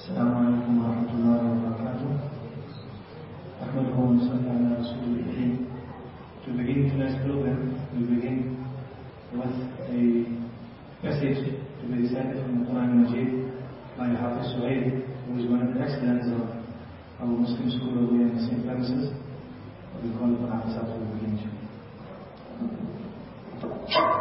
السلام 0.00 0.30
عليكم 0.40 0.72
ورحمة 0.82 1.10
الله 1.18 1.40
وبركاته 1.50 2.10
أحمده 3.64 3.96
ونصلي 3.98 4.48
على 4.50 4.68
رسول 4.80 5.04
الكريم 5.18 5.52
To 6.46 6.50
begin 6.54 6.90
tonight's 6.90 7.18
program, 7.26 7.74
we 7.96 8.06
begin 8.06 8.38
with 9.34 9.56
a 9.90 10.02
message 11.02 11.42
to 11.42 11.82
be 11.90 12.06
recited 12.06 12.38
from 12.46 12.60
the 12.60 12.70
Quran 12.70 12.90
Majid 13.02 13.28
by 13.98 14.06
Hafiz 14.14 14.54
Suhail, 14.54 14.84
who 15.26 15.32
is 15.42 15.50
one 15.50 15.62
of 15.66 15.74
the 15.74 15.80
excellence 15.82 16.26
of 16.38 16.46
our 17.18 17.26
Muslim 17.26 17.66
school 17.74 17.98
over 17.98 18.14
here 18.14 18.28
in 18.30 18.36
the 18.38 18.44
same 18.46 18.62
premises. 18.62 19.10
We 20.04 20.10
call 20.18 20.30
upon 20.38 20.54
Hafiz 20.54 20.78
to 20.78 21.02
begin. 21.18 21.56
أعوذ 23.66 24.19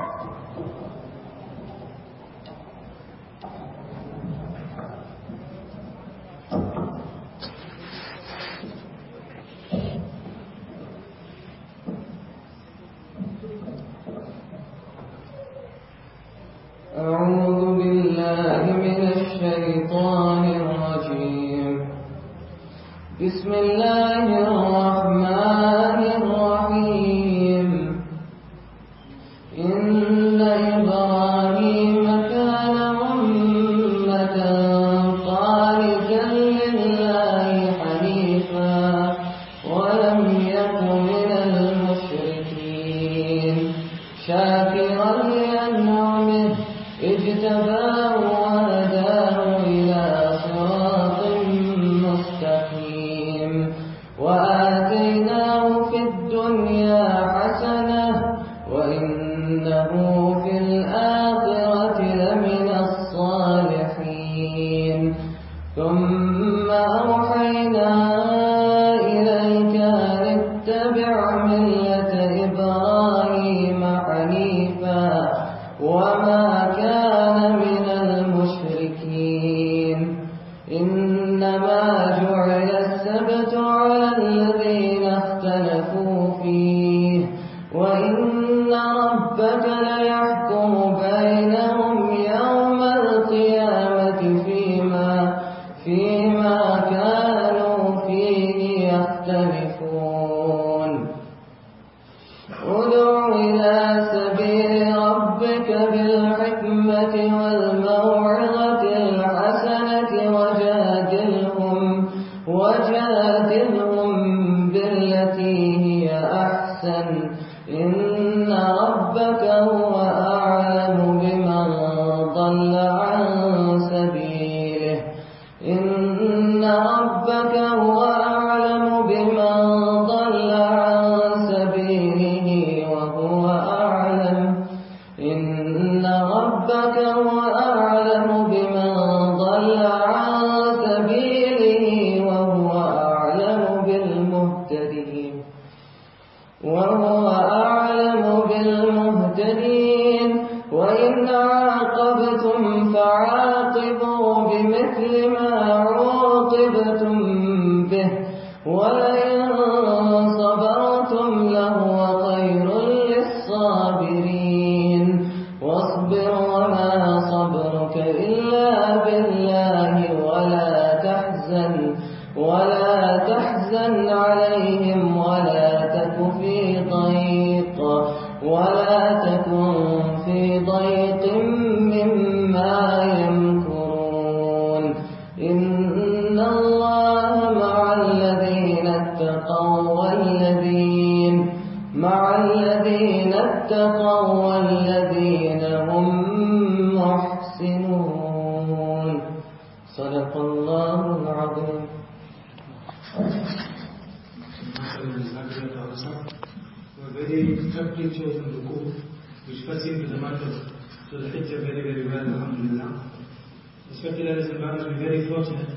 Respected 214.01 214.29
elders 214.29 214.49
and 214.49 214.61
brothers, 214.61 214.87
we're 214.89 214.97
very 214.99 215.29
fortunate. 215.29 215.77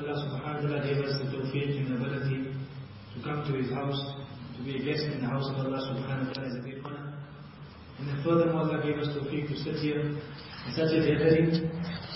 Allah 0.00 0.16
subhanahu 0.16 0.64
wa 0.64 0.80
ta'ala 0.80 0.80
gave 0.80 1.04
us 1.04 1.12
the 1.20 1.28
tawfiq 1.28 1.76
and 1.76 1.92
ability 1.92 2.48
to 2.48 3.18
come 3.20 3.44
to 3.44 3.52
His 3.60 3.68
house, 3.68 4.00
to 4.56 4.64
be 4.64 4.80
a 4.80 4.82
guest 4.82 5.04
in 5.12 5.20
the 5.20 5.28
house 5.28 5.44
of 5.52 5.60
Allah 5.60 5.76
subhanahu 5.92 6.24
wa 6.24 6.32
ta'ala 6.32 6.48
is 6.48 6.56
a 6.56 6.64
great 6.64 6.80
honor. 6.88 7.20
And 8.00 8.08
then 8.08 8.16
furthermore, 8.24 8.64
Allah 8.64 8.80
gave 8.80 8.96
us 8.96 9.12
tawfiq 9.12 9.52
to 9.52 9.56
sit 9.60 9.76
here 9.76 10.00
in 10.00 10.70
such 10.72 10.88
a 10.96 11.04
gathering, 11.04 11.68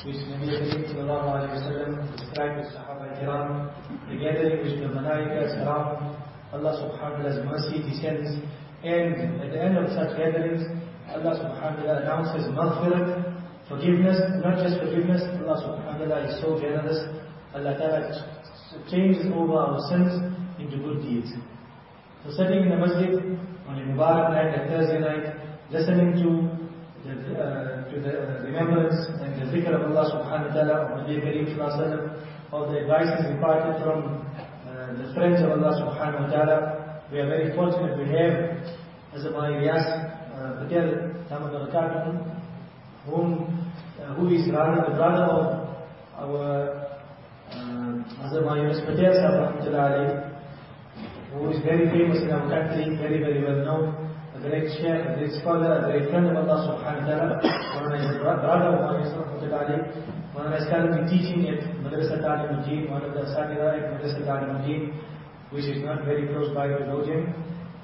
which 0.09 0.16
Nabi 0.33 0.49
Karim 0.49 0.97
sallallahu 0.97 1.28
alayhi 1.28 1.53
wa 1.53 1.65
sallam 1.69 1.93
described 2.16 2.65
as 2.65 2.72
Sahaba 2.72 3.13
Kiram, 3.21 3.69
the 4.09 4.16
gathering 4.16 4.65
which 4.65 4.80
the 4.80 4.89
Malaika 4.89 5.45
surround 5.60 6.16
Allah 6.57 6.72
subhanahu 6.72 7.21
wa 7.21 7.28
ta'ala's 7.28 7.45
mercy 7.45 7.84
descends 7.84 8.33
and 8.80 9.45
at 9.45 9.53
the 9.53 9.60
end 9.60 9.77
of 9.77 9.92
such 9.92 10.16
gatherings 10.16 10.65
Allah 11.13 11.36
subhanahu 11.36 11.84
wa 11.84 11.84
ta'ala 11.84 12.01
announces 12.01 12.48
maghfirat, 12.48 13.28
forgiveness, 13.68 14.18
not 14.42 14.59
just 14.59 14.80
forgiveness, 14.80 15.22
Allah 15.44 15.56
subhanahu 15.60 16.00
wa 16.00 16.16
ta'ala 16.16 16.28
is 16.28 16.41
so 16.41 16.59
generous, 16.59 16.98
Allah 17.54 17.76
ta'ala 17.76 18.00
changes 18.91 19.26
over 19.32 19.54
our 19.54 19.78
sins 19.88 20.12
into 20.59 20.78
good 20.78 21.03
deeds. 21.03 21.32
So 22.24 22.32
sitting 22.32 22.65
in 22.65 22.70
the 22.70 22.76
masjid 22.76 23.15
on 23.68 23.78
a 23.78 23.84
Mubarak 23.92 24.32
night, 24.32 24.53
a 24.56 24.68
Thursday 24.68 24.98
night, 24.98 25.24
listening 25.70 26.16
to 26.24 26.28
the, 27.04 27.15
uh, 27.36 27.84
to 27.92 27.97
the 28.00 28.12
uh, 28.12 28.42
remembrance 28.42 28.97
and 29.20 29.36
the 29.41 29.47
zikr 29.53 29.72
of 29.76 29.92
Allah 29.92 30.04
subhanahu 30.10 30.48
wa 30.48 30.54
ta'ala, 30.54 30.76
of 30.88 31.04
Nabi 31.04 31.20
Kareem 31.20 31.56
sallallahu 31.56 32.24
of 32.50 32.72
the 32.72 32.80
advices 32.80 33.26
imparted 33.28 33.76
from 33.84 34.24
the 34.98 35.12
friends 35.15 35.41
of 35.42 35.50
Allah 35.53 35.72
subhanahu 35.78 36.26
wa 36.26 36.30
ta'ala. 36.32 36.56
We 37.12 37.20
are 37.20 37.28
very 37.28 37.54
fortunate 37.54 37.97
we 37.98 38.09
have 38.09 38.56
as 39.15 39.24
a 39.24 39.30
Ilyas 39.30 39.84
uh, 40.34 40.65
Patel, 40.65 41.12
Tamad 41.30 41.53
Barakatuh, 41.53 42.38
whom, 43.09 43.49
uh, 44.01 44.15
who 44.15 44.28
is 44.28 44.49
rather 44.53 44.91
the 44.91 44.97
brother 44.97 45.25
of 45.25 45.69
our 46.16 46.78
Ali, 49.78 50.07
who 51.33 51.51
is 51.51 51.63
very 51.65 51.89
famous 51.91 52.22
in 52.22 52.31
our 52.31 52.49
country, 52.49 52.97
very, 52.97 53.21
very 53.21 53.43
well 53.43 53.65
known, 53.65 54.09
a 54.34 54.41
great 54.41 54.69
sheikh, 54.77 55.01
a 55.07 55.15
great 55.19 55.33
scholar, 55.41 55.78
a 55.78 55.93
great 55.93 56.10
friend 56.10 56.27
of 56.28 56.37
Allah 56.37 56.59
subhanahu 56.66 57.05
wa 57.05 57.10
ta'ala, 57.10 57.34
one 57.78 57.93
of 57.93 58.01
his 58.01 58.16
brother 58.21 58.69
of 58.69 58.81
Mawlana 58.81 59.05
Yusuf 59.05 59.27
of 60.47 60.53
his 60.54 60.69
currently 60.71 61.03
teaching 61.11 61.49
at 61.49 61.61
Madrasa 61.83 62.21
Ta'lim 62.21 62.61
Mujib, 62.61 62.91
one 62.91 63.03
of 63.03 63.15
the 63.15 63.22
er 63.22 63.34
Satira 63.34 63.75
at 63.75 63.84
Madrasa 63.91 64.25
Ta'lim 64.25 64.51
Mujib, 64.59 64.95
which 65.51 65.65
is 65.65 65.83
not 65.83 66.04
very 66.04 66.27
close 66.28 66.54
by 66.54 66.69
to 66.69 66.84
Laudium. 66.87 67.33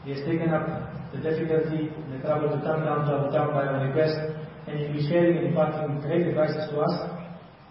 He 0.04 0.12
has 0.12 0.20
taken 0.26 0.50
up 0.50 0.66
the 1.12 1.18
difficulty, 1.18 1.90
the 2.12 2.18
trouble 2.20 2.50
to 2.50 2.60
come 2.62 2.84
down 2.84 3.06
to 3.06 3.12
our 3.16 3.32
town 3.32 3.54
by 3.54 3.66
our 3.66 3.86
request, 3.86 4.33
and 4.66 4.78
he'll 4.78 4.92
be 4.92 5.08
sharing 5.08 5.38
and 5.38 5.46
imparting 5.48 6.00
great 6.00 6.26
advices 6.28 6.70
to 6.70 6.80
us. 6.80 6.94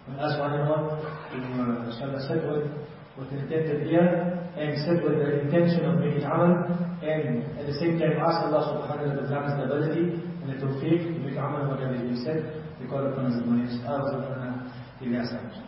And 0.06 0.20
ask 0.20 0.38
one 0.38 0.52
and 0.52 0.68
one 0.68 0.84
uh, 0.84 1.90
inshallah, 1.90 2.20
sit 2.28 2.44
with, 2.44 2.70
with 3.16 3.32
attentive 3.32 3.86
ear, 3.88 4.50
and 4.56 4.76
sit 4.84 5.02
with 5.02 5.18
the 5.18 5.40
intention 5.40 5.84
of 5.86 5.98
making 5.98 6.22
amal, 6.22 6.68
and 7.02 7.42
at 7.58 7.66
the 7.66 7.74
same 7.80 7.98
time 7.98 8.20
ask 8.20 8.46
Allah 8.46 8.62
subhanahu 8.70 9.22
wa 9.22 9.28
ta'ala 9.28 9.56
the 9.56 9.64
ability 9.64 10.20
and 10.42 10.48
the 10.48 10.56
tawfiq 10.60 11.14
to 11.14 11.20
make 11.24 11.36
amal 11.36 11.68
whatever 11.70 11.96
He 11.96 12.16
said. 12.22 12.62
We 12.80 12.86
call 12.86 13.06
upon 13.06 13.32
His 13.32 13.40
advice. 13.40 13.74
أرزقنا 13.86 14.68
إلى 15.02 15.22
أسلام. 15.22 15.64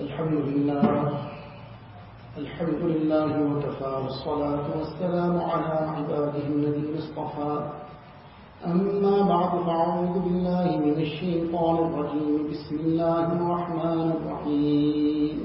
الحمد 0.00 0.32
لله 0.32 1.35
الحمد 2.38 2.82
لله 2.82 3.30
وكفى 3.42 3.92
والصلاة 4.04 4.66
والسلام 4.78 5.40
على 5.40 5.74
عباده 5.96 6.46
الذين 6.48 6.96
اصطفى. 6.98 7.70
أما 8.66 9.28
بعد 9.28 9.52
فأعوذ 9.66 10.14
بالله 10.24 10.78
من 10.84 10.96
الشيطان 11.00 11.76
الرجيم. 11.76 12.48
بسم 12.50 12.76
الله 12.76 13.32
الرحمن 13.32 14.12
الرحيم. 14.16 15.36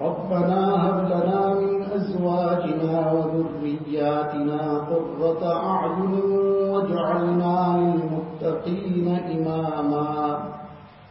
ربنا 0.00 0.60
هب 0.84 0.98
لنا 1.12 1.54
من 1.54 1.82
أزواجنا 1.82 3.12
وذرياتنا 3.12 4.78
قرة 4.78 5.42
أعين 5.70 6.14
واجعلنا 6.70 7.56
للمتقين 7.78 9.08
إماما. 9.08 10.38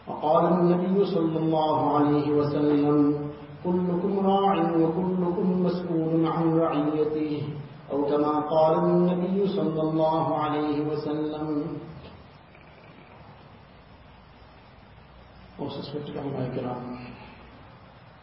وقال 0.08 0.44
النبي 0.54 1.06
صلى 1.06 1.38
الله 1.40 1.98
عليه 1.98 2.32
وسلم 2.32 3.31
كلكم 3.64 4.20
راع 4.20 4.54
وكلكم 4.76 5.64
مسؤول 5.64 6.26
عن 6.26 6.54
رعيته 6.60 7.44
أو 7.92 8.06
كما 8.06 8.40
قال 8.40 8.74
النبي 8.80 9.48
صلى 9.48 9.82
الله 9.82 10.38
عليه 10.38 10.82
وسلم 10.82 11.68
Most 15.60 15.78
respected 15.78 16.18
Allah 16.18 16.50
Kiram, 16.56 17.14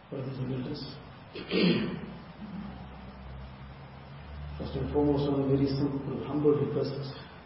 brothers 0.09 0.37
and 0.39 0.53
elders. 0.55 0.83
First 4.57 4.75
and 4.75 4.91
foremost, 4.91 5.31
one 5.31 5.47
very 5.47 5.67
simple, 5.67 6.19
humble 6.27 6.51
request 6.51 6.91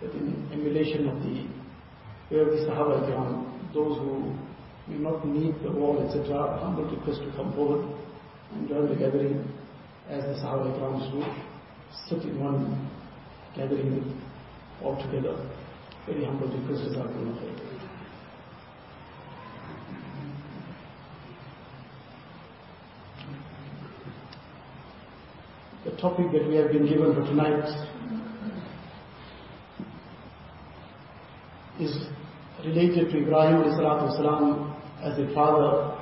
that 0.02 0.12
in 0.14 0.50
emulation 0.52 1.08
of 1.10 1.22
the 1.22 1.46
way 2.36 2.42
of 2.42 2.48
the 2.48 2.66
Sahaba 2.66 3.06
Kiram, 3.06 3.46
those 3.72 4.00
who 4.00 4.34
may 4.89 4.99
not 4.99 5.27
need 5.27 5.55
the 5.63 5.71
wall, 5.71 6.03
etc., 6.07 6.59
humble 6.61 6.85
request 6.85 7.21
to 7.21 7.31
come 7.37 7.53
forward 7.55 7.87
and 8.55 8.69
join 8.69 8.89
the 8.89 8.97
gathering 8.97 9.47
as 10.09 10.23
the 10.25 10.43
Sahaba 10.43 10.73
Kiram 10.79 11.13
do, 11.13 11.25
sit 12.09 12.23
in 12.25 12.41
one 12.41 12.91
gathering 13.55 14.21
all 14.83 14.97
together. 15.03 15.37
Very 16.07 16.25
humble 16.25 16.49
request 16.49 16.91
is 16.91 16.97
our 16.97 17.09
The 25.85 25.97
topic 25.97 26.33
that 26.33 26.49
we 26.49 26.57
have 26.57 26.71
been 26.71 26.87
given 26.87 27.15
for 27.15 27.23
tonight 27.23 27.65
is 31.81 31.95
related 32.65 33.11
to 33.11 33.19
Ibrahim 33.19 33.63
والسلام, 33.63 34.72
as 35.03 35.19
a 35.19 35.33
father, 35.35 35.97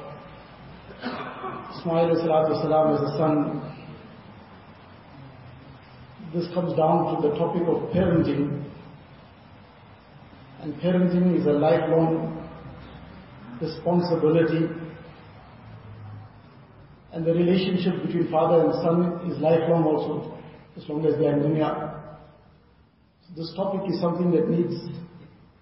Ismail 1.78 2.08
والسلام, 2.16 2.94
as 2.94 3.12
a 3.12 3.16
son. 3.16 3.62
This 6.34 6.46
comes 6.54 6.76
down 6.76 7.14
to 7.14 7.28
the 7.28 7.34
topic 7.36 7.62
of 7.62 7.90
parenting. 7.94 8.64
And 10.60 10.74
parenting 10.80 11.38
is 11.38 11.46
a 11.46 11.52
lifelong 11.52 12.48
responsibility. 13.60 14.68
And 17.12 17.24
the 17.24 17.32
relationship 17.32 18.04
between 18.04 18.30
father 18.30 18.64
and 18.64 18.74
son 18.82 19.30
is 19.30 19.38
lifelong 19.40 19.84
also, 19.84 20.36
as 20.76 20.88
long 20.88 21.06
as 21.06 21.18
they 21.18 21.26
are 21.26 21.32
in 21.32 21.40
dunya. 21.40 22.02
So 23.26 23.40
this 23.40 23.54
topic 23.56 23.88
is 23.90 24.00
something 24.00 24.30
that 24.32 24.48
needs 24.50 24.74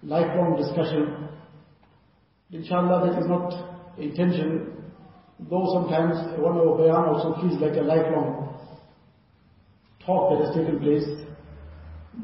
lifelong 0.03 0.57
discussion. 0.57 1.08
Inshallah, 2.52 3.06
that 3.06 3.20
is 3.20 3.28
not 3.28 3.96
intention, 3.96 4.72
though 5.48 5.66
sometimes 5.72 6.16
one 6.38 6.58
of 6.58 6.66
our 6.66 6.78
bayan 6.78 7.04
also 7.06 7.40
feels 7.40 7.60
like 7.60 7.76
a 7.76 7.82
lifelong 7.82 8.58
talk 10.04 10.30
that 10.30 10.46
has 10.46 10.56
taken 10.56 10.80
place. 10.80 11.06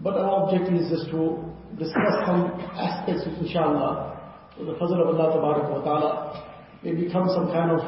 But 0.03 0.15
our 0.15 0.45
objective 0.45 0.75
is 0.75 0.91
just 0.91 1.11
to 1.11 1.39
discuss 1.79 2.27
some 2.27 2.59
aspects 2.75 3.23
of 3.27 3.35
inshallah, 3.39 4.19
the 4.59 4.75
fazl 4.75 5.01
of 5.01 5.15
Allah 5.15 5.41
wa 5.41 5.81
ta'ala, 5.85 6.57
may 6.83 6.95
become 6.95 7.29
some 7.29 7.47
kind 7.53 7.71
of 7.71 7.81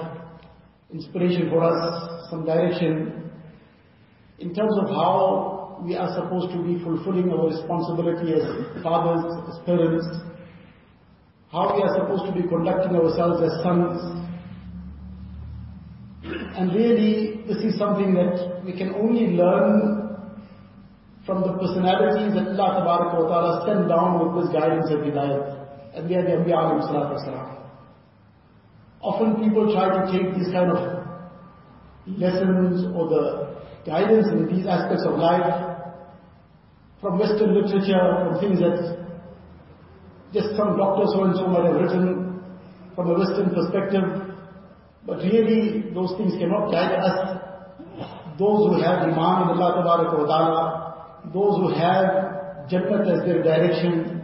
inspiration 0.92 1.50
for 1.50 1.64
us, 1.64 2.30
some 2.30 2.44
direction 2.46 3.30
in 4.38 4.54
terms 4.54 4.78
of 4.78 4.88
how 4.90 5.82
we 5.82 5.96
are 5.96 6.14
supposed 6.14 6.52
to 6.52 6.62
be 6.62 6.82
fulfilling 6.84 7.30
our 7.30 7.48
responsibility 7.48 8.32
as 8.34 8.82
fathers, 8.82 9.26
as 9.48 9.58
parents, 9.66 10.06
how 11.52 11.74
we 11.74 11.82
are 11.82 11.94
supposed 11.96 12.26
to 12.26 12.32
be 12.32 12.46
conducting 12.46 12.94
ourselves 12.96 13.40
as 13.42 13.62
sons. 13.62 14.24
And 16.56 16.74
really, 16.74 17.42
this 17.46 17.64
is 17.64 17.78
something 17.78 18.12
that 18.14 18.62
we 18.64 18.76
can 18.76 18.94
only 18.94 19.28
learn 19.34 20.08
from 21.24 21.42
the 21.42 21.52
personalities 21.56 22.34
that 22.34 22.58
Allah 22.58 22.84
wa 22.84 23.28
ta'ala 23.28 23.66
sent 23.66 23.88
down 23.88 24.20
with 24.20 24.44
this 24.44 24.52
guidance 24.52 24.90
and 24.90 25.00
hidayat. 25.04 25.94
And 25.94 26.10
they 26.10 26.16
are 26.16 26.24
the 26.24 26.36
Anbiya 26.36 26.84
salatu. 26.84 27.58
Often 29.00 29.44
people 29.44 29.72
try 29.72 29.88
to 29.88 30.12
take 30.12 30.34
these 30.36 30.52
kind 30.52 30.70
of 30.70 30.98
lessons 32.06 32.84
or 32.96 33.08
the 33.08 33.56
guidance 33.86 34.26
in 34.28 34.48
these 34.54 34.66
aspects 34.66 35.04
of 35.06 35.18
life 35.18 35.76
from 37.00 37.18
Western 37.18 37.54
literature, 37.54 38.26
from 38.26 38.40
things 38.40 38.58
that 38.58 38.97
just 40.32 40.56
some 40.56 40.76
doctor 40.76 41.04
so 41.12 41.24
and 41.24 41.34
so 41.36 41.46
might 41.48 41.64
have 41.64 41.80
written 41.80 42.42
from 42.94 43.10
a 43.10 43.18
Western 43.18 43.50
perspective. 43.54 44.04
But 45.06 45.18
really, 45.18 45.88
those 45.94 46.12
things 46.18 46.34
cannot 46.38 46.70
guide 46.70 47.00
us. 47.00 47.40
Those 48.38 48.68
who 48.68 48.82
have 48.82 49.08
Iman 49.08 49.42
in 49.42 49.48
Allah 49.56 49.82
wa 49.82 50.26
ta'ala, 50.26 50.62
those 51.32 51.56
who 51.58 51.68
have 51.74 52.68
Jannat 52.70 53.08
as 53.08 53.24
their 53.24 53.42
direction, 53.42 54.20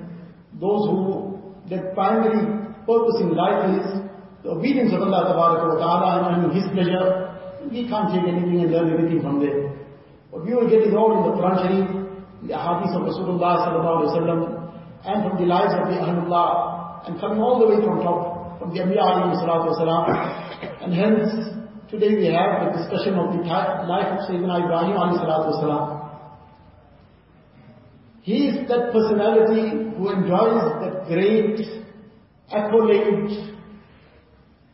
those 0.61 0.87
who, 0.87 1.41
their 1.69 1.95
primary 1.95 2.69
purpose 2.87 3.17
in 3.21 3.35
life 3.35 3.65
is 3.81 4.05
the 4.43 4.51
obedience 4.51 4.93
of 4.93 5.01
Allah 5.01 5.35
wa 5.35 5.79
ta'ala 5.79 6.35
and 6.35 6.53
His 6.53 6.69
pleasure, 6.73 7.33
we 7.71 7.89
can't 7.89 8.13
take 8.13 8.29
anything 8.29 8.61
and 8.61 8.71
learn 8.71 8.93
anything 8.93 9.23
from 9.23 9.41
there. 9.41 9.73
What 10.31 10.45
we 10.45 10.55
will 10.55 10.69
get 10.69 10.83
is 10.83 10.93
all 10.95 11.17
in 11.17 11.23
the 11.31 11.33
Quran 11.41 11.57
Sharif, 11.65 11.89
the 12.45 12.59
hadith 12.59 12.93
of 12.93 13.03
Rasulullah 13.09 13.65
sallallahu 13.65 13.97
alayhi 13.99 14.13
wa 14.13 14.19
sallam, 14.21 14.54
and 15.06 15.30
from 15.30 15.38
the 15.42 15.48
lives 15.48 15.74
of 15.74 15.88
the 15.88 15.96
Ahlullah, 15.96 17.08
and 17.08 17.20
coming 17.20 17.40
all 17.40 17.60
the 17.60 17.68
way 17.68 17.82
from 17.84 18.02
top, 18.02 18.60
from 18.60 18.74
the 18.74 18.80
Anbiya 18.82 19.00
alayhi 19.00 19.40
salatu 19.40 19.72
wasalam. 19.72 20.04
And 20.84 20.94
hence, 20.94 21.32
today 21.90 22.16
we 22.16 22.26
have 22.28 22.68
the 22.68 22.78
discussion 22.78 23.16
of 23.16 23.32
the 23.32 23.44
life 23.44 24.10
of 24.16 24.20
Sayyidina 24.28 24.66
Ibrahim 24.66 24.96
alayhi 25.00 25.24
salatu 25.24 25.56
wasalam. 25.56 25.96
He 28.22 28.48
is 28.48 28.68
that 28.68 28.92
personality 28.92 29.96
who 29.98 30.10
enjoys 30.12 30.64
that 30.84 31.08
great 31.08 31.60
accolade 32.52 33.56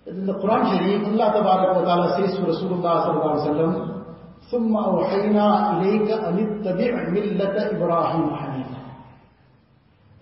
in 0.06 0.26
the 0.28 0.34
Quran 0.34 0.64
Sharif, 0.70 1.02
Allah 1.08 1.28
Tabarak 1.34 1.76
wa 1.78 1.82
Ta'ala 1.82 2.08
says 2.22 2.38
to 2.38 2.46
Rasulullah 2.46 3.10
Sallallahu 3.10 3.36
Alaihi 3.36 3.50
Wasallam, 3.50 3.92
ثم 4.52 4.78
أوحينا 4.78 5.82
إليك 5.82 6.12
أن 6.12 6.38
اتبع 6.38 7.10
ملة 7.10 7.56
إبراهيم 7.72 8.36
حنيفا. 8.36 8.69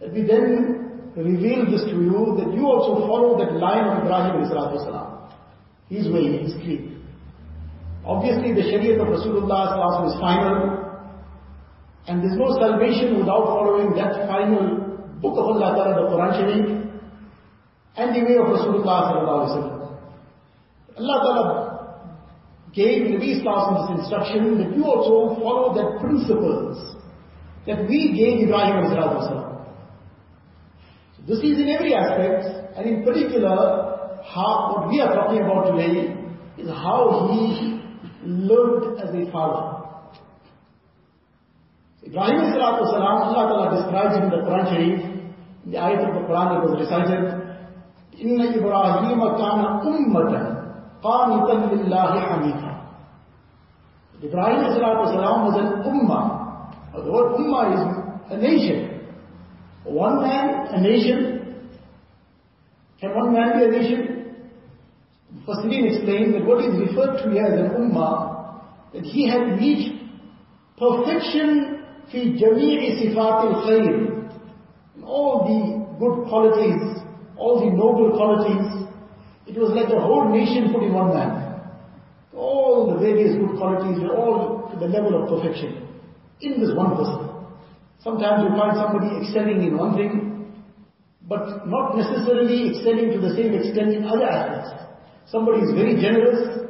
that 0.00 0.12
we 0.12 0.22
then 0.22 0.78
reveal 1.16 1.66
this 1.70 1.82
to 1.84 1.96
you, 1.98 2.38
that 2.38 2.54
you 2.54 2.66
also 2.66 3.06
follow 3.06 3.38
that 3.38 3.52
line 3.58 3.84
of 3.84 4.04
Ibrahim 4.04 4.46
Sallallahu 4.46 5.30
His 5.88 6.06
way, 6.08 6.38
his 6.38 6.54
creed. 6.62 6.96
Obviously 8.04 8.54
the 8.54 8.62
Shariah 8.62 9.00
of 9.02 9.08
Rasulullah 9.08 10.06
is 10.06 10.20
final, 10.20 10.88
And 12.06 12.22
there's 12.22 12.38
no 12.38 12.54
salvation 12.56 13.18
without 13.18 13.44
following 13.46 13.94
that 13.96 14.28
final 14.28 14.86
book 15.20 15.34
of 15.36 15.44
Allah 15.44 15.74
Ta'ala, 15.74 15.94
the 15.98 16.08
Quran 16.14 16.32
Sharif, 16.38 16.66
and 17.96 18.14
the 18.14 18.22
way 18.22 18.36
of 18.38 18.46
Rasulullah. 18.46 19.18
Allah 20.96 21.18
Ta'ala 21.26 21.68
gave 22.72 23.10
Nabi 23.10 23.42
Sallallahu 23.42 23.90
this 23.90 24.00
instruction 24.00 24.58
that 24.58 24.76
you 24.76 24.84
also 24.84 25.34
follow 25.40 25.74
that 25.74 26.00
principles 26.00 26.96
that 27.66 27.88
we 27.88 28.14
gave 28.16 28.46
Ibrahim 28.46 28.88
so 28.94 29.57
This 31.27 31.39
is 31.39 31.57
in 31.57 31.69
every 31.69 31.93
aspect, 31.93 32.43
and 32.75 32.85
in 32.85 33.03
particular, 33.03 33.93
how, 34.23 34.75
what 34.75 34.89
we 34.89 34.99
are 34.99 35.13
talking 35.15 35.41
about 35.41 35.71
today 35.71 36.15
is 36.57 36.67
how 36.67 37.29
he 37.31 37.79
lived 38.25 38.99
as 38.99 39.09
a 39.15 39.31
father. 39.31 39.83
Ibrahim 42.05 42.51
salatu 42.51 42.83
salam, 42.91 43.23
Allah 43.23 43.43
Ta'ala 43.47 43.67
describes 43.79 44.15
in 44.19 44.29
the 44.29 44.43
Quran 44.43 44.65
Sharif, 44.67 44.99
in 45.65 45.71
the 45.71 45.77
ayat 45.77 46.03
of 46.07 46.13
the 46.15 46.27
Quran 46.27 46.47
that 46.51 46.61
was 46.67 46.75
recited, 46.79 47.23
إِنَّ 48.19 48.39
إِبْرَاهِيمَ 48.59 49.21
كَانَ 49.39 49.59
أُمَّةً 49.87 50.31
قَانِتًا 51.03 51.55
لِلَّهِ 51.71 52.13
حَنِيفًا 52.29 52.73
Ibrahim 54.23 54.59
salatu 54.71 55.11
salam 55.11 55.37
was 55.51 55.55
an 55.59 55.69
ummah. 55.83 56.23
The 56.95 57.11
word 57.11 57.35
ummah 57.35 57.75
is 57.75 57.81
a 58.31 58.37
nation. 58.37 58.96
one 59.90 60.22
man 60.22 60.74
a 60.74 60.80
nation? 60.80 61.68
Can 63.00 63.14
one 63.14 63.32
man 63.32 63.58
be 63.58 63.64
a 63.64 63.68
nation? 63.70 64.18
Fasirin 65.46 65.94
explains 65.94 66.32
that 66.34 66.44
what 66.44 66.64
is 66.64 66.74
referred 66.78 67.22
to 67.22 67.30
here 67.30 67.44
as 67.44 67.60
an 67.60 67.70
ummah, 67.76 68.62
that 68.92 69.04
he 69.04 69.28
has 69.28 69.58
reached 69.60 70.02
perfection 70.78 71.84
fi 72.10 72.18
jami'i 72.18 73.00
sifatil 73.00 73.54
khair, 73.64 75.04
all 75.04 75.44
the 75.44 75.96
good 75.98 76.28
qualities, 76.28 77.02
all 77.36 77.60
the 77.60 77.70
noble 77.76 78.16
qualities, 78.16 78.88
it 79.46 79.56
was 79.58 79.70
like 79.72 79.88
a 79.88 80.00
whole 80.00 80.28
nation 80.28 80.72
put 80.72 80.82
in 80.82 80.92
one 80.92 81.14
man. 81.14 81.60
All 82.34 82.92
the 82.92 83.00
various 83.00 83.36
good 83.36 83.56
qualities 83.56 83.98
were 84.00 84.14
all 84.14 84.68
to 84.70 84.78
the 84.78 84.86
level 84.86 85.22
of 85.22 85.28
perfection 85.28 85.88
in 86.40 86.60
this 86.60 86.70
one 86.74 86.96
person 86.96 87.27
sometimes 88.08 88.48
you 88.48 88.50
find 88.56 88.74
somebody 88.82 89.12
excelling 89.20 89.62
in 89.68 89.76
one 89.76 89.96
thing 90.00 90.12
but 91.32 91.68
not 91.68 91.96
necessarily 92.02 92.72
excelling 92.72 93.12
to 93.14 93.20
the 93.20 93.32
same 93.38 93.52
extent 93.60 93.92
in 94.00 94.04
other 94.04 94.24
aspects 94.24 94.72
somebody 95.36 95.66
is 95.68 95.72
very 95.80 95.96
generous 96.00 96.68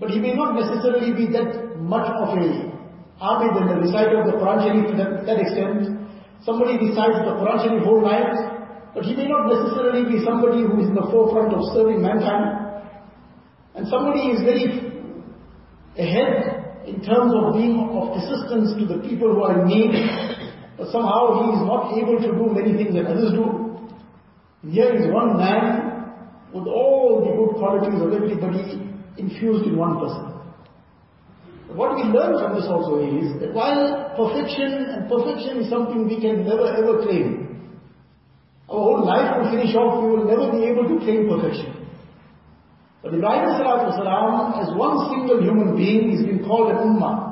but 0.00 0.10
he 0.10 0.18
may 0.24 0.34
not 0.34 0.54
necessarily 0.54 1.12
be 1.20 1.30
that 1.36 1.80
much 1.94 2.08
of 2.24 2.36
a 2.38 2.50
Abid 3.20 3.50
and 3.58 3.68
the 3.68 3.78
reciter 3.82 4.22
of 4.22 4.26
the 4.30 4.38
Quran 4.38 4.62
Sharif 4.62 4.90
to 4.90 4.96
that, 4.96 5.26
that 5.26 5.38
extent. 5.42 5.98
Somebody 6.46 6.78
recites 6.78 7.18
the 7.26 7.34
Quran 7.34 7.58
Sharif 7.66 7.82
whole 7.82 8.00
night, 8.00 8.94
but 8.94 9.04
he 9.04 9.14
may 9.14 9.26
not 9.26 9.50
necessarily 9.50 10.06
be 10.06 10.22
somebody 10.24 10.62
who 10.62 10.78
is 10.78 10.86
in 10.86 10.94
the 10.94 11.08
forefront 11.10 11.52
of 11.52 11.66
serving 11.74 12.00
mankind. 12.00 12.86
And 13.74 13.88
somebody 13.88 14.30
is 14.30 14.42
very 14.46 14.70
ahead 15.98 16.86
in 16.86 17.02
terms 17.02 17.34
of 17.34 17.58
being 17.58 17.90
of 17.90 18.14
assistance 18.22 18.78
to 18.78 18.86
the 18.86 19.02
people 19.02 19.34
who 19.34 19.42
are 19.42 19.62
in 19.62 19.66
need, 19.66 19.90
but 20.78 20.92
somehow 20.92 21.42
he 21.42 21.58
is 21.58 21.62
not 21.66 21.90
able 21.98 22.22
to 22.22 22.30
do 22.30 22.44
many 22.54 22.72
things 22.78 22.94
that 22.94 23.10
others 23.10 23.32
do. 23.34 23.74
Here 24.70 24.94
is 24.94 25.12
one 25.12 25.36
man 25.36 26.14
with 26.54 26.66
all 26.66 27.26
the 27.26 27.34
good 27.34 27.58
qualities 27.58 28.00
of 28.00 28.12
everybody 28.12 28.78
infused 29.18 29.66
in 29.66 29.76
one 29.76 29.98
person. 29.98 30.38
What 31.74 31.96
we 31.96 32.04
learn 32.04 32.38
from 32.38 32.54
this 32.54 32.64
also 32.64 33.02
is 33.02 33.40
that 33.40 33.52
while 33.52 34.14
perfection, 34.16 34.86
and 34.88 35.10
perfection 35.10 35.58
is 35.60 35.68
something 35.68 36.08
we 36.08 36.20
can 36.20 36.46
never 36.46 36.72
ever 36.72 37.02
claim. 37.02 37.60
Our 38.70 38.78
whole 38.78 39.04
life 39.04 39.36
will 39.36 39.50
finish 39.50 39.74
off, 39.74 40.02
we 40.02 40.10
will 40.10 40.24
never 40.24 40.50
be 40.52 40.64
able 40.64 40.88
to 40.88 41.04
claim 41.04 41.28
perfection. 41.28 41.74
But 43.02 43.14
Ibrahim 43.14 43.50
salam, 43.58 44.54
as 44.62 44.74
one 44.76 45.10
single 45.10 45.42
human 45.42 45.76
being, 45.76 46.12
is 46.12 46.24
been 46.24 46.44
called 46.44 46.70
an 46.70 46.78
ummah. 46.78 47.27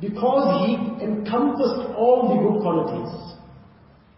Because 0.00 0.66
he 0.66 0.74
encompassed 1.02 1.94
all 1.96 2.30
the 2.30 2.36
good 2.38 2.62
qualities. 2.62 3.28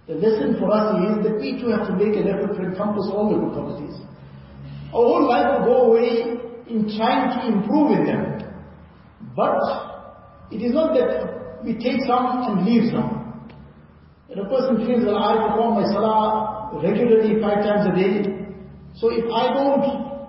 The 0.06 0.14
lesson 0.14 0.58
for 0.58 0.70
us 0.70 0.98
is 1.08 1.24
that 1.24 1.40
we 1.40 1.60
too 1.60 1.68
have 1.68 1.86
to 1.86 1.94
make 1.94 2.16
an 2.16 2.28
effort 2.28 2.54
to 2.56 2.62
encompass 2.62 3.08
all 3.12 3.30
the 3.30 3.38
good 3.38 3.54
qualities. 3.54 3.96
Our 4.92 5.06
whole 5.06 5.28
life 5.28 5.60
will 5.60 5.66
go 5.66 5.76
away 5.92 6.40
in 6.68 6.90
trying 6.96 7.30
to 7.38 7.46
improve 7.46 7.92
in 7.98 8.04
them. 8.04 8.40
But 9.36 9.56
it 10.50 10.62
is 10.62 10.74
not 10.74 10.94
that 10.94 11.64
we 11.64 11.74
take 11.74 12.02
some 12.06 12.42
and 12.42 12.66
leave 12.66 12.90
some. 12.92 13.48
If 14.28 14.38
a 14.38 14.48
person 14.48 14.84
feels 14.86 15.04
that 15.04 15.14
I 15.14 15.48
perform 15.48 15.82
my 15.82 15.86
salah 15.92 16.80
regularly 16.82 17.40
five 17.40 17.64
times 17.64 17.86
a 17.86 17.94
day, 17.94 18.40
so 18.96 19.10
if 19.10 19.24
I 19.32 19.54
don't 19.54 20.26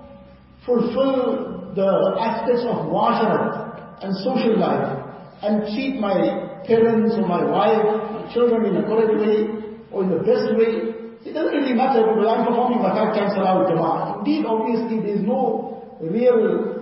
fulfill 0.65 1.73
the 1.75 2.15
aspects 2.19 2.61
of 2.69 2.85
muasharat 2.85 4.03
and 4.03 4.13
social 4.17 4.59
life 4.59 5.00
and 5.41 5.63
treat 5.73 5.99
my 5.99 6.61
parents 6.65 7.15
or 7.17 7.25
my 7.27 7.43
wife, 7.43 7.85
my 8.13 8.33
children 8.33 8.65
in 8.65 8.77
a 8.77 8.83
correct 8.83 9.13
way 9.17 9.61
or 9.91 10.03
in 10.03 10.09
the 10.09 10.21
best 10.21 10.53
way, 10.55 10.93
it 11.25 11.33
doesn't 11.33 11.53
really 11.53 11.73
matter 11.73 12.01
because 12.01 12.25
I'm 12.25 12.45
performing 12.45 12.81
my 12.81 12.93
five 12.93 13.13
times 13.13 13.33
with 13.37 13.45
jama'ah. 13.45 14.19
Indeed, 14.19 14.45
obviously, 14.45 14.97
there 15.01 15.15
is 15.17 15.21
no 15.21 15.97
real 16.01 16.81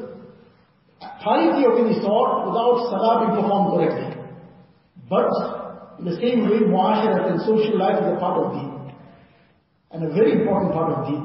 piety 0.99 1.65
of 1.67 1.75
any 1.75 1.99
sort 1.99 2.47
without 2.47 2.87
salah 2.91 3.27
being 3.27 3.35
performed 3.41 3.69
correctly. 3.75 4.15
But 5.09 5.27
in 5.99 6.05
the 6.05 6.15
same 6.15 6.47
way, 6.47 6.63
muasharat 6.63 7.31
and 7.31 7.41
social 7.41 7.77
life 7.77 7.99
is 7.99 8.15
a 8.15 8.19
part 8.19 8.37
of 8.39 8.53
deen. 8.53 8.93
And 9.91 10.03
a 10.03 10.13
very 10.13 10.39
important 10.39 10.73
part 10.73 10.91
of 10.93 11.07
deen. 11.07 11.23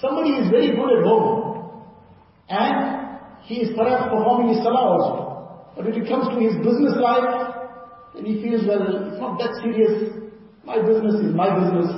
Somebody 0.00 0.30
is 0.30 0.50
very 0.50 0.76
good 0.76 0.90
at 0.98 1.04
home. 1.04 1.82
And 2.48 3.18
he 3.42 3.62
is 3.62 3.70
perhaps 3.76 4.10
performing 4.10 4.54
his 4.54 4.62
salah 4.62 4.98
also. 4.98 5.21
But 5.76 5.86
when 5.86 5.94
it 5.94 6.08
comes 6.08 6.28
to 6.28 6.38
his 6.40 6.56
business 6.60 6.96
life, 7.00 7.56
then 8.14 8.24
he 8.26 8.42
feels, 8.42 8.66
well, 8.66 8.82
it's 8.82 9.20
not 9.20 9.38
that 9.40 9.56
serious. 9.64 10.12
My 10.64 10.78
business 10.80 11.16
is 11.24 11.34
my 11.34 11.48
business. 11.58 11.88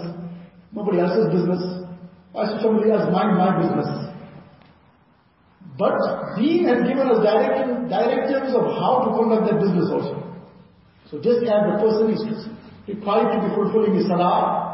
Nobody 0.72 1.00
else's 1.00 1.30
business. 1.34 1.62
Why 2.32 2.50
should 2.50 2.62
somebody 2.62 2.90
else 2.90 3.10
mind 3.10 3.38
my 3.38 3.50
business? 3.58 4.04
But 5.78 5.98
Deen 6.38 6.66
has 6.70 6.86
given 6.86 7.06
us 7.10 7.18
direction, 7.18 7.90
directives 7.90 8.54
of 8.54 8.62
how 8.78 9.06
to 9.06 9.08
conduct 9.18 9.50
that 9.50 9.58
business 9.58 9.90
also. 9.90 10.22
So 11.10 11.18
just 11.18 11.42
as 11.42 11.60
the 11.66 11.76
person 11.82 12.14
is 12.14 12.22
required 12.86 13.34
to 13.34 13.38
be 13.42 13.54
fulfilling 13.54 13.94
his 13.98 14.06
salah, 14.06 14.64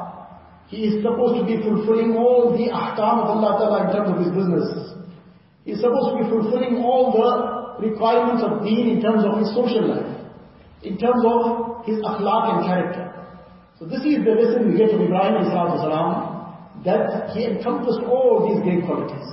he 0.69 0.87
is 0.87 1.03
supposed 1.03 1.41
to 1.41 1.45
be 1.49 1.61
fulfilling 1.63 2.15
all 2.17 2.53
the 2.53 2.69
ahkam 2.69 3.25
of 3.25 3.29
Allah 3.33 3.59
Ta'ala 3.59 3.79
in 3.85 3.97
terms 3.97 4.09
of 4.13 4.19
his 4.23 4.33
business. 4.33 4.95
He 5.65 5.73
is 5.73 5.81
supposed 5.81 6.15
to 6.15 6.25
be 6.25 6.31
fulfilling 6.31 6.85
all 6.85 7.13
the 7.13 7.60
requirements 7.81 8.43
of 8.45 8.65
deen 8.65 8.89
in 8.89 9.03
terms 9.03 9.25
of 9.25 9.39
his 9.39 9.49
social 9.55 9.89
life, 9.89 10.21
in 10.83 10.97
terms 10.99 11.25
of 11.25 11.85
his 11.85 11.99
akhlaq 12.01 12.55
and 12.55 12.67
character. 12.67 13.07
So 13.79 13.87
this 13.87 14.01
is 14.05 14.25
the 14.25 14.37
lesson 14.37 14.71
we 14.71 14.77
get 14.77 14.91
from 14.91 15.03
Ibrahim 15.03 15.45
salam, 15.49 16.31
that 16.85 17.31
he 17.35 17.47
encompassed 17.47 18.01
all 18.05 18.49
these 18.49 18.63
great 18.63 18.85
qualities. 18.85 19.29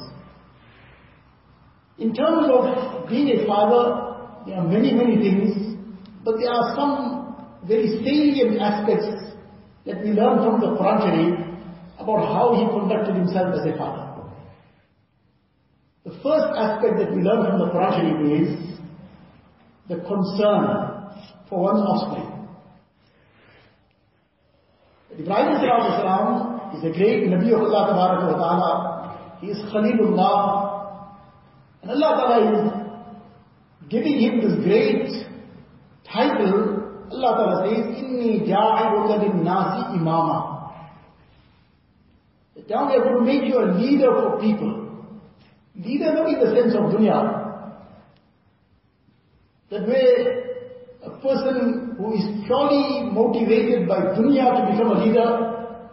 In 1.97 2.13
terms 2.13 2.47
of 2.51 3.09
being 3.09 3.27
a 3.39 3.45
father, 3.45 4.15
there 4.45 4.57
are 4.57 4.67
many, 4.67 4.93
many 4.93 5.17
things, 5.17 5.75
but 6.23 6.35
there 6.39 6.51
are 6.51 6.75
some 6.75 7.35
very 7.67 7.87
salient 8.03 8.61
aspects 8.61 9.35
that 9.85 10.03
we 10.03 10.11
learn 10.11 10.43
from 10.43 10.61
the 10.61 10.77
Quran 10.77 11.47
about 11.97 12.27
how 12.27 12.55
he 12.55 12.63
conducted 12.79 13.15
himself 13.15 13.55
as 13.59 13.65
a 13.65 13.77
father. 13.77 14.06
First 16.23 16.57
aspect 16.57 16.97
that 16.97 17.15
we 17.15 17.21
learn 17.21 17.45
from 17.45 17.59
the 17.59 17.69
Quran 17.71 18.41
is 18.41 18.79
the 19.87 19.95
concern 19.95 20.63
for 21.49 21.61
one's 21.61 21.85
offspring. 21.87 22.37
Ibrahim 25.19 25.55
is 26.75 26.83
a 26.83 26.97
great 26.97 27.23
Nabi 27.29 27.53
of 27.53 27.61
Allah 27.61 27.83
Ta'ala. 28.37 29.37
He 29.41 29.47
is 29.47 29.57
Khalilullah, 29.71 30.41
and 31.81 31.91
Allah 31.91 32.11
Ta'ala 32.17 32.37
is 32.51 33.89
giving 33.89 34.19
him 34.19 34.41
this 34.41 34.63
great 34.65 35.09
title. 36.11 36.83
Allah 37.11 37.31
Ta'ala 37.37 37.69
says, 37.69 38.03
Inni 38.03 38.47
ja'iruka 38.47 39.21
lin-nasi 39.21 39.97
imama. 39.97 40.57
We 42.55 42.73
are 42.73 42.87
going 42.87 43.19
to 43.19 43.21
make 43.21 43.43
you 43.47 43.59
a 43.59 43.71
leader 43.77 44.11
for 44.11 44.41
people. 44.41 44.76
Leader 45.83 46.13
not 46.13 46.29
in 46.29 46.39
the 46.39 46.49
sense 46.55 46.73
of 46.73 46.91
dunya. 46.91 47.17
That 49.69 49.87
way, 49.87 50.07
a 51.03 51.09
person 51.21 51.95
who 51.97 52.13
is 52.13 52.25
purely 52.45 53.09
motivated 53.11 53.87
by 53.87 53.99
dunya 54.17 54.45
to 54.57 54.71
become 54.71 54.91
a 54.91 55.05
leader, 55.05 55.29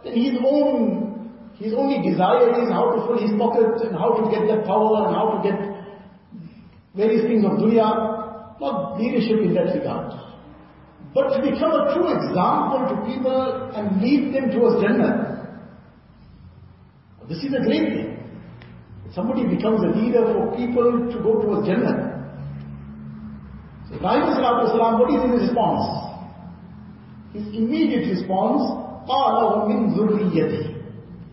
then 0.03 0.13
his 0.15 0.39
own, 0.43 1.31
his 1.55 1.73
only 1.73 2.01
desire 2.09 2.49
is 2.63 2.69
how 2.71 2.91
to 2.91 3.05
fill 3.05 3.19
his 3.19 3.37
pocket 3.37 3.87
and 3.87 3.95
how 3.95 4.15
to 4.15 4.31
get 4.31 4.47
that 4.47 4.65
power 4.65 5.07
and 5.07 5.15
how 5.15 5.37
to 5.37 5.49
get 5.49 5.59
various 6.95 7.21
things 7.27 7.43
of 7.45 7.51
dunya, 7.51 8.59
not 8.59 8.99
leadership 8.99 9.39
in 9.39 9.53
that 9.53 9.75
regard. 9.75 10.25
but 11.15 11.29
to 11.33 11.41
become 11.49 11.71
a 11.71 11.93
true 11.95 12.11
example 12.11 12.81
to 12.91 12.95
people 13.07 13.71
and 13.73 14.01
lead 14.01 14.35
them 14.35 14.51
towards 14.51 14.81
Jannah. 14.83 15.47
This 17.29 17.37
is 17.37 17.53
a 17.53 17.63
great 17.63 17.87
thing. 17.95 18.14
Somebody 19.15 19.47
becomes 19.47 19.79
a 19.79 19.95
leader 19.95 20.27
for 20.27 20.51
people 20.57 21.07
to 21.07 21.17
go 21.23 21.39
towards 21.39 21.65
Jannah. 21.65 22.19
So 23.87 23.95
Ibrahim 23.95 24.27
salam, 24.35 24.99
what 24.99 25.07
is 25.07 25.23
his 25.23 25.47
response? 25.47 25.87
His 27.31 27.47
immediate 27.55 28.11
response, 28.11 28.59
Allah 29.07 29.69
min 29.71 29.95
zurriyati. 29.95 30.75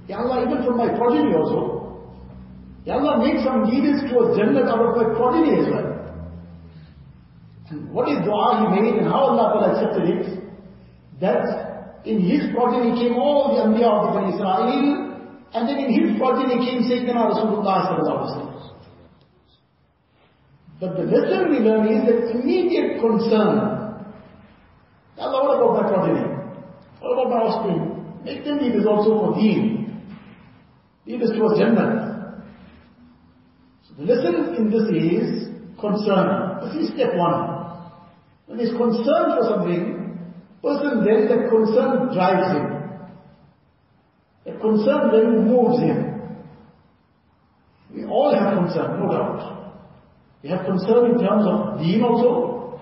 Ya 0.06 0.18
Allah, 0.18 0.46
even 0.46 0.64
from 0.64 0.76
my 0.76 0.94
progeny 0.94 1.34
also. 1.34 2.06
Ya 2.84 2.98
Allah, 2.98 3.18
make 3.18 3.42
some 3.42 3.64
leaders 3.66 3.98
towards 4.08 4.38
Jannah 4.38 4.62
out 4.62 4.78
of 4.78 4.96
my 4.96 5.10
progeny 5.18 5.58
as 5.58 5.66
well. 5.66 5.90
And 7.70 7.90
what 7.90 8.08
is 8.08 8.22
dua 8.24 8.62
he 8.62 8.80
made 8.80 8.94
and 8.94 9.06
how 9.06 9.34
Allah 9.34 9.74
accepted 9.74 10.06
it? 10.06 10.38
That 11.20 11.98
in 12.04 12.20
his 12.20 12.46
progeny 12.54 12.94
came 12.94 13.14
all 13.18 13.56
the 13.56 13.62
Anbiya 13.66 13.90
of 13.90 14.14
the 14.14 14.36
Israel 14.36 15.11
and 15.54 15.68
then 15.68 15.78
in 15.78 15.90
his 15.92 16.18
progeny 16.18 16.64
came 16.64 16.82
Sayyidina 16.82 17.30
Rasulullah. 17.30 18.52
But 20.80 20.96
the 20.96 21.04
lesson 21.04 21.50
we 21.50 21.58
learn 21.58 21.86
is 21.86 22.06
that 22.06 22.30
immediate 22.34 23.00
concern. 23.00 23.82
Allah, 25.18 25.44
what 25.44 25.56
about 25.60 25.82
my 25.82 25.88
progeny? 25.88 26.26
What 27.00 27.12
about 27.12 27.28
my 27.30 27.36
offspring? 27.36 28.24
Make 28.24 28.44
them 28.44 28.58
leaders 28.58 28.86
also 28.86 29.18
for 29.20 29.34
deen. 29.38 30.02
Leaders 31.06 31.30
towards 31.36 31.58
Jannah. 31.58 32.42
So 33.86 33.94
the 33.94 34.04
lesson 34.04 34.54
in 34.56 34.70
this 34.70 34.88
is 34.90 35.48
concern. 35.78 36.64
This 36.64 36.88
is 36.88 36.94
step 36.94 37.14
one. 37.14 37.62
When 38.46 38.58
he's 38.58 38.70
concerned 38.70 39.36
for 39.36 39.44
something, 39.52 40.02
person 40.62 41.04
then 41.04 41.28
that 41.28 41.50
concern 41.50 42.14
drives 42.14 42.56
him. 42.56 42.71
That 44.44 44.60
concern 44.60 45.10
then 45.12 45.46
moves 45.46 45.78
him. 45.80 46.12
We 47.94 48.04
all 48.04 48.34
have 48.34 48.58
concern, 48.58 49.00
no 49.00 49.12
doubt. 49.12 49.72
We 50.42 50.50
have 50.50 50.64
concern 50.64 51.12
in 51.12 51.18
terms 51.18 51.44
of 51.46 51.78
deen 51.78 52.02
also. 52.02 52.80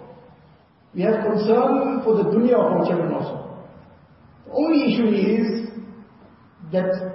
We 0.94 1.02
have 1.02 1.22
concern 1.22 2.02
for 2.04 2.16
the 2.16 2.30
dunya 2.30 2.54
of 2.54 2.72
our 2.72 2.86
children 2.86 3.12
also. 3.12 3.66
The 4.46 4.52
only 4.52 4.92
issue 4.92 5.08
is 5.08 5.70
that 6.72 7.10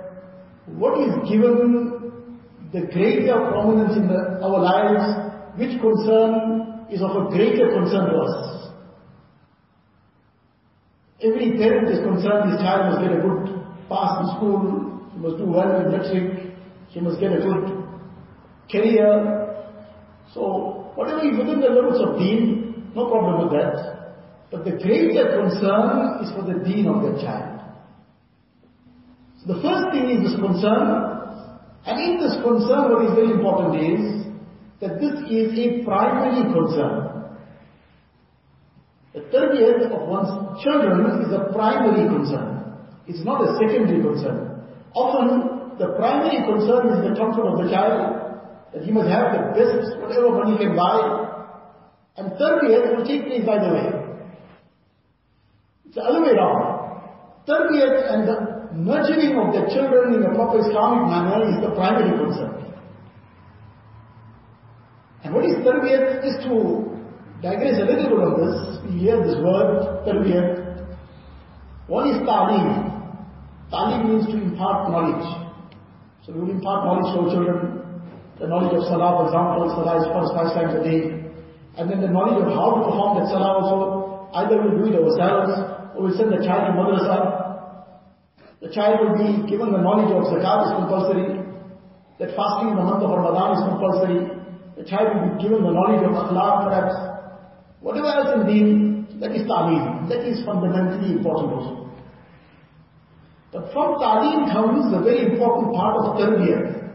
what 0.68 1.00
is 1.00 1.30
given 1.30 1.96
the 2.72 2.82
greater 2.92 3.34
prominence 3.50 3.96
in 3.96 4.08
the, 4.08 4.40
our 4.44 4.60
lives, 4.60 5.58
which 5.58 5.80
concern 5.80 6.86
is 6.92 7.02
of 7.02 7.12
a 7.12 7.30
greater 7.30 7.72
concern 7.72 8.10
to 8.12 8.18
us. 8.18 8.72
Every 11.24 11.58
parent 11.58 11.90
is 11.90 12.00
concerned 12.00 12.52
his 12.52 12.62
child 12.62 12.92
must 12.92 13.02
get 13.02 13.18
a 13.18 13.22
good 13.22 13.65
pass 13.90 14.22
the 14.22 14.36
school, 14.38 15.02
he 15.14 15.20
must 15.20 15.38
do 15.38 15.46
well 15.46 15.82
in 15.82 15.92
matric, 15.92 16.54
he 16.90 17.00
must 17.00 17.20
get 17.20 17.32
a 17.32 17.38
good 17.38 17.84
career. 18.72 19.66
So, 20.34 20.92
whatever 20.96 21.22
is 21.22 21.38
within 21.38 21.60
the 21.60 21.70
limits 21.70 22.00
of 22.02 22.18
deen, 22.18 22.92
no 22.96 23.10
problem 23.10 23.44
with 23.44 23.60
that. 23.60 23.96
But 24.52 24.64
the 24.64 24.72
greater 24.72 25.42
concern 25.42 26.24
is 26.24 26.32
for 26.32 26.44
the 26.44 26.64
deen 26.64 26.88
of 26.88 27.02
the 27.04 27.22
child. 27.22 27.60
So 29.42 29.54
the 29.54 29.62
first 29.62 29.92
thing 29.92 30.10
is 30.10 30.32
this 30.32 30.40
concern, 30.40 31.16
and 31.86 32.00
in 32.00 32.20
this 32.20 32.36
concern 32.42 32.92
what 32.92 33.06
is 33.06 33.14
very 33.14 33.32
important 33.32 33.76
is, 33.76 34.26
that 34.82 35.00
this 35.00 35.14
is 35.30 35.58
a 35.60 35.84
primary 35.84 36.52
concern. 36.54 37.16
The 39.14 39.22
tarbiyat 39.32 39.92
of 39.92 40.08
one's 40.10 40.62
children 40.64 41.22
is 41.24 41.32
a 41.32 41.52
primary 41.54 42.08
concern. 42.08 42.55
It's 43.08 43.24
not 43.24 43.42
a 43.42 43.54
secondary 43.58 44.02
concern. 44.02 44.66
Often, 44.94 45.78
the 45.78 45.94
primary 45.98 46.42
concern 46.46 46.90
is 46.96 47.10
the 47.10 47.14
comfort 47.20 47.46
of 47.46 47.64
the 47.64 47.70
child, 47.70 48.26
that 48.74 48.84
he 48.84 48.92
must 48.92 49.10
have 49.10 49.32
the 49.34 49.42
best, 49.54 50.00
whatever 50.02 50.32
money 50.32 50.58
can 50.58 50.76
buy, 50.76 51.26
and 52.18 52.32
tarbiyat 52.40 52.96
will 52.96 53.06
take 53.06 53.28
place 53.28 53.46
by 53.46 53.60
the 53.60 53.74
way. 53.74 53.88
It's 55.86 55.96
the 55.96 56.02
other 56.02 56.22
way 56.24 56.32
around. 56.32 56.76
Tarbiyat 57.48 58.14
and 58.14 58.28
the 58.28 58.38
nurturing 58.74 59.38
of 59.38 59.54
the 59.54 59.68
children 59.74 60.16
in 60.16 60.24
a 60.24 60.34
proper 60.34 60.60
Islamic 60.60 61.08
manner 61.08 61.44
is 61.48 61.62
the 61.62 61.76
primary 61.76 62.18
concern. 62.18 62.66
And 65.24 65.34
what 65.34 65.46
is 65.46 65.56
tarbiyat 65.58 66.24
is 66.24 66.44
to 66.46 66.86
digress 67.42 67.80
a 67.80 67.86
little 67.86 68.10
bit 68.10 68.20
on 68.20 68.34
this. 68.40 68.80
We 68.86 69.00
hear 69.00 69.18
this 69.24 69.36
word, 69.44 70.06
tarbiyat. 70.08 70.88
One 71.88 72.10
is 72.10 72.18
ta'lim. 72.26 72.85
Ta'lim 73.72 74.08
means 74.08 74.26
to 74.28 74.38
impart 74.38 74.92
knowledge. 74.92 75.26
So 76.26 76.34
we 76.34 76.42
will 76.42 76.52
impart 76.52 76.86
knowledge 76.86 77.10
to 77.14 77.20
our 77.22 77.30
children. 77.34 77.58
The 78.40 78.48
knowledge 78.48 78.74
of 78.78 78.84
salah, 78.90 79.22
for 79.22 79.26
example, 79.30 79.70
salah 79.74 80.02
is 80.02 80.06
first 80.12 80.32
five 80.36 80.50
times 80.54 80.74
a 80.76 80.84
day. 80.84 81.26
And 81.78 81.90
then 81.90 82.02
the 82.02 82.12
knowledge 82.12 82.42
of 82.42 82.50
how 82.54 82.78
to 82.78 82.80
perform 82.86 83.22
that 83.22 83.28
salah 83.32 83.62
also, 83.62 83.78
either 84.34 84.62
we'll 84.62 84.78
do 84.80 84.86
it 84.90 84.96
ourselves, 84.98 85.54
or 85.96 86.08
we'll 86.08 86.18
send 86.18 86.34
the 86.34 86.42
child 86.44 86.68
to 86.68 86.74
madrasa. 86.76 87.46
The 88.62 88.70
child 88.74 89.06
will 89.06 89.18
be 89.18 89.46
given 89.50 89.72
the 89.72 89.82
knowledge 89.82 90.10
of 90.10 90.26
zakat 90.30 90.60
is 90.66 90.72
compulsory, 90.82 91.46
that 92.20 92.32
fasting 92.36 92.72
in 92.72 92.76
the 92.80 92.86
month 92.86 93.04
of 93.04 93.12
Ramadan 93.12 93.60
is 93.60 93.62
compulsory, 93.68 94.20
the 94.78 94.84
child 94.84 95.16
will 95.16 95.36
be 95.36 95.44
given 95.44 95.64
the 95.64 95.72
knowledge 95.72 96.04
of 96.04 96.12
akhlaq 96.12 96.68
perhaps. 96.68 96.96
Whatever 97.80 98.08
else 98.08 98.32
in 98.36 98.48
deen, 98.48 99.20
that 99.20 99.32
is 99.32 99.48
ta'lim. 99.48 100.10
That 100.10 100.26
is 100.28 100.44
fundamentally 100.44 101.12
important 101.16 101.54
also. 101.54 101.85
But 103.56 103.72
from 103.72 103.96
ta'lim 104.02 104.52
comes 104.52 104.94
a 104.94 105.00
very 105.00 105.32
important 105.32 105.74
part 105.74 105.96
of 105.96 106.20
tarbiyat. 106.20 106.92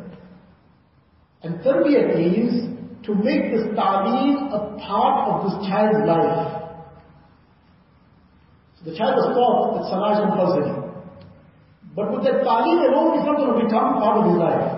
And 1.41 1.55
tarbiyat 1.65 2.21
is 2.21 2.69
to 3.07 3.15
make 3.15 3.49
this 3.51 3.65
ta'lim 3.75 4.53
a 4.53 4.77
part 4.77 5.17
of 5.25 5.49
this 5.49 5.57
child's 5.67 6.05
life. 6.05 6.61
So 8.77 8.91
the 8.91 8.95
child 8.95 9.17
was 9.17 9.33
taught 9.33 9.81
that 9.81 9.89
salah 9.89 10.13
is 10.13 10.21
compulsory. 10.29 10.69
But 11.97 12.13
with 12.13 12.25
that 12.29 12.45
ta'lim 12.45 12.93
alone, 12.93 13.17
it's 13.17 13.25
not 13.25 13.39
going 13.41 13.57
to 13.57 13.65
become 13.65 13.97
part 13.97 14.21
of 14.21 14.25
his 14.29 14.37
life. 14.37 14.69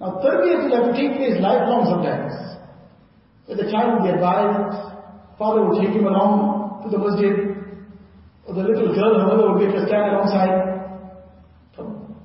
Now 0.00 0.24
tarbiyat 0.24 0.64
will 0.64 0.72
have 0.72 0.88
to 0.88 0.96
take 0.96 1.20
place 1.20 1.36
lifelong 1.36 1.84
sometimes. 1.84 2.32
Where 3.44 3.58
the 3.58 3.70
child 3.70 4.00
will 4.00 4.08
be 4.08 4.14
advised, 4.16 4.72
father 5.36 5.68
will 5.68 5.78
take 5.78 5.92
him 5.92 6.06
along 6.06 6.80
to 6.80 6.88
the 6.88 6.96
masjid, 6.96 7.53
the 8.54 8.62
little 8.62 8.94
girl, 8.94 9.18
mother 9.26 9.50
will 9.50 9.58
make 9.58 9.74
her 9.74 9.86
stand 9.86 10.14
alongside, 10.14 10.74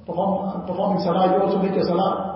perform, 0.05 0.49
uh, 0.49 0.65
performing 0.65 1.01
salah, 1.03 1.33
you 1.33 1.41
also 1.41 1.61
make 1.61 1.73
your 1.73 1.85
salah. 1.85 2.29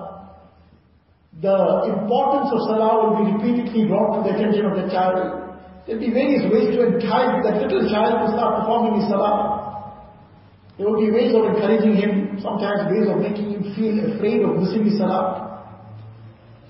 The 1.42 1.90
importance 1.90 2.50
of 2.54 2.60
salah 2.70 2.92
will 3.02 3.14
be 3.22 3.32
repeatedly 3.34 3.86
brought 3.86 4.18
to 4.18 4.30
the 4.30 4.38
attention 4.38 4.66
of 4.66 4.74
the 4.78 4.86
child. 4.90 5.44
There 5.86 5.96
will 5.98 6.06
be 6.06 6.12
various 6.14 6.46
ways 6.48 6.74
to 6.74 6.96
entice 6.96 7.44
that 7.44 7.60
little 7.60 7.84
child 7.90 8.24
to 8.24 8.26
start 8.32 8.62
performing 8.62 9.00
his 9.00 9.10
salah. 9.10 9.64
There 10.78 10.88
will 10.88 10.98
be 10.98 11.10
ways 11.10 11.34
of 11.34 11.44
encouraging 11.44 11.94
him, 11.94 12.38
sometimes 12.40 12.90
ways 12.90 13.06
of 13.10 13.18
making 13.18 13.50
him 13.52 13.62
feel 13.76 13.94
afraid 14.14 14.42
of 14.42 14.56
missing 14.58 14.86
his 14.86 14.98
salah. 14.98 15.44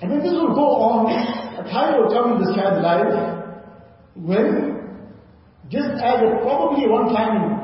And 0.03 0.11
then 0.11 0.21
this 0.21 0.33
will 0.33 0.53
go 0.53 0.67
on, 0.83 1.09
a 1.09 1.63
time 1.71 2.01
will 2.01 2.11
come 2.13 2.37
in 2.37 2.45
this 2.45 2.53
child's 2.57 2.83
life 2.83 3.15
when, 4.17 4.74
just 5.71 5.91
as 5.97 6.21
probably 6.43 6.87
one 6.89 7.13
time 7.15 7.37
in 7.41 7.55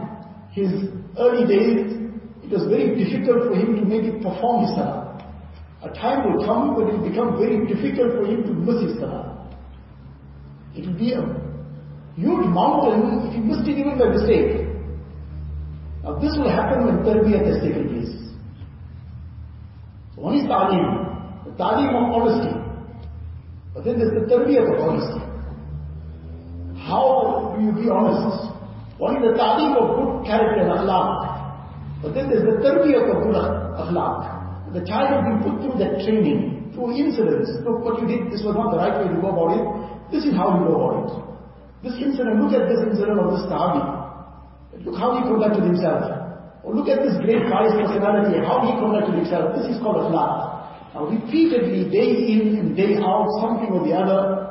his 0.52 0.88
early 1.18 1.46
days, 1.46 2.00
it 2.42 2.50
was 2.50 2.66
very 2.68 2.96
difficult 2.96 3.48
for 3.48 3.54
him 3.54 3.76
to 3.76 3.84
maybe 3.84 4.10
perform 4.22 4.64
his 4.64 4.74
salah. 4.74 5.20
A 5.82 5.88
time 5.94 6.24
will 6.24 6.44
come 6.44 6.74
when 6.76 6.88
it 6.88 6.98
will 6.98 7.08
become 7.08 7.38
very 7.38 7.66
difficult 7.66 8.12
for 8.16 8.24
him 8.26 8.42
to 8.44 8.52
miss 8.52 8.82
his 8.82 8.98
salah. 8.98 9.48
It 10.74 10.86
will 10.86 10.98
be 10.98 11.12
a 11.12 11.22
huge 12.16 12.46
mountain 12.48 13.28
if 13.28 13.34
he 13.34 13.40
missed 13.40 13.68
it 13.68 13.78
even 13.78 13.98
by 13.98 14.08
mistake. 14.08 14.66
Now 16.02 16.18
this 16.18 16.32
will 16.36 16.50
happen 16.50 16.86
when 16.86 17.04
tarbiyat 17.04 17.46
has 17.46 17.62
taken 17.62 17.88
place. 17.88 18.16
So 20.14 20.22
one 20.22 20.34
is 20.34 20.46
ta'lim, 20.48 21.44
the 21.44 21.52
ta'lim 21.56 21.94
of 21.94 22.06
honesty. 22.16 22.56
But 23.74 23.84
then 23.84 23.98
there's 23.98 24.14
the 24.14 24.26
tarbiyat 24.26 24.66
of 24.74 24.88
honesty. 24.88 25.29
How 26.90 27.54
do 27.54 27.62
you 27.62 27.70
be 27.70 27.86
honest? 27.86 28.50
One 28.98 29.22
is 29.22 29.22
the 29.22 29.38
ta'lim 29.38 29.78
of 29.78 29.86
good 29.94 30.26
character 30.26 30.66
akhlaq. 30.66 32.02
But 32.02 32.18
then 32.18 32.26
there's 32.28 32.42
the 32.42 32.58
tarbiyat 32.58 33.06
of 33.14 33.22
good 33.22 33.38
akhlaq. 33.38 34.74
The 34.74 34.82
child 34.82 35.14
will 35.14 35.26
be 35.30 35.34
put 35.46 35.54
through 35.62 35.78
that 35.78 36.02
training, 36.02 36.74
through 36.74 36.98
incidents. 36.98 37.50
Look 37.62 37.86
what 37.86 38.02
you 38.02 38.06
did, 38.10 38.34
this 38.34 38.42
was 38.42 38.58
not 38.58 38.74
the 38.74 38.78
right 38.82 38.98
way 38.98 39.06
to 39.06 39.18
go 39.22 39.30
about 39.30 39.54
it. 39.54 39.64
This 40.10 40.26
is 40.26 40.34
how 40.34 40.58
you 40.58 40.66
go 40.66 40.74
about 40.74 40.94
it. 40.98 41.10
This 41.86 41.94
incident, 42.02 42.42
look 42.42 42.52
at 42.52 42.66
this 42.66 42.82
incident 42.82 43.22
of 43.22 43.38
this 43.38 43.46
Sahabi. 43.46 43.86
Look 44.82 44.98
how 44.98 45.14
he 45.14 45.22
conducted 45.22 45.62
himself. 45.62 46.02
Or 46.66 46.74
look 46.74 46.90
at 46.90 47.06
this 47.06 47.14
great 47.22 47.46
pious 47.46 47.72
personality, 47.78 48.42
how 48.42 48.66
he 48.66 48.74
conducted 48.74 49.14
himself. 49.14 49.54
This 49.54 49.70
is 49.70 49.78
called 49.78 50.10
akhlaq. 50.10 50.50
Now 50.94 51.06
repeatedly, 51.06 51.86
day 51.86 52.34
in 52.34 52.58
and 52.58 52.68
day 52.74 52.98
out, 52.98 53.30
something 53.38 53.70
or 53.70 53.86
the 53.86 53.94
other, 53.94 54.49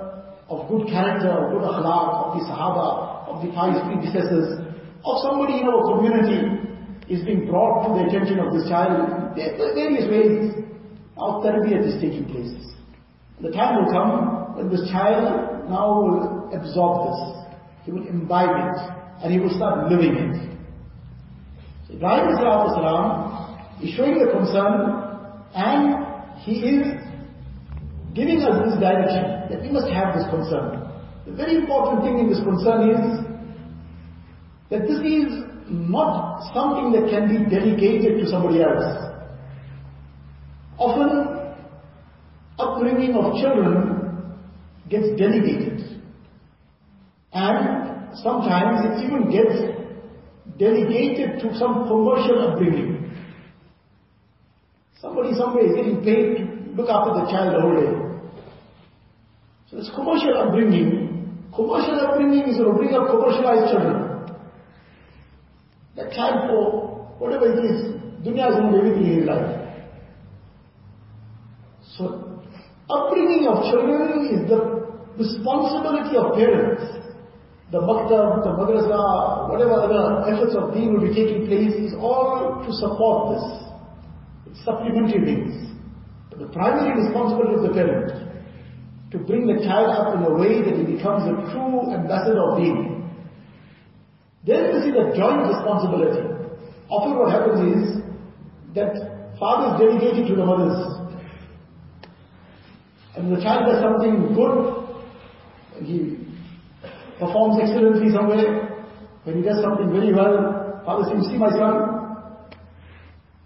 of 0.49 0.67
good 0.67 0.87
character, 0.87 1.29
of 1.29 1.53
good 1.53 1.61
akhlaq, 1.61 2.25
of 2.25 2.39
the 2.39 2.45
Sahaba, 2.49 3.27
of 3.29 3.45
the 3.45 3.53
pious 3.53 3.77
predecessors, 3.85 4.59
of 5.05 5.15
somebody 5.21 5.61
in 5.61 5.67
our 5.69 5.81
community 5.93 6.59
is 7.07 7.23
being 7.23 7.45
brought 7.47 7.87
to 7.87 7.93
the 7.93 8.09
attention 8.09 8.39
of 8.39 8.53
this 8.53 8.67
child. 8.67 8.91
Are 8.91 9.73
various 9.73 10.09
ways 10.09 10.65
now 11.15 11.41
tarbiyat 11.43 11.85
is 11.85 12.01
taking 12.01 12.25
place. 12.25 12.53
The 13.41 13.51
time 13.51 13.83
will 13.83 13.91
come 13.91 14.55
when 14.57 14.69
this 14.69 14.89
child 14.89 15.69
now 15.69 16.01
will 16.01 16.49
absorb 16.53 17.07
this. 17.07 17.45
He 17.85 17.91
will 17.91 18.07
imbibe 18.07 18.49
it 18.49 18.79
and 19.23 19.33
he 19.33 19.39
will 19.39 19.53
start 19.55 19.89
living 19.91 20.15
it. 20.15 20.57
So 21.87 21.93
Ibrahim 21.93 22.35
salam 22.35 23.81
is 23.81 23.91
showing 23.95 24.19
the 24.19 24.31
concern 24.31 25.09
and 25.55 26.05
he 26.39 26.59
is 26.59 26.87
giving 28.13 28.41
us 28.41 28.69
this 28.69 28.79
direction 28.79 29.38
that 29.49 29.61
we 29.61 29.69
must 29.69 29.89
have 29.89 30.15
this 30.15 30.25
concern. 30.29 30.89
The 31.25 31.33
very 31.33 31.55
important 31.55 32.03
thing 32.03 32.19
in 32.19 32.29
this 32.29 32.39
concern 32.39 32.89
is 32.89 33.25
that 34.69 34.87
this 34.87 34.99
is 34.99 35.43
not 35.69 36.41
something 36.53 36.91
that 36.93 37.09
can 37.09 37.27
be 37.27 37.49
delegated 37.49 38.23
to 38.23 38.29
somebody 38.29 38.61
else. 38.61 39.09
Often, 40.77 41.55
upbringing 42.57 43.15
of 43.15 43.41
children 43.41 44.37
gets 44.89 45.07
delegated. 45.17 46.01
And 47.33 48.15
sometimes 48.17 48.85
it 48.85 49.05
even 49.05 49.29
gets 49.29 49.79
delegated 50.57 51.39
to 51.41 51.57
some 51.57 51.87
commercial 51.87 52.49
upbringing. 52.49 53.11
Somebody 54.99 55.33
somewhere 55.35 55.65
is 55.65 55.75
getting 55.75 56.03
paid 56.03 56.37
to 56.37 56.43
look 56.75 56.89
after 56.89 57.13
the 57.13 57.31
child 57.31 57.61
whole 57.61 57.75
day. 57.79 57.98
So 59.69 59.77
it's 59.77 59.89
commercial 59.93 60.35
upbringing. 60.35 61.29
Commercial 61.53 61.99
upbringing 62.01 62.49
is 62.49 62.57
to 62.57 62.73
bring 62.73 62.93
up 62.95 63.07
commercialized 63.07 63.71
children. 63.71 64.25
The 65.95 66.05
time 66.15 66.49
for 66.49 67.05
whatever 67.19 67.53
it 67.53 67.63
is, 67.65 67.93
dunya 68.25 68.49
is 68.49 68.55
to 68.57 68.77
everything 68.77 69.05
in 69.13 69.25
life. 69.27 69.69
So, 71.97 72.41
upbringing 72.89 73.45
of 73.45 73.61
children 73.69 74.25
is 74.33 74.49
the 74.49 74.89
responsibility 75.17 76.17
of 76.17 76.33
parents. 76.33 76.81
The 77.71 77.77
maktab, 77.77 78.41
the 78.41 78.49
madrasa, 78.49 79.49
whatever 79.51 79.85
other 79.85 80.33
efforts 80.33 80.55
of 80.55 80.73
deen 80.73 80.93
will 80.93 81.07
be 81.07 81.13
taking 81.13 81.45
place 81.45 81.75
is 81.75 81.93
all 81.93 82.65
to 82.65 82.73
support 82.73 83.37
this. 83.37 83.45
It's 84.49 84.65
supplementary 84.65 85.23
things. 85.25 85.77
But 86.31 86.39
the 86.39 86.47
primary 86.47 87.05
responsibility 87.05 87.53
of 87.53 87.61
the 87.61 87.73
parent 87.73 88.28
to 89.11 89.17
bring 89.17 89.47
the 89.47 89.63
child 89.65 89.89
up 89.89 90.15
in 90.15 90.23
a 90.23 90.33
way 90.33 90.61
that 90.61 90.77
he 90.77 90.95
becomes 90.95 91.25
a 91.25 91.33
true 91.51 91.91
ambassador 91.91 92.43
of 92.43 92.57
deen. 92.57 93.09
Then 94.45 94.71
this 94.71 94.85
is 94.85 94.93
a 94.93 95.17
joint 95.17 95.49
responsibility. 95.49 96.29
Often 96.89 97.17
what 97.17 97.31
happens 97.31 97.59
is 97.73 98.03
that 98.75 98.93
father 99.39 99.73
is 99.73 99.79
delegated 99.81 100.27
to 100.27 100.35
the 100.35 100.45
mothers. 100.45 100.99
And 103.15 103.35
the 103.35 103.41
child 103.41 103.65
does 103.65 103.81
something 103.81 104.33
good, 104.33 104.79
he 105.83 106.17
performs 107.19 107.59
excellently 107.61 108.11
somewhere, 108.13 108.85
when 109.23 109.37
he 109.37 109.41
does 109.41 109.61
something 109.61 109.91
very 109.91 110.13
well, 110.13 110.81
father 110.85 111.09
says, 111.09 111.27
see 111.27 111.37
my 111.37 111.49
son? 111.49 111.99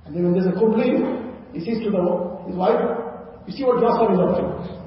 And 0.05 0.15
then 0.15 0.23
when 0.23 0.33
there's 0.33 0.53
a 0.53 0.59
complaint, 0.59 1.33
he 1.53 1.59
says 1.59 1.81
to 1.83 1.89
the, 1.89 2.03
his 2.47 2.55
wife, 2.55 2.79
you 3.47 3.53
see 3.53 3.63
what 3.63 3.79
your 3.79 3.91
son 3.91 4.13
is 4.13 4.19
up 4.19 4.37
to? 4.37 4.82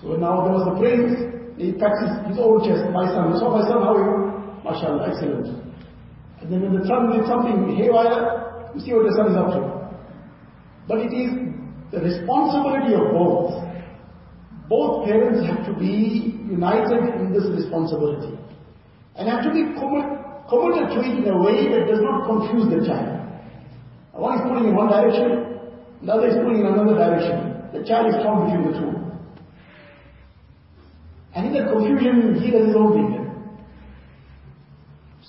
So 0.00 0.16
now 0.16 0.48
there 0.48 0.56
was 0.56 0.64
the 0.64 0.76
praise, 0.80 1.12
he 1.60 1.76
pats 1.76 2.00
his, 2.24 2.40
own 2.40 2.64
chest, 2.64 2.88
my 2.88 3.04
son, 3.12 3.36
saw 3.36 3.52
my 3.52 3.60
son, 3.68 3.84
how 3.84 3.92
are 3.92 4.00
you? 4.00 4.16
MashaAllah, 4.64 5.12
excellent. 5.12 5.60
And 6.40 6.48
then 6.48 6.64
when 6.64 6.80
the 6.80 6.88
son 6.88 7.12
did 7.12 7.28
something 7.28 7.76
haywire, 7.76 8.72
you 8.72 8.80
see 8.80 8.96
what 8.96 9.04
the 9.04 9.12
son 9.12 9.28
is 9.28 9.36
up 9.36 9.52
to. 9.52 9.60
But 10.88 11.04
it 11.04 11.12
is 11.12 11.36
the 11.92 12.00
responsibility 12.00 12.96
of 12.96 13.12
both. 13.12 13.60
Both 14.72 15.04
parents 15.04 15.44
have 15.44 15.68
to 15.68 15.74
be 15.76 16.32
united 16.48 17.20
in 17.20 17.36
this 17.36 17.44
responsibility. 17.52 18.40
And 19.20 19.28
have 19.28 19.44
to 19.44 19.52
be 19.52 19.68
commit, 19.76 20.08
committed 20.48 20.96
to 20.96 20.98
it 21.04 21.12
in 21.20 21.28
a 21.28 21.36
way 21.36 21.68
that 21.76 21.92
does 21.92 22.00
not 22.00 22.24
confuse 22.24 22.72
the 22.72 22.88
child. 22.88 23.20
One 24.16 24.38
is 24.38 24.42
pulling 24.48 24.72
in 24.72 24.74
one 24.74 24.88
direction, 24.88 25.60
the 26.02 26.12
other 26.12 26.28
is 26.28 26.36
pulling 26.40 26.60
in 26.60 26.66
another 26.66 26.96
direction. 26.96 27.68
The 27.76 27.84
child 27.84 28.08
is 28.08 28.16
torn 28.24 28.48
between 28.48 28.72
the 28.72 28.80
two. 28.80 28.99
And 31.34 31.46
in 31.46 31.52
that 31.54 31.72
confusion, 31.72 32.40
he 32.42 32.50
does 32.50 32.66
his 32.66 32.76
own 32.76 32.92
thing. 32.94 33.20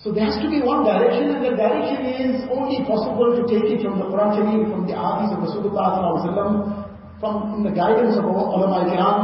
So 0.04 0.12
there 0.12 0.26
has 0.26 0.42
to 0.42 0.50
be 0.50 0.62
one 0.62 0.84
direction, 0.84 1.30
and 1.30 1.46
the 1.46 1.54
direction 1.54 2.06
is 2.26 2.50
only 2.50 2.82
possible 2.90 3.38
to 3.38 3.46
take 3.46 3.70
it 3.70 3.86
from 3.86 4.00
the 4.00 4.06
Quran 4.10 4.34
Sharif, 4.34 4.74
from 4.74 4.88
the 4.90 4.98
Hadith 4.98 5.38
of 5.38 5.46
Rasulullah 5.46 6.82
from 7.22 7.64
the 7.64 7.70
guidance 7.70 8.18
of 8.18 8.26
ulama 8.26 8.90
kiram, 8.90 9.22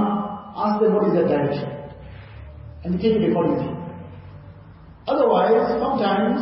ask 0.55 0.79
them 0.79 0.93
what 0.93 1.09
is 1.09 1.13
that 1.17 1.27
direction. 1.27 1.65
And 2.85 3.01
take 3.01 3.17
it 3.17 3.31
accordingly. 3.31 3.73
Otherwise, 5.07 5.81
sometimes, 5.81 6.37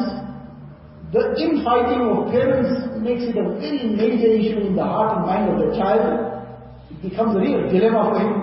the 1.13 1.31
infighting 1.39 2.03
of 2.11 2.27
parents 2.29 2.99
makes 2.99 3.23
it 3.23 3.37
a 3.37 3.55
very 3.55 3.87
major 3.87 4.27
issue 4.35 4.67
in 4.67 4.75
the 4.75 4.83
heart 4.83 5.15
and 5.15 5.25
mind 5.25 5.47
of 5.53 5.63
the 5.63 5.77
child. 5.77 6.43
It 6.91 7.09
becomes 7.09 7.37
a 7.37 7.39
real 7.39 7.71
dilemma 7.71 8.11
for 8.11 8.19
him. 8.19 8.35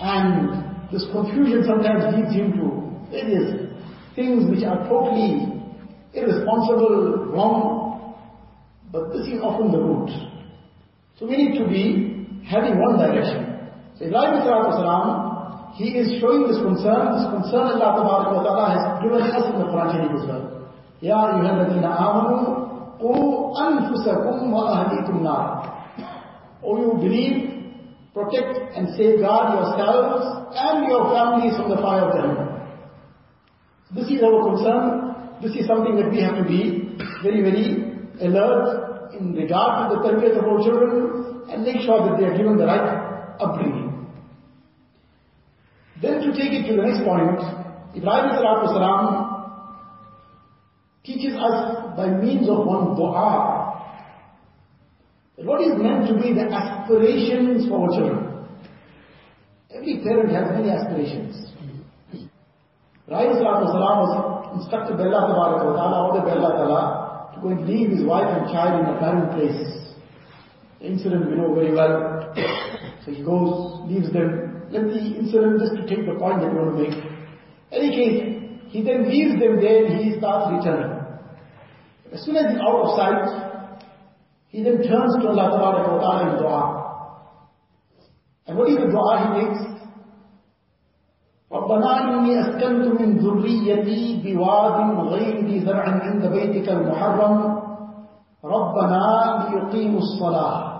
And 0.00 0.65
this 0.92 1.04
confusion 1.12 1.64
sometimes 1.66 2.14
leads 2.14 2.32
him 2.34 2.52
to 2.58 2.64
various 3.10 3.66
things 4.14 4.48
which 4.50 4.64
are 4.64 4.86
totally 4.88 5.52
irresponsible, 6.14 7.26
wrong, 7.32 8.16
but 8.92 9.12
this 9.12 9.26
is 9.26 9.40
often 9.42 9.72
the 9.72 9.78
root. 9.78 10.10
So 11.18 11.26
we 11.26 11.36
need 11.36 11.58
to 11.58 11.68
be 11.68 12.26
having 12.46 12.78
one 12.80 12.98
direction. 12.98 13.68
So 13.98 14.06
Ibrahim 14.06 14.40
salam, 14.44 15.74
he 15.74 15.96
is 15.98 16.20
showing 16.20 16.48
this 16.48 16.56
concern, 16.62 17.18
this 17.18 17.26
concern 17.28 17.76
Allah 17.76 18.32
Ta'ala 18.40 18.66
has 18.72 19.02
given 19.02 19.20
us 19.20 19.44
in 19.52 19.58
the 19.60 19.66
Quran 19.68 19.92
Sharif 19.92 20.12
as 20.22 20.24
well. 20.28 20.72
Ya 21.00 21.16
ayyuhalladhina 21.16 21.90
amanu 21.92 22.96
qu 22.96 23.12
anfusakum 23.60 24.50
wa 24.52 24.72
ahlikum 24.72 25.22
nar. 25.22 25.66
O 26.62 26.80
you 26.80 26.92
believe, 26.96 27.55
protect 28.16 28.74
and 28.74 28.88
safeguard 28.96 29.52
yourselves 29.60 30.24
and 30.56 30.88
your 30.88 31.04
families 31.12 31.54
from 31.56 31.68
the 31.68 31.76
fire 31.76 32.08
of 32.08 32.14
Jahannam. 32.16 32.48
This 33.94 34.08
is 34.08 34.22
our 34.24 34.40
concern. 34.48 34.84
This 35.42 35.52
is 35.54 35.66
something 35.66 35.96
that 35.96 36.10
we 36.10 36.22
have 36.22 36.36
to 36.40 36.44
be 36.44 36.96
very, 37.22 37.42
very 37.44 37.66
alert 38.24 39.12
in 39.18 39.34
regard 39.34 39.90
to 39.90 39.96
the 39.96 40.02
tarbiyat 40.02 40.38
of 40.38 40.48
our 40.48 40.60
children 40.64 41.44
and 41.50 41.62
make 41.62 41.82
sure 41.84 42.08
that 42.08 42.18
they 42.18 42.24
are 42.24 42.36
given 42.36 42.56
the 42.56 42.64
right 42.64 43.36
upbringing. 43.38 43.92
Then 46.00 46.20
to 46.22 46.32
take 46.32 46.52
it 46.56 46.68
to 46.70 46.76
the 46.76 46.82
next 46.88 47.04
point, 47.04 47.40
Ibrahim 47.96 48.32
salam 48.40 49.36
teaches 51.04 51.34
us 51.36 51.96
by 51.96 52.08
means 52.08 52.48
of 52.48 52.64
one 52.66 52.96
dua 52.96 53.55
what 55.46 55.62
is 55.62 55.78
meant 55.78 56.08
to 56.08 56.14
be 56.18 56.34
the 56.34 56.50
aspirations 56.50 57.68
for 57.68 57.86
our 57.86 57.90
children. 57.94 58.26
Every 59.70 60.02
parent 60.02 60.34
has 60.34 60.50
many 60.50 60.70
aspirations. 60.70 61.46
Salam 63.06 63.98
was 64.02 64.58
instructed 64.58 64.98
by 64.98 65.04
Allah 65.06 65.62
Ta'ala, 65.62 66.10
ordered 66.10 66.26
by 66.26 66.34
Allah 66.34 66.52
Ta'ala, 66.58 67.30
to 67.34 67.40
go 67.40 67.48
and 67.54 67.68
leave 67.68 67.90
his 67.90 68.02
wife 68.04 68.26
and 68.26 68.50
child 68.50 68.82
in 68.82 68.90
a 68.90 68.98
barren 68.98 69.30
place. 69.30 69.94
The 70.80 70.86
incident 70.86 71.30
we 71.30 71.36
know 71.36 71.54
very 71.54 71.72
well. 71.72 72.34
so 73.04 73.12
he 73.12 73.22
goes, 73.22 73.86
leaves 73.86 74.12
them. 74.12 74.66
Let 74.70 74.90
the 74.90 74.98
incident 74.98 75.60
just 75.60 75.76
to 75.78 75.86
take 75.86 76.06
the 76.06 76.18
point 76.18 76.42
that 76.42 76.50
we 76.50 76.58
want 76.58 76.74
to 76.74 76.82
make. 76.82 76.98
Any 77.70 77.94
case, 77.94 78.18
he 78.68 78.82
then 78.82 79.08
leaves 79.08 79.38
them 79.38 79.60
there 79.60 79.86
and 79.86 80.02
he 80.02 80.18
starts 80.18 80.50
returning. 80.50 80.98
As 82.12 82.24
soon 82.24 82.34
as 82.34 82.50
he's 82.50 82.60
out 82.60 82.82
of 82.82 82.98
sight, 82.98 83.45
he 84.48 84.62
then 84.62 84.78
turns 84.82 85.14
to 85.20 85.28
Allah 85.28 85.50
Ta'ala 85.50 86.32
in 86.32 86.38
dua. 86.42 86.62
And 88.46 88.56
what 88.58 88.68
is 88.70 88.76
the 88.76 88.86
dua 88.90 89.12
he 89.22 89.28
makes? 89.42 89.76
ربنا 91.52 92.00
إني 92.02 92.40
أسكنت 92.40 93.00
من 93.00 93.18
ذريتي 93.18 94.22
بواد 94.24 94.98
غير 94.98 95.46
ذي 95.46 95.60
زرع 95.64 95.84
عند 95.88 96.26
بيتك 96.26 96.68
المحرم 96.68 97.34
ربنا 98.44 99.02
ليقيموا 99.50 99.98
الصلاة 99.98 100.76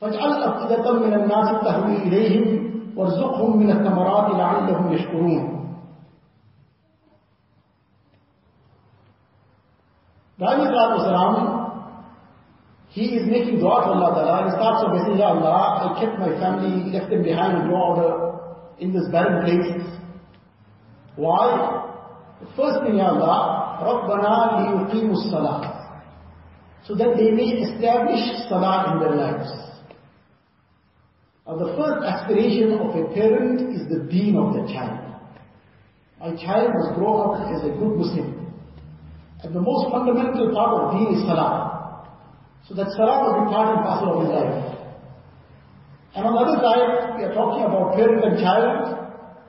فاجعل 0.00 0.42
أفئدة 0.42 0.92
من 0.92 1.14
الناس 1.14 1.48
تهوي 1.64 1.96
إليهم 1.96 2.70
وارزقهم 2.96 3.58
من 3.58 3.70
الثمرات 3.70 4.30
لعلهم 4.34 4.92
يشكرون 4.92 5.58
Ibrahim 10.38 10.70
والسلام 10.70 11.57
he 12.93 13.17
is 13.17 13.25
making 13.25 13.57
dua 13.57 13.81
to 13.81 13.89
Allah 13.97 14.13
Ta'ala 14.13 14.33
and 14.43 14.51
he 14.51 14.53
starts 14.53 14.85
off 14.85 14.93
by 14.93 15.01
saying, 15.01 15.17
Ya 15.17 15.33
Allah, 15.33 15.81
I 15.81 15.99
kept 15.99 16.19
my 16.21 16.29
family, 16.37 16.93
left 16.93 17.09
them 17.09 17.23
behind 17.23 17.65
in 17.65 17.69
your 17.73 17.81
order 17.81 18.37
in 18.77 18.93
this 18.93 19.09
barren 19.09 19.41
place. 19.41 19.81
Why? 21.15 21.89
The 22.39 22.45
first 22.53 22.85
thing, 22.85 23.01
Ya 23.01 23.09
Allah, 23.09 23.81
رَبَّنَا 23.81 24.93
لِيُقِيمُ 24.93 25.09
الصَّلَاةِ 25.09 25.89
So 26.85 26.93
that 26.93 27.17
they 27.17 27.31
may 27.31 27.65
establish 27.65 28.21
salah 28.47 28.93
in 28.93 28.99
their 29.01 29.15
lives. 29.17 29.49
Now 31.47 31.57
the 31.57 31.73
first 31.73 32.05
aspiration 32.05 32.77
of 32.77 32.93
a 32.93 33.09
parent 33.09 33.73
is 33.73 33.89
the 33.89 34.05
deen 34.05 34.37
of 34.37 34.53
the 34.53 34.71
child. 34.71 35.01
My 36.21 36.29
child 36.37 36.69
must 36.77 36.93
grow 36.93 37.33
up 37.33 37.49
as 37.49 37.65
a 37.65 37.73
good 37.73 37.97
Muslim. 37.97 38.53
And 39.41 39.53
the 39.53 39.59
most 39.59 39.89
fundamental 39.89 40.53
part 40.53 40.77
of 40.77 40.93
deen 40.93 41.17
is 41.17 41.25
salah. 41.25 41.66
So 42.68 42.74
that 42.74 42.92
salah 42.92 43.24
will 43.24 43.44
be 43.44 43.50
part 43.50 43.72
and 43.72 43.80
parcel 43.80 44.12
of 44.12 44.18
his 44.22 44.30
life. 44.36 44.56
And 46.14 46.26
on 46.26 46.32
the 46.36 46.40
other 46.44 46.58
side, 46.60 47.16
we 47.16 47.24
are 47.24 47.32
talking 47.32 47.64
about 47.64 47.96
parent 47.96 48.24
and 48.24 48.36
child. 48.38 49.08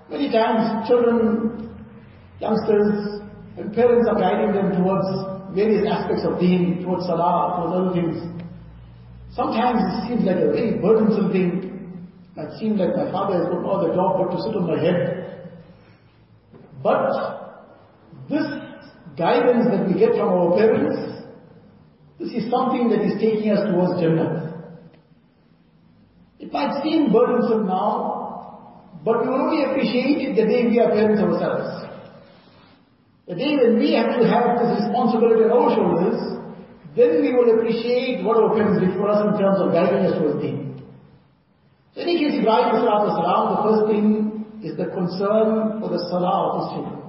Many 0.10 0.32
times 0.32 0.88
children, 0.88 1.76
youngsters, 2.40 3.22
and 3.58 3.74
parents 3.76 4.08
are 4.08 4.16
guiding 4.16 4.56
them 4.56 4.72
towards 4.82 5.06
various 5.54 5.84
aspects 5.86 6.24
of 6.24 6.40
deen, 6.40 6.82
towards 6.82 7.06
salah, 7.06 7.60
towards 7.60 7.76
other 7.76 7.92
things. 7.92 8.16
Sometimes 9.36 9.84
it 9.84 10.08
seems 10.08 10.24
like 10.24 10.38
a 10.38 10.50
very 10.56 10.80
burdensome 10.80 11.32
thing 11.32 11.70
it 12.40 12.58
seems 12.58 12.80
like 12.80 12.96
my 12.96 13.12
father 13.12 13.38
has 13.38 13.48
got 13.52 13.62
no 13.62 13.72
other 13.72 13.94
job 13.94 14.18
but 14.18 14.36
to 14.36 14.42
sit 14.42 14.56
on 14.56 14.68
my 14.68 14.80
head. 14.80 15.50
But 16.82 17.12
this 18.30 18.48
guidance 19.18 19.68
that 19.72 19.88
we 19.88 20.00
get 20.00 20.12
from 20.12 20.30
our 20.30 20.56
parents, 20.56 21.19
this 22.30 22.44
is 22.44 22.52
something 22.52 22.90
that 22.90 23.02
is 23.02 23.20
taking 23.20 23.50
us 23.52 23.66
towards 23.72 24.02
Jannah. 24.02 24.54
It 26.40 26.54
might 26.54 26.84
seem 26.84 27.12
burdensome 27.12 27.66
now, 27.66 28.86
but 29.04 29.22
we 29.22 29.30
will 29.30 29.50
only 29.50 29.64
appreciate 29.66 30.22
it 30.22 30.36
the 30.36 30.46
day 30.46 30.68
we 30.68 30.80
are 30.80 30.90
parents 30.90 31.22
ourselves. 31.22 31.90
The 33.28 33.36
day 33.36 33.58
when 33.58 33.80
we 33.80 33.94
have 33.94 34.20
to 34.20 34.28
have 34.30 34.62
this 34.62 34.86
responsibility 34.86 35.44
on 35.46 35.58
our 35.58 35.70
shoulders, 35.74 36.20
then 36.96 37.22
we 37.22 37.34
will 37.34 37.58
appreciate 37.58 38.24
what 38.24 38.38
our 38.38 38.54
parents 38.54 38.82
did 38.82 38.94
for 38.98 39.10
us 39.10 39.26
in 39.26 39.40
terms 39.40 39.60
of 39.62 39.74
guiding 39.74 40.06
us 40.06 40.18
towards 40.18 40.42
deen. 40.42 40.82
So 41.96 42.02
in 42.02 42.10
any 42.10 42.20
case, 42.20 42.40
Ibrahim 42.40 42.78
salam, 42.78 43.58
the 43.58 43.62
first 43.66 43.84
thing 43.90 44.06
is 44.62 44.78
the 44.78 44.86
concern 44.94 45.82
for 45.82 45.90
the 45.90 46.02
salah 46.10 46.38
of 46.46 46.54
his 46.62 46.68
children. 46.78 47.00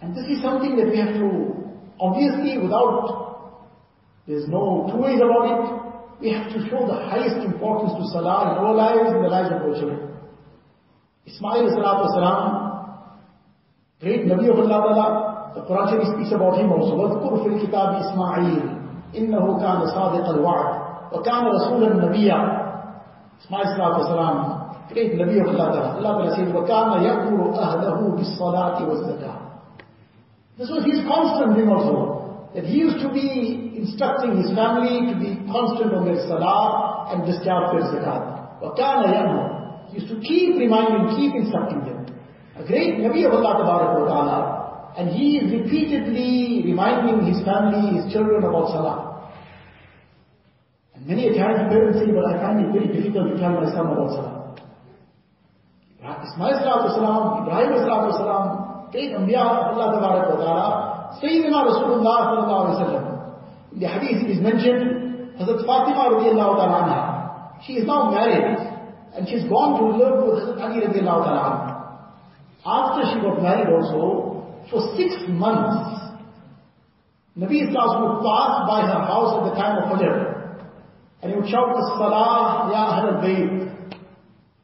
And 0.00 0.16
this 0.16 0.28
is 0.28 0.42
something 0.42 0.76
that 0.76 0.88
we 0.92 0.98
have 1.00 1.14
to, 1.16 1.56
obviously 1.98 2.58
without, 2.58 3.25
there's 4.27 4.47
no 4.47 4.87
two 4.91 5.01
ways 5.01 5.19
about 5.19 5.45
it, 5.49 5.81
we 6.21 6.29
have 6.31 6.53
to 6.53 6.59
show 6.69 6.85
the 6.85 6.93
highest 7.09 7.41
importance 7.41 7.97
to 7.97 8.03
salah 8.13 8.53
in 8.53 8.55
our 8.61 8.73
lives 8.77 9.09
and 9.09 9.25
the 9.25 9.29
lives 9.29 9.49
of 9.49 9.57
our 9.65 9.73
children. 9.73 10.13
Ismail 11.25 11.69
salam, 11.73 12.45
great 13.99 14.25
Nabi 14.29 14.45
of 14.49 14.57
Allah 14.61 14.79
Ta'ala, 14.85 15.07
the 15.55 15.61
Quran 15.65 15.89
Sharif 15.89 16.07
speaks 16.13 16.31
about 16.31 16.57
him 16.61 16.71
also. 16.71 16.93
وَذْكُرْ 16.93 17.33
فِي 17.41 17.49
الْكِتَابِ 17.57 17.89
إِسْمَاعِيلِ 18.05 18.63
إِنَّهُ 19.17 19.45
كَانَ 19.59 19.79
صَادِقَ 19.89 20.27
الْوَعْدِ 20.29 20.69
وَكَانَ 21.11 21.43
رَسُولًا 21.57 21.89
نَبِيًّا 22.05 22.39
Ismail 23.41 23.65
salam, 23.73 24.37
great 24.93 25.13
Nabi 25.17 25.41
of 25.41 25.47
Allah 25.49 25.67
Ta'ala. 25.73 25.89
Allah 25.97 26.13
Ta'ala 26.21 26.35
says, 26.37 26.53
وَكَانَ 26.53 27.01
يَأْمُرُ 27.01 27.41
أَهْلَهُ 27.57 27.97
بِالصَّلَاةِ 28.15 28.77
وَالزَّكَاةِ 28.85 29.37
This 30.57 30.69
was 30.69 30.85
his 30.85 31.01
constant 31.09 31.57
thing 31.57 31.67
also. 31.67 32.14
That 32.55 32.65
he 32.65 32.77
used 32.77 32.99
to 32.99 33.09
be 33.13 33.73
instructing 33.77 34.37
his 34.41 34.51
family 34.55 35.11
to 35.11 35.15
be 35.19 35.39
constant 35.47 35.93
on 35.93 36.05
their 36.05 36.19
salah 36.27 37.13
and 37.13 37.25
discharge 37.25 37.71
their 37.73 37.87
zakat. 37.95 38.61
وَكَانَ 38.61 39.07
يَأْمُرُ 39.07 39.91
He 39.91 39.99
used 39.99 40.09
to 40.11 40.19
keep 40.19 40.57
reminding, 40.57 41.15
keep 41.15 41.35
instructing 41.35 41.79
them. 41.85 42.05
A 42.57 42.63
great 42.67 42.99
Nabi 42.99 43.25
of 43.25 43.33
Allah 43.33 43.63
Ta'ala. 43.63 44.93
And 44.97 45.09
he 45.09 45.37
is 45.37 45.51
repeatedly 45.51 46.63
reminding 46.65 47.25
his 47.25 47.43
family, 47.45 48.01
his 48.01 48.11
children 48.11 48.43
about 48.43 48.67
salah. 48.67 49.11
Many 51.05 51.29
a 51.29 51.33
time 51.33 51.67
parents 51.69 51.97
say, 51.97 52.11
but 52.13 52.25
I 52.29 52.37
find 52.37 52.61
it 52.61 52.69
very 52.71 52.85
difficult 52.85 53.33
to 53.33 53.37
tell 53.39 53.57
my 53.57 53.65
son 53.73 53.89
about 53.89 54.09
Salah. 54.13 54.37
Ismail 55.97 56.61
salam, 56.61 57.41
Ibrahim 57.41 57.73
salam, 57.81 58.91
great 58.91 59.09
Anbiya 59.09 59.41
of 59.41 59.73
Allah 59.73 59.97
Tabarak 59.97 60.29
wa 60.29 60.45
Ta'ala, 60.45 60.84
Sayyidina 61.22 61.58
Rasulullah 61.66 62.18
sallallahu. 62.32 63.72
In 63.72 63.80
the 63.80 63.88
hadith 63.88 64.24
it 64.24 64.30
is 64.30 64.40
mentioned, 64.40 65.36
Hazrat 65.38 65.66
Fatima 65.66 66.16
radiallahu 66.16 66.56
ta'ala 66.56 67.16
she 67.64 67.74
is 67.74 67.86
now 67.86 68.10
married, 68.10 68.58
and 69.14 69.28
she's 69.28 69.44
gone 69.48 69.80
to 69.80 69.96
live 69.96 70.24
with 70.24 70.44
Hazrat 70.44 70.60
Ali 70.60 70.86
radiallahu 70.86 71.24
ta'ala 71.24 71.76
After 72.64 73.00
she 73.12 73.20
got 73.20 73.42
married 73.42 73.68
also, 73.72 74.44
for 74.70 74.96
six 74.96 75.14
months, 75.28 75.96
Nabi 77.38 77.68
Islam 77.68 78.02
would 78.02 78.24
pass 78.24 78.66
by 78.66 78.80
her 78.80 79.02
house 79.04 79.36
at 79.38 79.50
the 79.50 79.54
time 79.54 79.82
of 79.82 79.92
Fajr. 79.92 80.36
And 81.22 81.32
he 81.32 81.38
would 81.38 81.48
shout, 81.48 81.68
As-salah 81.68 82.72
ya 82.72 82.82
ahl 82.96 83.06
al-bayt. 83.16 83.72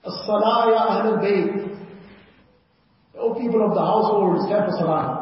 As-salah 0.05 0.73
ya 0.73 0.81
ahl 0.89 1.15
al-bayt. 1.15 1.69
O 3.19 3.35
people 3.35 3.65
of 3.69 3.75
the 3.75 3.81
household, 3.81 4.41
stand 4.49 4.65
for 4.67 4.79
salah. 4.79 5.22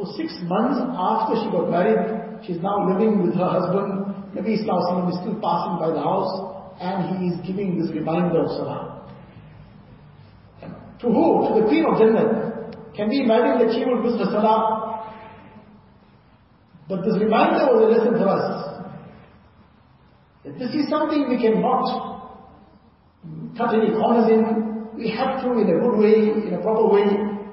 For 0.00 0.08
six 0.16 0.32
months 0.48 0.80
after 0.96 1.36
she 1.36 1.52
got 1.52 1.68
married, 1.68 2.40
she's 2.46 2.56
now 2.62 2.88
living 2.88 3.20
with 3.20 3.36
her 3.36 3.44
husband. 3.44 4.32
Nabi 4.32 4.56
Islam 4.56 5.12
is 5.12 5.20
still 5.20 5.36
passing 5.44 5.76
by 5.76 5.92
the 5.92 6.00
house 6.00 6.56
and 6.80 7.20
he 7.20 7.28
is 7.28 7.36
giving 7.46 7.76
this 7.76 7.92
reminder 7.92 8.40
of 8.40 8.48
salah. 8.48 9.12
To 10.64 11.06
who? 11.06 11.52
To 11.52 11.60
the 11.60 11.68
Queen 11.68 11.84
of 11.84 12.00
Jannah. 12.00 12.72
Can 12.96 13.10
we 13.10 13.20
imagine 13.20 13.60
that 13.60 13.76
she 13.76 13.84
will 13.84 14.00
miss 14.00 14.16
her 14.16 14.32
salah? 14.32 15.04
But 16.88 17.04
this 17.04 17.20
reminder 17.20 17.68
was 17.68 17.84
a 17.84 17.88
lesson 17.92 18.16
for 18.16 18.28
us. 18.28 18.70
This 20.44 20.72
is 20.80 20.88
something 20.88 21.28
we 21.28 21.36
cannot 21.36 21.84
cut 23.54 23.74
any 23.74 23.90
corners 23.92 24.32
in. 24.32 24.96
We 24.96 25.10
have 25.10 25.44
to, 25.44 25.52
in 25.60 25.68
a 25.68 25.76
good 25.76 25.98
way, 26.00 26.48
in 26.48 26.54
a 26.54 26.62
proper 26.62 26.88
way, 26.88 27.04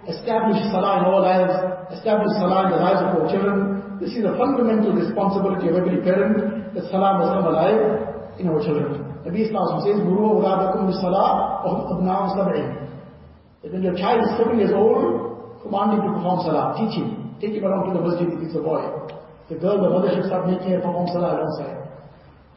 establish 0.07 0.63
Salah 0.71 0.99
in 0.99 1.05
our 1.11 1.19
lives, 1.21 1.76
establish 1.93 2.31
Salah 2.39 2.67
in 2.67 2.71
the 2.75 2.81
lives 2.81 3.01
of 3.03 3.09
our 3.15 3.25
children. 3.31 3.99
This 3.99 4.13
is 4.13 4.23
a 4.25 4.35
fundamental 4.37 4.93
responsibility 4.93 5.69
of 5.69 5.75
every 5.79 6.01
parent, 6.01 6.73
that 6.75 6.85
Salah 6.91 7.17
must 7.19 7.31
come 7.33 7.47
alive 7.47 7.79
in 8.39 8.47
our 8.49 8.61
children. 8.61 9.03
Nabi 9.25 9.47
Islam 9.47 9.81
says, 9.83 9.97
Guru 10.03 10.39
Urabakum 10.39 10.91
Salah 11.01 11.63
of 11.65 11.97
Abna'am 11.97 12.25
Sab'in. 12.37 12.67
That 13.63 13.73
when 13.73 13.83
your 13.83 13.97
child 13.97 14.23
is 14.23 14.31
seven 14.37 14.59
years 14.59 14.71
old, 14.71 15.61
command 15.61 15.97
him 15.97 16.01
to 16.05 16.09
perform 16.15 16.45
Salah, 16.45 16.77
teach 16.77 16.95
him. 16.95 17.35
Take 17.41 17.57
him 17.57 17.65
around 17.65 17.91
to 17.91 17.97
the 17.97 18.03
masjid 18.05 18.27
if 18.31 18.39
he's 18.39 18.55
a 18.55 18.63
boy. 18.63 18.81
The 19.49 19.55
girl, 19.55 19.81
the 19.81 19.89
mother 19.89 20.13
should 20.13 20.25
start 20.25 20.47
making 20.47 20.71
her 20.75 20.81
perform 20.81 21.07
Salah 21.11 21.41
alongside. 21.41 21.87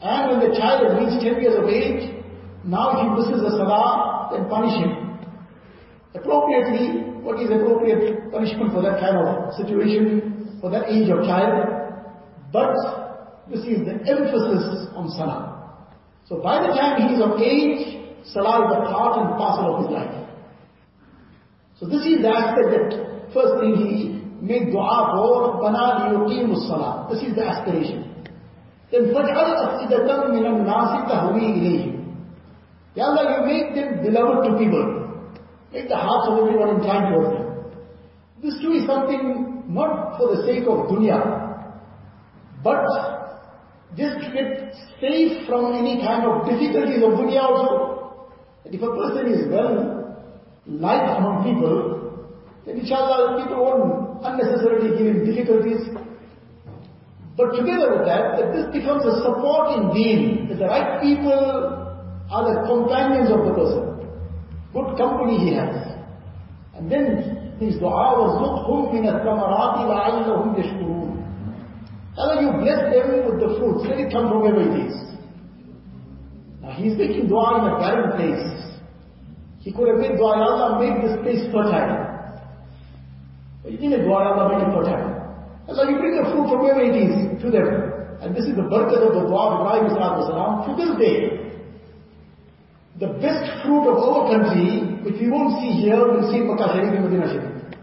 And 0.01 0.23
when 0.31 0.40
the 0.49 0.57
child 0.57 0.87
has 0.88 0.97
reached 0.97 1.21
10 1.21 1.43
years 1.43 1.57
of 1.59 1.69
age, 1.69 2.21
now 2.64 2.93
he 2.97 3.05
misses 3.16 3.40
the 3.40 3.53
salah, 3.57 4.29
then 4.33 4.49
punish 4.49 4.77
him. 4.77 5.16
Appropriately, 6.14 7.10
what 7.24 7.41
is 7.41 7.50
appropriate 7.50 8.32
punishment 8.32 8.74
for 8.74 8.82
that 8.82 9.00
kind 9.00 9.17
of 9.17 9.54
situation, 9.56 10.58
for 10.62 10.69
that 10.69 10.89
age 10.89 11.10
of 11.10 11.26
child? 11.26 11.65
But 12.52 12.74
this 13.50 13.62
is 13.65 13.86
the 13.86 14.00
emphasis 14.06 14.89
on 14.95 15.10
salah. 15.12 15.56
So 16.26 16.41
by 16.41 16.65
the 16.65 16.74
time 16.74 17.02
he 17.06 17.15
is 17.15 17.21
of 17.21 17.38
age, 17.39 18.02
salah 18.26 18.65
is 18.65 18.71
a 18.74 18.82
part 18.89 19.21
and 19.21 19.38
parcel 19.38 19.76
of 19.76 19.86
his 19.86 19.91
life. 19.93 20.26
So 21.80 21.86
this 21.86 22.06
is 22.06 22.21
the 22.21 22.30
aspect 22.30 22.71
that 22.71 22.89
first 23.34 23.60
thing 23.60 23.76
he 23.76 24.24
made 24.41 24.71
dua 24.71 25.12
for, 25.12 25.60
رَبَّنَا 25.60 26.10
لِيُقِيمُ 26.10 26.48
الصَّلَاةِ 26.56 27.10
This 27.12 27.21
is 27.24 27.36
the 27.36 27.45
aspiration. 27.45 28.15
Then 28.91 29.13
فَجْعَلْ 29.13 29.48
أَفْئِدَةً 29.65 30.08
مِنَ 30.32 30.45
النَّاسِ 30.45 30.91
تَهْوِي 31.10 31.45
إِلَيْهِمْ 31.58 31.95
Ya 32.95 33.06
Allah, 33.12 33.24
you 33.28 33.45
make 33.45 33.76
them 33.76 34.04
beloved 34.04 34.48
to 34.48 34.58
people. 34.58 34.99
Make 35.72 35.88
the 35.88 35.96
hearts 35.96 36.28
of 36.30 36.38
everyone 36.38 36.76
inclined 36.76 37.14
towards 37.14 37.30
them. 37.38 37.50
This 38.42 38.61
too 38.61 38.72
is 38.72 38.87
something 38.87 39.64
not 39.68 40.18
for 40.18 40.35
the 40.35 40.42
sake 40.42 40.64
of 40.66 40.90
dunya, 40.90 41.20
but 42.64 42.83
just 43.96 44.18
to 44.18 44.33
get 44.33 44.74
safe 45.00 45.46
from 45.46 45.74
any 45.74 46.02
kind 46.02 46.26
of 46.26 46.48
difficulties 46.48 47.02
of 47.02 47.14
dunya 47.14 47.42
also. 47.42 47.90
If 48.64 48.83
a 48.83 48.92
person 48.94 49.26
is 49.33 49.50
well 49.50 50.30
liked 50.66 51.18
among 51.18 51.42
people, 51.42 52.38
then 52.66 52.78
inshallah 52.78 53.42
people 53.42 53.64
won't 53.64 54.24
unnecessarily 54.24 54.96
give 54.96 55.06
him 55.06 55.24
difficulties. 55.24 55.88
But 57.37 57.56
together 57.56 57.96
with 57.96 58.06
that, 58.06 58.38
that 58.38 58.52
this 58.52 58.66
becomes 58.72 59.04
a 59.06 59.22
support 59.22 59.78
in 59.78 59.94
deen, 59.94 60.48
that 60.48 60.59
the 60.59 60.66
right 60.66 61.00
people 61.02 61.35
are 62.30 62.44
the 62.46 62.62
companions 62.66 63.30
of 63.30 63.46
the 63.46 63.54
person. 63.54 63.89
Good 64.74 64.98
company 64.98 65.38
he 65.39 65.56
has. 65.56 65.95
And 66.76 66.91
then 66.91 67.56
his 67.60 67.80
dua 67.80 68.19
was, 68.19 68.36
لُطْهُمْ 68.43 68.91
مِنَ 68.91 69.08
الثَّمَرَاتِ 69.08 69.76
لَعَلَّهُمْ 69.88 70.60
يَشْكُرُونَ 70.60 71.15
Allah, 72.17 72.41
you 72.41 72.52
bless 72.63 72.80
them 72.91 73.28
with 73.28 73.39
the 73.39 73.60
fruits. 73.60 73.84
Let 73.88 74.00
it 74.00 74.12
come 74.12 74.30
from 74.30 74.41
wherever 74.41 74.63
it 74.63 74.88
is. 74.88 74.95
Now 76.62 76.71
he's 76.71 76.98
making 76.98 77.28
dua 77.28 77.60
in 77.60 77.63
a 77.67 77.80
barren 77.80 78.15
place. 78.15 78.80
He 79.60 79.71
could 79.71 79.88
have 79.88 79.98
made 79.98 80.15
dua, 80.15 80.39
Ya 80.39 80.48
Allah, 80.48 80.69
make 80.80 81.04
this 81.04 81.15
place 81.24 81.43
fertile. 81.52 82.08
But 83.63 83.71
he 83.71 83.78
didn't 83.78 84.08
dua, 84.08 84.24
Ya 84.24 84.32
Allah, 84.32 84.45
make 84.52 84.67
it 84.67 84.71
fertile. 84.71 85.12
Allah, 85.67 85.91
you 85.91 86.00
bring 86.00 86.15
the 86.15 86.28
fruit 86.32 86.48
from 86.48 86.60
wherever 86.63 86.84
it 86.84 86.95
is 86.95 87.41
to 87.41 87.52
them. 87.52 87.95
And 88.21 88.36
this 88.36 88.45
is 88.45 88.56
the 88.56 88.63
barakat 88.63 89.04
of 89.04 89.13
the 89.15 89.28
dua 89.28 89.41
of 89.52 89.60
Ibrahim 89.60 89.91
salam 89.91 90.63
to 90.67 90.71
this 90.80 90.91
day. 90.95 91.38
The 93.01 93.09
best 93.17 93.65
fruit 93.65 93.89
of 93.89 93.97
our 93.97 94.29
country, 94.29 94.85
which 95.01 95.17
we 95.21 95.31
won't 95.31 95.57
see 95.61 95.73
here, 95.81 95.97
we'll 95.97 96.31
see 96.31 96.39
in 96.39 96.47
Makkah 96.47 96.77
Sharif 96.77 96.93
and 96.93 97.05
Medina 97.05 97.33
Sharif. 97.33 97.81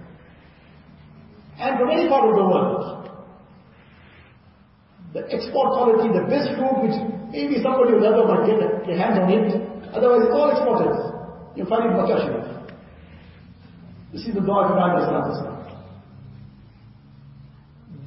And 1.57 1.79
from 1.79 1.89
any 1.89 2.07
part 2.07 2.29
of 2.29 2.35
the 2.37 2.45
world. 2.45 3.09
The 5.13 5.25
export 5.33 5.73
quality, 5.73 6.13
the 6.13 6.29
best 6.29 6.53
fruit 6.53 6.85
which 6.85 6.97
maybe 7.33 7.57
somebody 7.63 7.97
will 7.97 8.05
ever 8.05 8.29
might 8.29 8.45
get 8.45 8.61
their 8.85 8.97
hands 8.97 9.17
on 9.17 9.27
it, 9.33 9.49
otherwise 9.89 10.21
it's 10.21 10.35
all 10.37 10.53
exported. 10.53 10.93
You 11.57 11.65
find 11.65 11.89
it 11.89 11.91
in 11.91 11.97
Makkah 11.97 12.21
Sharif. 12.21 12.45
This 14.13 14.21
is 14.27 14.35
the 14.35 14.41
dua 14.41 14.69
of 14.69 14.77
salam 14.77 15.57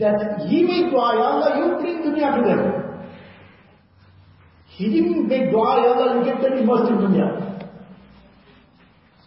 that 0.01 0.49
he 0.49 0.65
dua, 0.65 1.15
Ya 1.15 1.27
Allah, 1.29 1.51
you 1.61 1.77
bring 1.77 2.03
dunya 2.03 2.35
to 2.37 2.43
them. 2.49 2.80
He 4.77 4.89
didn't 4.89 5.29
make 5.29 5.51
dua, 5.51 5.83
Ya 5.83 5.93
Allah, 5.93 6.19
you 6.19 6.25
get 6.25 6.41
them 6.41 6.59
immersed 6.59 6.91
in 6.91 6.99
dunya. 6.99 7.29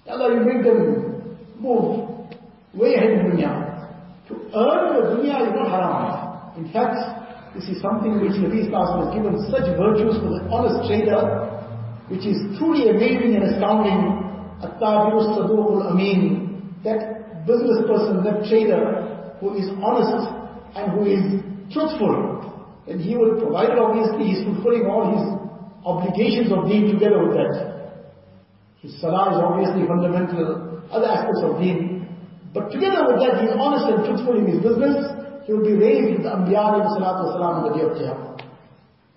Ya 0.06 0.14
Allah, 0.14 0.34
you 0.34 0.42
make 0.46 0.64
them 0.64 1.38
move 1.60 2.10
way 2.74 2.96
ahead 2.96 3.12
in 3.12 3.32
dunya. 3.32 3.52
To 4.28 4.34
earn 4.56 4.96
the 4.96 5.04
dunya 5.16 5.48
is 5.48 5.52
not 5.54 5.68
haram. 5.70 6.58
In 6.58 6.72
fact, 6.72 6.96
this 7.56 7.66
is 7.70 7.82
something 7.82 8.20
which 8.22 8.34
Nabi 8.42 8.66
Islam 8.66 9.06
has 9.06 9.14
given 9.14 9.38
such 9.52 9.68
virtues 9.78 10.18
for 10.18 10.30
the 10.34 10.42
honest 10.50 10.90
trader, 10.90 11.22
which 12.10 12.26
is 12.26 12.38
truly 12.58 12.90
amazing 12.90 13.36
and 13.36 13.44
astounding. 13.44 14.20
At-Tajiru 14.64 15.20
Saduqul 15.38 15.92
Amin, 15.92 16.80
that 16.84 17.46
business 17.46 17.84
person, 17.86 18.24
that 18.24 18.48
trader 18.48 19.36
who 19.40 19.54
is 19.56 19.68
honest 19.84 20.24
and 20.76 20.92
who 20.94 21.04
is 21.06 21.22
truthful, 21.74 22.43
then 22.88 23.00
he 23.00 23.16
will, 23.16 23.40
provided 23.40 23.80
obviously 23.80 24.28
he 24.28 24.34
is 24.40 24.44
fulfilling 24.44 24.86
all 24.88 25.08
his 25.12 25.24
obligations 25.86 26.52
of 26.52 26.68
deen 26.68 26.92
together 26.92 27.24
with 27.24 27.36
that. 27.40 27.56
His 28.82 29.00
salah 29.00 29.32
is 29.32 29.40
obviously 29.40 29.88
fundamental, 29.88 30.84
other 30.92 31.08
aspects 31.08 31.40
of 31.44 31.60
deen. 31.60 32.08
But 32.54 32.70
together 32.72 33.08
with 33.08 33.24
that, 33.24 33.40
he 33.40 33.48
is 33.48 33.56
honest 33.56 33.88
and 33.88 34.04
truthful 34.04 34.36
in 34.38 34.46
his 34.48 34.60
business, 34.60 35.00
he 35.48 35.54
will 35.54 35.64
be 35.66 35.74
raised 35.74 36.12
with 36.12 36.24
the 36.24 36.32
Anbiya 36.32 36.76
alayhi 36.76 36.92
salatu 36.96 37.32
wasalam 37.32 37.54
on 37.60 37.64
the 37.68 37.74
day 37.76 37.84
of 37.88 37.94
Qiyamah. 38.00 38.44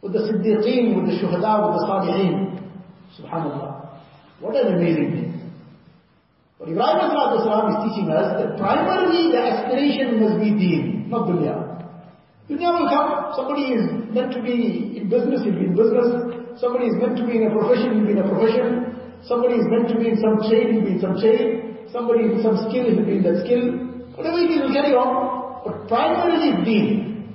With 0.03 0.13
the 0.13 0.23
Siddiqeen, 0.31 0.95
with 0.95 1.07
the 1.11 1.17
Shuhada, 1.19 1.53
with 1.67 1.75
the 1.79 1.83
Salihin. 1.87 2.63
Subhanallah. 3.19 4.01
What 4.41 4.55
an 4.57 4.75
amazing 4.75 5.11
thing. 5.13 5.53
But 6.59 6.69
Ibrahim 6.69 7.11
salam 7.11 7.67
is 7.75 7.91
teaching 7.91 8.11
us 8.11 8.41
that 8.41 8.57
primarily 8.59 9.31
the 9.33 9.39
aspiration 9.39 10.21
must 10.21 10.41
be 10.41 10.51
deen 10.51 10.97
not 11.09 11.29
dunya. 11.29 11.66
Dunya 12.47 12.71
will 12.71 12.87
come. 12.87 13.35
Somebody 13.35 13.75
is 13.75 13.83
meant 14.15 14.31
to 14.33 14.41
be 14.41 14.99
in 14.99 15.11
business, 15.11 15.43
he'll 15.43 15.59
be 15.59 15.67
in 15.67 15.75
business. 15.75 16.61
Somebody 16.63 16.87
is 16.87 16.95
meant 16.95 17.19
to 17.19 17.27
be 17.27 17.43
in 17.43 17.51
a 17.51 17.53
profession, 17.53 17.99
he'll 17.99 18.07
be 18.07 18.15
in 18.15 18.23
a 18.23 18.29
profession. 18.29 18.97
Somebody 19.27 19.59
is 19.59 19.67
meant 19.67 19.91
to 19.91 19.99
be 19.99 20.15
in 20.15 20.17
some 20.23 20.39
trade, 20.47 20.71
he'll 20.71 20.87
be 20.87 20.95
in 20.95 21.03
some 21.03 21.19
trade. 21.19 21.91
Somebody 21.91 22.31
in 22.31 22.43
some 22.47 22.55
skill, 22.71 22.87
he'll 22.87 23.03
be 23.03 23.19
in 23.19 23.25
that 23.27 23.43
skill. 23.43 23.65
Whatever 24.15 24.39
it 24.39 24.55
is, 24.55 24.63
will 24.63 24.75
carry 24.75 24.95
on. 24.95 25.67
But 25.67 25.91
primarily 25.91 26.63
deen. 26.63 27.35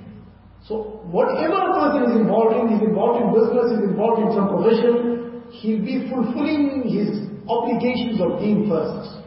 So 0.64 1.04
whatever 1.12 1.60
a 1.60 1.72
person 1.76 2.08
is 2.08 2.14
involved 2.16 2.56
in, 2.56 2.72
he's 2.72 2.88
involved 2.88 3.20
in 3.20 3.28
business, 3.36 3.66
he's 3.76 3.84
involved 3.92 4.24
in 4.24 4.30
some 4.32 4.48
profession, 4.48 5.44
he'll 5.60 5.84
be 5.84 6.08
fulfilling 6.08 6.88
his 6.88 7.28
obligations 7.44 8.16
of 8.16 8.40
deen 8.40 8.70
first. 8.70 9.20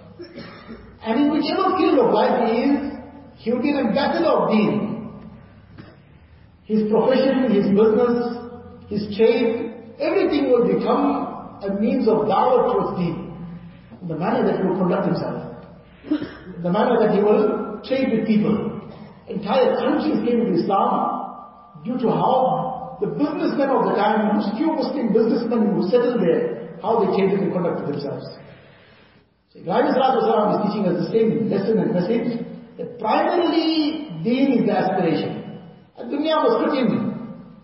And 1.06 1.22
in 1.22 1.28
whichever 1.30 1.78
field 1.78 2.00
of 2.02 2.10
life 2.10 2.50
he 2.50 2.66
is, 2.66 2.76
he 3.38 3.52
will 3.54 3.62
be 3.62 3.70
an 3.70 3.94
ambassador 3.94 4.26
of 4.26 4.50
deen. 4.50 4.95
His 6.66 6.90
profession, 6.90 7.54
his 7.54 7.70
business, 7.70 8.42
his 8.90 9.16
trade, 9.16 9.74
everything 10.00 10.50
will 10.50 10.66
become 10.66 11.62
a 11.62 11.80
means 11.80 12.08
of 12.08 12.26
dawah 12.26 12.74
towards 12.74 12.98
deen. 12.98 13.38
The 14.08 14.18
manner 14.18 14.46
that 14.46 14.62
he 14.62 14.68
will 14.68 14.78
conduct 14.78 15.06
himself. 15.06 15.62
The 16.62 16.72
manner 16.72 16.98
that 17.00 17.14
he 17.14 17.22
will 17.22 17.82
trade 17.86 18.18
with 18.18 18.28
people. 18.28 18.82
Entire 19.28 19.78
countries 19.78 20.22
came 20.26 20.42
into 20.42 20.62
Islam 20.62 21.82
due 21.86 21.98
to 22.00 22.10
how 22.10 22.98
the 23.02 23.08
businessmen 23.08 23.70
of 23.70 23.86
the 23.86 23.94
time, 23.94 24.38
those 24.38 24.50
few 24.58 24.74
Muslim 24.74 25.14
businessmen 25.14 25.74
who 25.74 25.90
settled 25.90 26.22
there, 26.22 26.78
how 26.82 26.98
they 27.02 27.14
traded 27.18 27.46
and 27.46 27.54
conducted 27.54 27.94
themselves. 27.94 28.26
So 29.54 29.60
Ibrahim 29.60 29.94
is 29.94 30.58
teaching 30.66 30.86
us 30.90 30.98
the 31.06 31.12
same 31.14 31.50
lesson 31.50 31.78
and 31.78 31.94
message 31.94 32.42
that 32.78 33.00
primarily 33.00 34.10
deen 34.24 34.60
is 34.60 34.66
the 34.66 34.74
aspiration. 34.74 35.45
Dunya 36.04 36.36
was 36.44 36.54
put 36.60 36.76
in, 36.76 36.88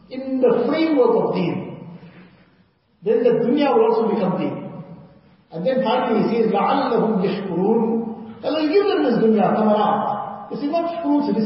in 0.10 0.40
the 0.40 0.64
framework 0.68 1.12
of 1.20 1.36
deen. 1.36 1.72
Then 3.04 3.24
the 3.24 3.44
dunya 3.44 3.76
will 3.76 3.92
also 3.92 4.14
become 4.14 4.40
deen. 4.40 4.72
And 5.52 5.68
then 5.68 5.84
finally 5.84 6.32
he 6.32 6.44
says, 6.44 6.52
لَعَلَّهُمْ 6.52 7.20
يَشْكُرُونَ 7.28 8.44
Allah 8.44 8.62
give 8.72 8.88
them 8.88 9.04
this 9.04 9.20
dunya, 9.20 9.52
tamarat. 9.52 10.52
You 10.52 10.58
see 10.62 10.70
what 10.70 11.04
fruits 11.04 11.38
is 11.38 11.46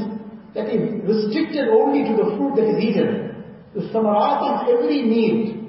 that 0.54 0.70
is 0.70 1.02
restricted 1.04 1.68
only 1.70 2.08
to 2.08 2.14
the 2.16 2.38
fruit 2.38 2.56
that 2.56 2.70
is 2.70 2.80
eaten. 2.80 3.44
The 3.74 3.82
tamarat 3.92 4.46
is 4.46 4.78
every 4.78 5.02
need. 5.02 5.66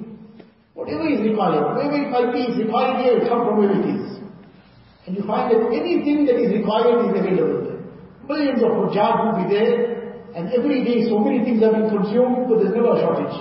Whatever 0.75 1.09
is 1.09 1.19
required, 1.25 1.65
whatever 1.65 1.97
it 1.97 2.09
might 2.13 2.31
be, 2.31 2.45
is 2.45 2.57
required 2.61 3.03
here, 3.03 3.17
it 3.17 3.27
comes 3.27 3.43
from 3.49 3.57
where 3.57 3.73
it 3.73 3.85
is. 3.89 4.21
And 5.07 5.17
you 5.17 5.23
find 5.25 5.49
that 5.49 5.65
anything 5.73 6.25
that 6.27 6.37
is 6.37 6.53
required 6.53 7.09
is 7.09 7.19
available. 7.19 7.81
Millions 8.29 8.61
of 8.61 8.71
hujjaj 8.77 9.13
will 9.25 9.43
be 9.43 9.55
there, 9.55 9.96
and 10.36 10.52
every 10.52 10.84
day 10.84 11.08
so 11.08 11.18
many 11.18 11.44
things 11.44 11.62
are 11.62 11.72
being 11.72 11.90
consumed, 11.90 12.48
but 12.48 12.58
there's 12.58 12.74
never 12.74 12.96
a 12.96 13.00
shortage. 13.00 13.36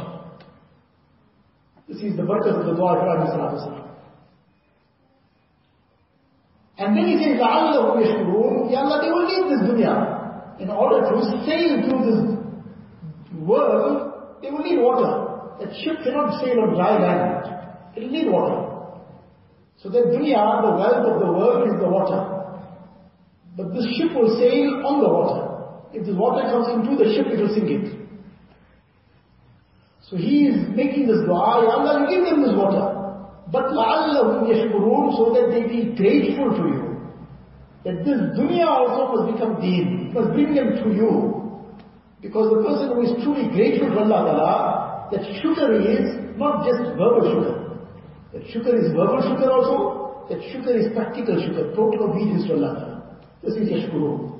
This 1.87 2.03
is 2.03 2.15
the 2.15 2.23
barakat 2.23 2.59
of 2.59 2.65
the 2.65 2.73
dua 2.75 2.95
of 2.95 3.03
Ibrahim 3.03 3.27
sallallahu 3.31 3.81
And 6.77 6.97
then 6.97 7.05
he 7.07 7.17
says, 7.19 7.39
لَعَلَّهُمْ 7.39 7.95
يَشْكُرُونَ 7.99 8.71
Ya 8.71 8.79
Allah, 8.79 9.01
they 9.03 9.11
will 9.11 9.27
leave 9.27 9.47
this 9.51 9.69
dunya. 9.69 10.59
In 10.59 10.69
order 10.69 11.01
to 11.09 11.21
sail 11.45 11.83
through 11.83 12.01
this 12.09 12.21
world, 13.39 14.39
they 14.41 14.49
will 14.49 14.63
need 14.63 14.79
water. 14.79 15.27
That 15.59 15.75
ship 15.83 16.03
cannot 16.03 16.41
sail 16.41 16.59
on 16.61 16.73
dry 16.75 16.97
land. 16.97 17.95
It 17.95 18.03
will 18.03 18.11
need 18.11 18.27
water. 18.31 18.71
So 19.77 19.89
that 19.89 20.05
dunya, 20.05 20.41
the 20.63 20.71
wealth 20.75 21.05
of 21.11 21.19
the 21.19 21.31
world 21.31 21.67
is 21.67 21.79
the 21.79 21.89
water. 21.89 22.21
But 23.57 23.73
this 23.73 23.85
ship 23.97 24.13
will 24.15 24.37
sail 24.39 24.81
on 24.85 25.01
the 25.01 25.09
water. 25.09 25.44
If 25.93 26.05
the 26.05 26.15
water 26.15 26.43
comes 26.47 26.67
into 26.71 26.95
the 26.95 27.13
ship, 27.13 27.27
it 27.27 27.39
will 27.39 27.53
sink 27.53 27.69
it. 27.69 28.01
So 30.09 30.17
he 30.17 30.47
is 30.47 30.67
making 30.75 31.07
this 31.07 31.23
dua, 31.23 31.63
Ya 31.63 31.79
Allah, 31.79 32.03
you 32.03 32.15
give 32.15 32.25
them 32.25 32.43
this 32.43 32.55
water. 32.55 32.99
But 33.51 33.71
لَعَلَّهُمْ 33.71 34.47
يَشْكُرُونَ 34.47 35.15
So 35.15 35.33
that 35.35 35.51
they 35.51 35.67
be 35.67 35.95
grateful 35.95 36.51
to 36.51 36.63
you. 36.67 36.91
That 37.83 38.05
this 38.05 38.19
dunya 38.35 38.67
also 38.67 39.15
must 39.15 39.33
become 39.33 39.59
deen. 39.59 40.07
It 40.07 40.13
must 40.13 40.31
bring 40.31 40.53
them 40.53 40.83
to 40.83 40.87
you. 40.95 41.41
Because 42.21 42.51
the 42.51 42.61
person 42.63 42.95
who 42.95 43.01
is 43.01 43.11
truly 43.23 43.49
grateful 43.49 43.89
to 43.89 43.99
Allah 43.99 44.19
Ta'ala, 44.29 45.09
that 45.11 45.21
shukr 45.41 45.79
is 45.79 46.37
not 46.37 46.63
just 46.67 46.95
verbal 46.95 47.23
shukr. 47.27 47.55
That 48.33 48.43
shukr 48.51 48.75
is 48.79 48.91
verbal 48.91 49.19
shukr 49.23 49.47
also. 49.47 50.27
That 50.29 50.39
shukr 50.39 50.75
is 50.75 50.93
practical 50.93 51.35
shukr, 51.35 51.75
total 51.75 52.11
obedience 52.11 52.47
to 52.47 52.53
Allah 52.53 52.73
Ta'ala. 52.75 53.17
This 53.43 53.55
is 53.55 53.69
yashkuru. 53.69 54.34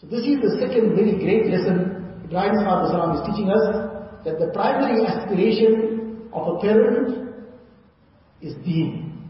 So 0.00 0.06
this 0.06 0.24
is 0.24 0.40
the 0.40 0.56
second 0.58 0.96
very 0.96 1.12
great 1.12 1.52
lesson 1.52 2.24
Ibrahim 2.24 2.54
Salam 2.64 3.16
is 3.16 3.22
teaching 3.28 3.50
us 3.50 4.24
that 4.24 4.38
the 4.38 4.50
primary 4.54 5.04
aspiration 5.04 6.30
of 6.32 6.56
a 6.56 6.60
parent 6.60 7.34
is 8.40 8.54
deen. 8.64 9.28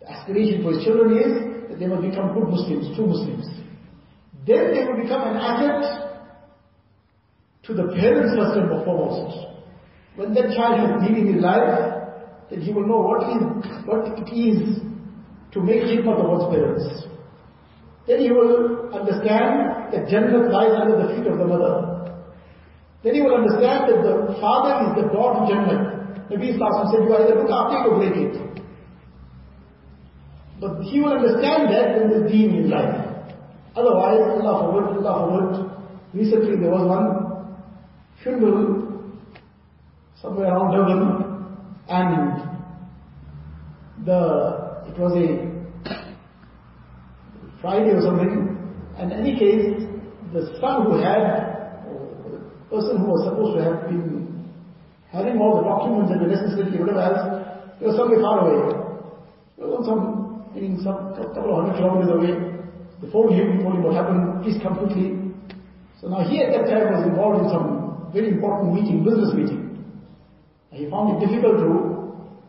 The 0.00 0.08
aspiration 0.08 0.62
for 0.62 0.72
his 0.72 0.84
children 0.84 1.18
is 1.18 1.68
that 1.68 1.80
they 1.80 1.86
must 1.86 2.02
become 2.02 2.32
good 2.32 2.48
Muslims, 2.48 2.94
true 2.94 3.06
Muslims. 3.06 3.46
Then 4.46 4.72
they 4.72 4.84
will 4.86 5.02
become 5.02 5.34
an 5.34 5.36
asset 5.36 6.30
to 7.64 7.74
the 7.74 7.88
parents 7.98 8.38
first 8.38 8.56
and 8.56 8.68
foremost. 8.84 9.48
When 10.14 10.32
that 10.34 10.54
child 10.54 10.78
is 10.78 11.08
leaving 11.08 11.34
his 11.34 11.42
life, 11.42 11.94
then 12.50 12.60
he 12.60 12.72
will 12.72 12.86
know 12.86 13.00
what 13.02 13.24
it 13.24 14.30
is 14.30 14.78
to 15.52 15.60
make 15.60 15.82
khidmat 15.82 16.20
of 16.20 16.28
one's 16.28 16.54
parents. 16.54 16.86
Then 18.06 18.20
he 18.20 18.30
will 18.30 18.94
understand 18.94 19.77
that 19.92 20.08
Jannat 20.08 20.50
lies 20.50 20.72
under 20.80 20.96
the 21.02 21.14
feet 21.14 21.26
of 21.26 21.38
the 21.38 21.46
mother. 21.46 21.98
Then 23.02 23.14
he 23.14 23.20
will 23.22 23.34
understand 23.34 23.88
that 23.88 24.02
the 24.02 24.36
father 24.40 24.90
is 24.90 25.02
the 25.02 25.12
door 25.12 25.34
to 25.34 25.40
Jannat. 25.52 26.30
Nabi 26.30 26.58
Sallallahu 26.58 26.90
said, 26.90 27.02
you 27.04 27.14
either 27.14 27.36
look 27.40 27.50
after 27.50 27.76
it 27.78 27.86
or 27.86 27.96
break 27.98 28.16
it. 28.16 28.34
But 30.60 30.82
he 30.82 31.00
will 31.00 31.12
understand 31.12 31.70
that 31.72 31.96
when 31.96 32.10
the 32.10 32.28
deen 32.28 32.54
in 32.56 32.70
life. 32.70 33.06
Otherwise, 33.76 34.20
Allah 34.42 34.72
forbid, 34.72 35.06
Allah 35.06 35.14
forbid, 35.30 36.20
recently 36.20 36.56
there 36.56 36.70
was 36.70 36.84
one 36.88 37.06
funeral 38.22 39.12
somewhere 40.20 40.48
around 40.52 40.72
Durban 40.72 41.02
and 41.88 42.42
the, 44.04 44.84
it 44.88 44.98
was 44.98 45.12
a 45.16 45.48
Friday 47.60 47.90
or 47.90 48.02
something 48.02 48.57
in 48.98 49.12
any 49.12 49.38
case 49.38 49.86
the 50.32 50.58
son 50.60 50.86
who 50.86 50.98
had, 50.98 51.22
the 52.26 52.38
person 52.68 52.98
who 52.98 53.06
was 53.06 53.24
supposed 53.24 53.56
to 53.56 53.64
have 53.64 53.88
been 53.88 54.44
having 55.10 55.38
all 55.38 55.56
the 55.56 55.64
documents 55.64 56.12
and 56.12 56.20
the 56.20 56.28
necessary 56.28 56.76
whatever 56.76 57.00
else, 57.00 57.22
he 57.78 57.86
was 57.86 57.96
somewhere 57.96 58.20
far 58.20 58.44
away. 58.44 58.76
He 59.56 59.62
was 59.62 59.72
on 59.78 59.84
some, 59.88 60.04
meaning 60.54 60.80
some 60.84 61.14
couple 61.16 61.54
of 61.54 61.64
hundred 61.64 61.80
kilometers 61.80 62.10
away. 62.12 62.32
They 63.00 63.08
phoned 63.10 63.32
him, 63.32 63.62
told 63.62 63.74
him 63.78 63.82
what 63.82 63.94
happened, 63.94 64.42
please 64.42 64.60
come 64.60 64.76
quickly. 64.76 65.16
So 66.00 66.08
now 66.08 66.28
he 66.28 66.42
at 66.42 66.52
that 66.52 66.68
time 66.68 66.92
was 66.92 67.06
involved 67.06 67.42
in 67.42 67.48
some 67.50 68.10
very 68.12 68.28
important 68.28 68.74
meeting, 68.74 69.04
business 69.04 69.32
meeting. 69.32 69.80
And 70.70 70.84
he 70.84 70.90
found 70.90 71.16
it 71.16 71.26
difficult 71.26 71.56
to 71.58 71.70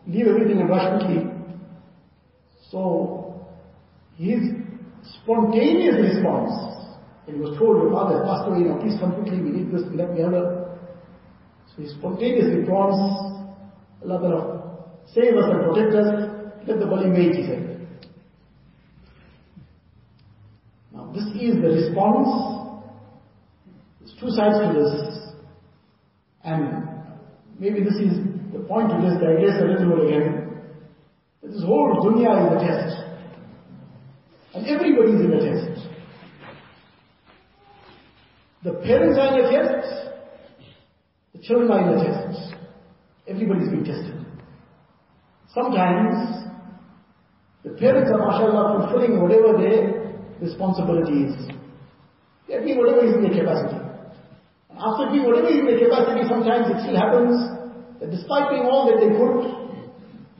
leave 0.06 0.26
everything 0.26 0.60
and 0.60 0.68
rush 0.68 0.84
quickly. 0.98 1.30
So 2.70 3.48
his 4.16 4.59
spontaneous 5.22 5.96
response 5.96 6.70
he 7.34 7.40
was 7.40 7.56
told, 7.58 7.82
your 7.82 7.92
father 7.92 8.18
has 8.18 8.26
passed 8.26 8.48
away, 8.48 8.66
now 8.66 8.78
please 8.80 8.98
come 8.98 9.14
quickly, 9.14 9.40
we 9.40 9.50
need 9.50 9.70
this, 9.70 9.82
we 9.90 9.96
the 9.96 10.26
other. 10.26 10.78
So 11.70 11.82
he 11.82 11.88
spontaneously 11.88 12.64
prawns, 12.64 12.98
Allah 14.02 14.18
Ta'ala, 14.18 14.42
save 15.14 15.36
us 15.36 15.46
and 15.46 15.60
protect 15.70 15.94
us, 15.94 16.66
let 16.66 16.80
the 16.80 16.86
body 16.86 17.10
wait, 17.10 17.34
he 17.34 17.46
said. 17.46 17.86
Now 20.92 21.12
this 21.14 21.24
is 21.38 21.62
the 21.62 21.70
response. 21.70 22.80
There's 24.00 24.14
two 24.18 24.30
sides 24.30 24.58
to 24.58 24.74
this. 24.74 25.34
And 26.42 26.84
maybe 27.58 27.84
this 27.84 27.94
is 27.94 28.16
the 28.52 28.60
point 28.66 28.90
to 28.90 28.96
just 29.02 29.20
digress 29.20 29.60
a 29.60 29.66
little 29.66 30.06
again. 30.06 30.50
This 31.42 31.62
whole 31.62 32.00
dunya 32.02 32.32
is 32.34 32.62
a 32.62 32.66
test. 32.66 33.09
And 34.54 34.66
everybody 34.66 35.12
is 35.12 35.20
in 35.20 35.32
a 35.32 35.40
test. 35.40 35.88
The 38.62 38.72
parents 38.74 39.18
are 39.18 39.38
in 39.38 39.44
a 39.44 39.50
test, 39.50 40.10
the 41.32 41.38
children 41.42 41.70
are 41.70 41.80
in 41.80 41.98
a 41.98 42.04
test. 42.04 42.54
Everybody 43.26 43.60
is 43.64 43.70
being 43.70 43.84
tested. 43.84 44.26
Sometimes 45.54 46.50
the 47.62 47.70
parents 47.70 48.10
are, 48.12 48.18
mashallah, 48.18 48.90
fulfilling 48.90 49.22
whatever 49.22 49.56
their 49.56 50.14
responsibility 50.40 51.30
is. 51.30 51.36
They're 52.48 52.60
doing 52.60 52.78
whatever 52.78 53.06
is 53.06 53.14
in 53.14 53.22
their 53.22 53.44
capacity. 53.44 53.80
And 54.70 54.78
after 54.78 55.14
doing 55.14 55.26
whatever 55.26 55.48
is 55.48 55.58
in 55.60 55.66
their 55.66 55.78
capacity, 55.78 56.28
sometimes 56.28 56.66
it 56.74 56.82
still 56.82 56.96
happens 56.96 57.38
that 58.00 58.10
despite 58.10 58.50
doing 58.50 58.66
all 58.66 58.90
that 58.90 58.98
they 58.98 59.14
could, 59.14 59.60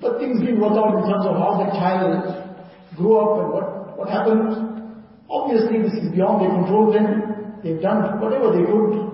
but 0.01 0.19
things 0.19 0.41
didn't 0.41 0.61
work 0.61 0.75
out 0.77 0.99
in 0.99 1.05
terms 1.09 1.25
of 1.25 1.37
how 1.37 1.63
that 1.63 1.73
child 1.79 2.51
grew 2.97 3.17
up 3.17 3.39
and 3.39 3.49
what, 3.53 3.80
what 4.01 4.09
happened. 4.09 4.97
Obviously 5.29 5.85
this 5.85 5.93
is 5.93 6.09
beyond 6.17 6.41
their 6.41 6.49
control 6.57 6.89
then. 6.89 7.61
They've 7.63 7.83
done 7.85 8.17
whatever 8.17 8.49
they 8.57 8.65
could. 8.65 9.13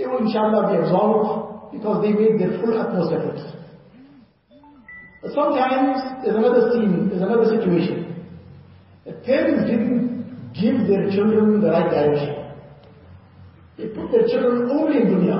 They 0.00 0.08
will 0.08 0.24
inshallah 0.24 0.72
be 0.72 0.80
absolved 0.80 1.76
because 1.76 2.00
they 2.00 2.16
made 2.16 2.40
their 2.40 2.56
full 2.56 2.72
utmost 2.72 3.12
efforts. 3.12 3.44
But 5.20 5.36
sometimes 5.36 6.24
there's 6.24 6.40
another 6.40 6.72
scene, 6.72 7.12
there's 7.12 7.20
another 7.20 7.44
situation. 7.44 8.24
The 9.04 9.12
parents 9.28 9.68
didn't 9.68 10.56
give 10.56 10.88
their 10.88 11.12
children 11.12 11.60
the 11.60 11.68
right 11.68 11.90
direction. 11.92 12.48
They 13.76 13.92
put 13.92 14.10
their 14.10 14.26
children 14.26 14.72
only 14.72 15.04
in 15.04 15.06
dunya. 15.12 15.38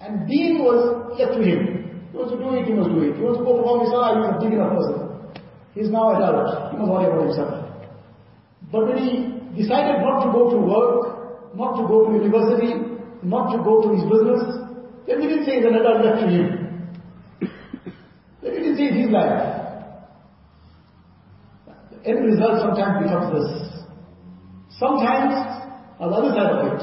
And 0.00 0.28
deen 0.28 0.60
was 0.60 1.16
left 1.18 1.32
to 1.32 1.42
him. 1.42 2.08
He 2.12 2.16
wants 2.16 2.32
to 2.32 2.38
do 2.38 2.52
it, 2.54 2.68
he 2.68 2.74
must 2.76 2.90
do 2.92 3.00
it. 3.08 3.16
He 3.16 3.22
wants 3.24 3.40
to 3.40 3.44
go 3.44 3.56
perform 3.56 3.80
his 3.80 3.90
salah, 3.90 4.20
he's 4.20 4.36
a 4.36 4.40
big 4.44 4.52
enough 4.52 4.76
person. 4.76 4.97
He's 5.78 5.90
now 5.90 6.10
adult. 6.10 6.72
He 6.72 6.76
must 6.76 6.90
worry 6.90 7.06
about 7.06 7.22
himself. 7.26 7.70
But 8.72 8.88
when 8.88 8.98
he 8.98 9.62
decided 9.62 10.02
not 10.02 10.26
to 10.26 10.32
go 10.34 10.50
to 10.50 10.58
work, 10.58 11.54
not 11.54 11.78
to 11.78 11.86
go 11.86 12.02
to 12.02 12.18
university, 12.18 12.74
not 13.22 13.54
to 13.54 13.62
go 13.62 13.82
to 13.86 13.94
his 13.94 14.02
business, 14.10 14.42
then 15.06 15.20
we 15.20 15.28
didn't 15.28 15.46
say 15.46 15.62
the 15.62 15.68
adult 15.68 16.04
left 16.04 16.18
to 16.22 16.26
him. 16.26 16.46
then 18.42 18.50
we 18.50 18.58
didn't 18.58 18.76
say 18.76 18.90
his 18.90 19.08
life. 19.08 19.38
The 21.94 22.10
end 22.10 22.26
result 22.26 22.58
sometimes 22.58 23.06
becomes 23.06 23.30
this. 23.38 23.86
Sometimes, 24.82 25.62
on 26.00 26.10
the 26.10 26.16
other 26.16 26.34
side 26.34 26.58
of 26.58 26.74
it, 26.74 26.82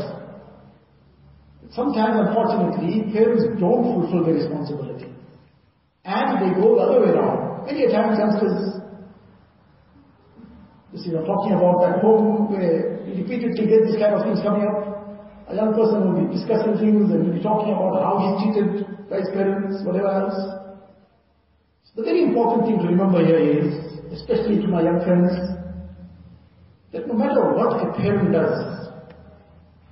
sometimes 1.76 2.16
unfortunately, 2.30 3.12
parents 3.12 3.44
don't 3.60 3.84
fulfill 3.92 4.24
their 4.24 4.36
responsibility. 4.36 5.12
And 6.06 6.40
they 6.40 6.56
go 6.62 6.76
the 6.76 6.82
other 6.82 7.00
way 7.02 7.12
around. 7.12 7.66
Many 7.66 7.92
times 7.92 8.20
youngsters 8.20 8.85
you 10.96 11.04
see, 11.04 11.12
I'm 11.12 11.26
talking 11.26 11.52
about 11.52 11.84
that 11.84 12.00
home 12.00 12.48
where 12.48 13.04
uh, 13.04 13.04
you 13.04 13.20
repeatedly 13.20 13.68
get 13.68 13.84
this 13.84 14.00
kind 14.00 14.16
of 14.16 14.24
things 14.24 14.40
coming 14.40 14.64
up. 14.64 14.80
A 15.52 15.56
young 15.56 15.76
person 15.76 16.08
will 16.08 16.24
be 16.24 16.32
discussing 16.32 16.80
things 16.80 17.12
and 17.12 17.28
will 17.28 17.36
be 17.36 17.44
talking 17.44 17.76
about 17.76 18.00
how 18.00 18.16
he's 18.24 18.36
treated 18.40 18.88
by 19.12 19.20
his 19.20 19.28
parents, 19.36 19.84
whatever 19.84 20.08
else. 20.08 20.40
So 21.84 22.00
the 22.00 22.08
very 22.08 22.24
important 22.24 22.64
thing 22.64 22.80
to 22.80 22.88
remember 22.88 23.20
here 23.28 23.44
is, 23.44 23.76
especially 24.16 24.64
to 24.64 24.68
my 24.72 24.88
young 24.88 25.04
friends, 25.04 25.36
that 26.96 27.12
no 27.12 27.14
matter 27.14 27.44
what 27.44 27.76
a 27.76 27.92
parent 28.00 28.32
does, 28.32 28.88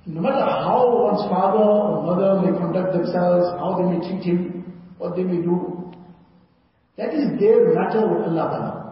no 0.08 0.24
matter 0.24 0.40
how 0.40 0.88
one's 0.88 1.28
father 1.28 1.68
or 1.68 2.00
mother 2.00 2.48
may 2.48 2.56
conduct 2.56 2.96
themselves, 2.96 3.52
how 3.60 3.76
they 3.76 3.92
may 3.92 4.00
treat 4.08 4.24
him, 4.24 4.72
what 4.96 5.16
they 5.16 5.22
may 5.22 5.44
do, 5.44 5.92
that 6.96 7.12
is 7.12 7.28
their 7.38 7.74
matter 7.76 8.08
with 8.08 8.24
Allah 8.24 8.48
Ta'ala 8.48 8.83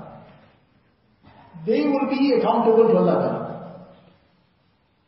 they 1.66 1.82
will 1.82 2.08
be 2.10 2.34
accountable 2.38 2.88
to 2.88 2.96
Allah. 2.96 3.42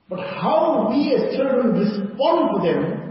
But 0.09 0.21
how 0.21 0.89
we 0.91 1.15
as 1.15 1.35
children 1.37 1.73
respond 1.73 2.51
to 2.55 2.59
them, 2.63 3.05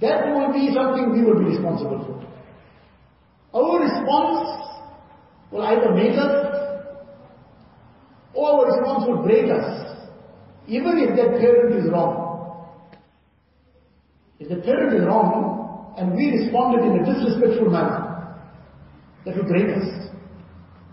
that 0.00 0.26
will 0.28 0.52
be 0.52 0.72
something 0.74 1.12
we 1.12 1.24
will 1.24 1.38
be 1.38 1.56
responsible 1.56 2.04
for. 2.06 3.58
Our 3.58 3.80
response 3.80 4.80
will 5.50 5.62
either 5.62 5.92
make 5.92 6.16
us 6.16 6.50
or 8.34 8.50
our 8.50 8.66
response 8.66 9.04
will 9.08 9.22
break 9.24 9.50
us, 9.50 10.08
even 10.68 10.98
if 10.98 11.16
that 11.16 11.40
parent 11.40 11.74
is 11.74 11.90
wrong. 11.90 12.68
If 14.38 14.48
the 14.48 14.56
parent 14.56 14.94
is 14.94 15.06
wrong 15.06 15.94
and 15.98 16.14
we 16.14 16.30
responded 16.30 16.84
in 16.86 17.00
a 17.00 17.04
disrespectful 17.04 17.70
manner, 17.70 18.38
that 19.24 19.36
will 19.36 19.48
break 19.48 19.76
us. 19.76 20.09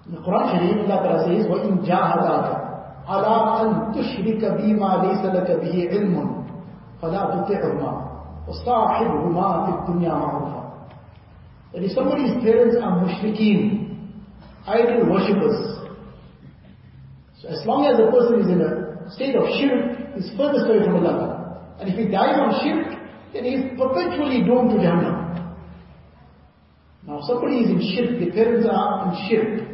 In 0.07 0.13
the 0.15 0.21
Quran 0.21 0.45
Sharif, 0.51 0.91
Allah 0.91 0.99
Ta'ala 1.03 1.21
says, 1.27 1.47
وَإِن 1.47 1.87
جَاهَدَاكَ 1.87 2.49
عَلَىٰ 3.07 3.37
أَن 3.61 3.69
تُشْرِكَ 3.95 4.43
بِمَا 4.59 4.91
لَيْسَ 5.05 5.23
لَكَ 5.23 5.49
بِهِ 5.63 5.75
عِلْمٌ 5.91 6.15
فَلَا 7.01 7.23
تُطِعْهُمَا 7.35 7.93
وَصَاحِبْهُمَا 8.49 9.49
فِي 9.67 9.71
الدُّنْيَا 9.79 10.15
مَعْرُوفًا 10.15 10.63
That 11.73 11.83
if 11.83 11.93
somebody's 11.93 12.35
parents 12.43 12.77
are 12.83 13.03
mushrikeen, 13.03 13.97
idol 14.67 15.11
worshippers, 15.11 15.83
so 17.43 17.49
as 17.49 17.67
long 17.67 17.87
as 17.87 17.99
a 17.99 18.07
person 18.11 18.41
is 18.41 18.47
in 18.47 18.61
a 18.63 19.11
state 19.11 19.35
of 19.35 19.43
shirk, 19.59 20.15
he's 20.15 20.31
furthest 20.37 20.67
away 20.67 20.85
from 20.85 21.05
Allah. 21.05 21.59
And 21.81 21.91
if 21.91 21.99
he 21.99 22.07
dies 22.07 22.39
on 22.39 22.55
shirk, 22.63 22.87
then 23.35 23.45
he 23.45 23.55
is 23.55 23.79
perpetually 23.79 24.43
doomed 24.47 24.71
to 24.71 24.77
Jahannam. 24.77 25.57
Now 27.05 27.21
somebody 27.27 27.67
is 27.67 27.71
in 27.71 27.83
shirk, 27.83 28.21
the 28.21 28.31
parents 28.31 28.67
are 28.71 29.11
in 29.11 29.29
shirk. 29.29 29.73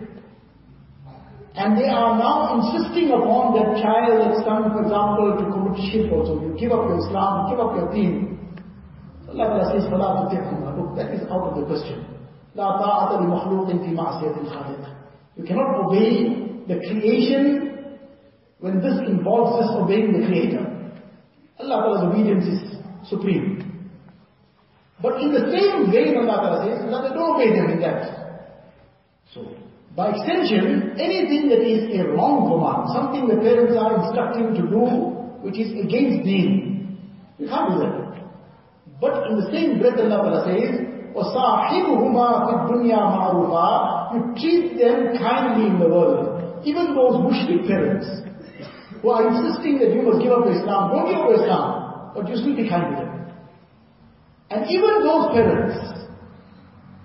And 1.59 1.74
they 1.74 1.91
are 1.91 2.14
now 2.14 2.55
insisting 2.55 3.11
upon 3.11 3.59
that 3.59 3.82
child, 3.82 4.14
that 4.22 4.47
son, 4.47 4.70
for 4.70 4.86
example, 4.86 5.34
to 5.43 5.45
commit 5.51 5.74
shirk 5.91 6.07
also. 6.14 6.39
You 6.39 6.55
give 6.55 6.70
up 6.70 6.86
your 6.86 7.03
Islam, 7.03 7.51
you 7.51 7.57
give 7.57 7.61
up 7.66 7.74
your 7.74 7.91
deen. 7.91 8.39
Allah 9.26 9.59
Ta'ala 9.59 9.66
says, 9.74 9.84
فَلَا 9.91 10.30
تُطِعْهُمَا 10.30 10.78
Look, 10.78 10.95
that 10.95 11.11
is 11.11 11.26
out 11.26 11.51
of 11.51 11.59
the 11.59 11.66
question. 11.66 12.07
لَا 12.55 12.78
طَاعَةَ 12.78 13.11
لِمَخْلُوقٍ 13.26 13.68
فِي 13.74 13.91
مَعْصِيَةِ 13.91 14.39
الْخَالِقِ 14.39 14.84
You 15.36 15.45
cannot 15.45 15.82
obey 15.82 16.62
the 16.68 16.78
creation 16.86 17.99
when 18.61 18.80
this 18.80 18.95
involves 19.07 19.66
disobeying 19.66 20.12
the 20.14 20.26
Creator. 20.26 20.62
Allah 21.59 21.76
Ta'ala's 21.82 22.14
obedience 22.14 22.47
is 22.47 22.78
supreme. 23.09 23.91
But 25.03 25.20
in 25.20 25.32
the 25.32 25.51
same 25.51 25.91
vein, 25.91 26.16
Allah 26.16 26.39
Ta'ala 26.39 26.59
says, 26.66 26.86
Allah, 26.86 27.11
don't 27.14 27.34
obey 27.34 27.55
them 27.55 27.70
in 27.70 27.80
that. 27.80 28.47
So, 29.32 29.47
by 29.97 30.14
extension, 30.14 30.95
anything 30.95 31.49
that 31.51 31.59
is 31.59 31.91
a 31.99 32.07
wrong 32.14 32.47
command, 32.47 32.86
something 32.95 33.26
the 33.26 33.43
parents 33.43 33.74
are 33.74 33.99
instructing 33.99 34.55
to 34.55 34.62
do 34.70 35.18
which 35.43 35.59
is 35.59 35.70
against 35.74 36.22
deen, 36.22 36.99
you 37.39 37.47
can't 37.49 37.70
do 37.72 37.78
that. 37.82 38.22
But 39.01 39.30
in 39.30 39.39
the 39.39 39.51
same 39.51 39.78
breath 39.78 39.99
Allah 39.99 40.43
says, 40.47 40.86
وَصَاحِبُهُمَا 41.14 42.28
فِي 42.47 42.53
الدُّنْيَا 42.59 42.99
مَعْرُوفًا 42.99 44.14
You 44.14 44.20
treat 44.39 44.78
them 44.78 45.18
kindly 45.18 45.66
in 45.70 45.78
the 45.78 45.89
world. 45.89 46.62
Even 46.64 46.95
those 46.95 47.14
mushrik 47.22 47.66
parents. 47.66 48.07
who 49.03 49.11
are 49.11 49.28
insisting 49.28 49.78
that 49.78 49.95
you 49.95 50.03
must 50.03 50.22
give 50.22 50.32
up 50.32 50.47
Islam, 50.47 50.91
don't 50.91 51.07
give 51.07 51.22
up 51.22 51.30
Islam, 51.39 51.66
but 52.14 52.28
you 52.28 52.36
still 52.36 52.57
be 52.57 52.68
kind 52.68 52.91
to 52.91 53.03
them. 53.03 53.30
And 54.51 54.66
even 54.66 55.03
those 55.07 55.30
parents, 55.34 55.91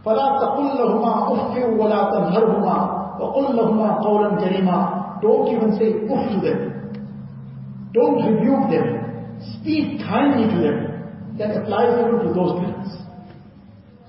فَلَا 0.08 0.28
تَقُلْ 0.44 0.68
لَهُمَا 0.80 1.14
أُفٍّ 1.32 1.54
وَلَا 1.80 2.02
تَنْهَرْهُمَا 2.12 2.78
وَقُلْ 3.20 3.46
لَهُمَا 3.56 3.88
قَوْلًا 4.04 4.30
كَرِيمًا 4.36 5.22
Don't 5.22 5.48
even 5.48 5.70
say 5.80 5.96
uff 6.12 6.28
to 6.34 6.40
them. 6.44 6.60
Don't 7.94 8.20
rebuke 8.20 8.68
them. 8.70 8.88
Speak 9.56 10.00
kindly 10.04 10.52
to 10.54 10.58
them. 10.60 10.78
That 11.38 11.56
applies 11.56 11.96
even 12.04 12.20
to 12.28 12.34
those 12.34 12.60
parents. 12.60 12.92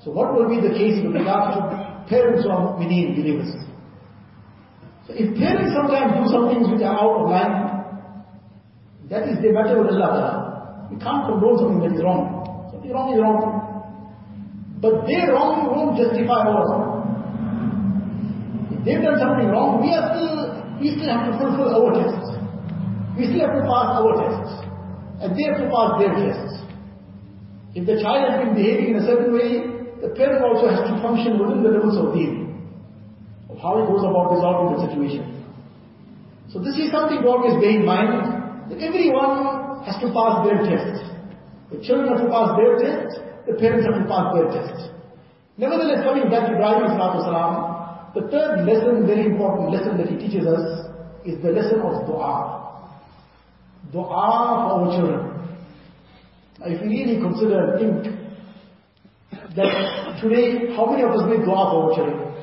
So 0.03 0.11
what 0.11 0.35
will 0.35 0.49
be 0.49 0.61
the 0.61 0.75
case 0.75 0.99
with 1.05 1.15
regard 1.15 1.55
to 1.55 2.05
parents 2.09 2.43
who 2.43 2.51
are 2.51 2.75
mu'mineen, 2.75 3.15
believers? 3.17 3.55
So 5.07 5.15
if 5.15 5.37
parents 5.39 5.73
sometimes 5.73 6.13
do 6.19 6.25
some 6.33 6.49
things 6.49 6.67
which 6.69 6.83
are 6.83 6.99
out 6.99 7.23
of 7.23 7.31
line, 7.31 7.75
that 9.09 9.29
is 9.29 9.37
the 9.41 9.53
matter 9.53 9.81
with 9.81 9.93
Allah. 9.93 10.89
We 10.91 10.97
can't 10.97 11.25
condone 11.29 11.57
something 11.59 11.81
that 11.87 11.97
is 11.97 12.03
wrong. 12.03 12.69
Something 12.73 12.91
wrong 12.91 13.13
is 13.15 13.21
wrong. 13.21 13.68
But 14.82 15.06
their 15.08 15.36
wrong 15.36 15.68
won't 15.68 16.00
justify 16.00 16.48
our 16.48 16.64
wrong. 16.64 17.04
If 18.72 18.86
they've 18.86 19.04
done 19.04 19.20
something 19.20 19.52
wrong, 19.52 19.84
we 19.84 19.92
we 20.80 20.96
still 20.96 21.12
have 21.12 21.28
to 21.28 21.36
fulfill 21.36 21.68
our 21.76 21.92
tests. 22.00 22.32
We 23.20 23.28
still 23.28 23.44
have 23.44 23.60
to 23.60 23.64
pass 23.68 24.00
our 24.00 24.16
tests. 24.16 24.64
And 25.20 25.36
they 25.36 25.44
have 25.52 25.60
to 25.60 25.68
pass 25.68 26.00
their 26.00 26.16
tests. 26.16 26.64
If 27.76 27.84
the 27.84 28.00
child 28.00 28.24
has 28.32 28.40
been 28.48 28.56
behaving 28.56 28.96
in 28.96 29.04
a 29.04 29.06
certain 29.06 29.36
way, 29.36 29.68
the 30.00 30.16
parent 30.16 30.48
also 30.48 30.72
has 30.72 30.88
to 30.88 30.96
function 31.04 31.36
within 31.36 31.60
the 31.60 31.76
limits 31.76 32.00
of 32.00 32.16
deen. 32.16 32.56
Of 33.52 33.60
how 33.60 33.76
he 33.76 33.84
goes 33.84 34.08
about 34.08 34.32
resolving 34.32 34.80
the 34.80 34.88
situation. 34.88 35.44
So 36.48 36.64
this 36.64 36.80
is 36.80 36.90
something 36.90 37.20
to 37.20 37.28
always 37.28 37.60
bear 37.60 37.76
in 37.76 37.86
mind, 37.86 38.72
that 38.72 38.80
everyone 38.80 39.84
has 39.84 40.00
to 40.00 40.08
pass 40.16 40.48
their 40.48 40.64
tests. 40.64 41.04
The 41.70 41.84
children 41.84 42.16
have 42.16 42.24
to 42.24 42.32
pass 42.32 42.56
their 42.56 42.80
tests, 42.80 43.20
the 43.48 43.54
parents 43.54 43.86
have 43.86 44.02
to 44.02 44.08
pass 44.08 44.34
their 44.34 44.48
tests. 44.52 44.90
Nevertheless, 45.58 46.04
coming 46.04 46.30
back 46.30 46.48
to 46.48 46.56
Ibrahim 46.56 46.88
salam, 46.96 48.12
the 48.16 48.22
third 48.32 48.66
lesson, 48.66 49.06
very 49.06 49.26
important 49.26 49.72
lesson 49.72 49.98
that 49.98 50.08
he 50.08 50.16
teaches 50.18 50.48
us, 50.48 50.88
is 51.26 51.42
the 51.44 51.52
lesson 51.52 51.82
of 51.82 52.08
dua. 52.08 52.90
Dua 53.92 54.06
for 54.08 54.70
our 54.80 54.98
children. 54.98 55.22
Now, 56.60 56.66
if 56.68 56.82
we 56.82 56.88
really 56.88 57.22
consider 57.22 57.76
and 57.76 58.04
think 58.04 58.16
that 59.56 60.20
today, 60.22 60.74
how 60.76 60.86
many 60.90 61.04
of 61.04 61.12
us 61.12 61.24
make 61.28 61.44
dua 61.46 61.70
for 61.72 61.92
our 61.92 61.96
children? 61.96 62.34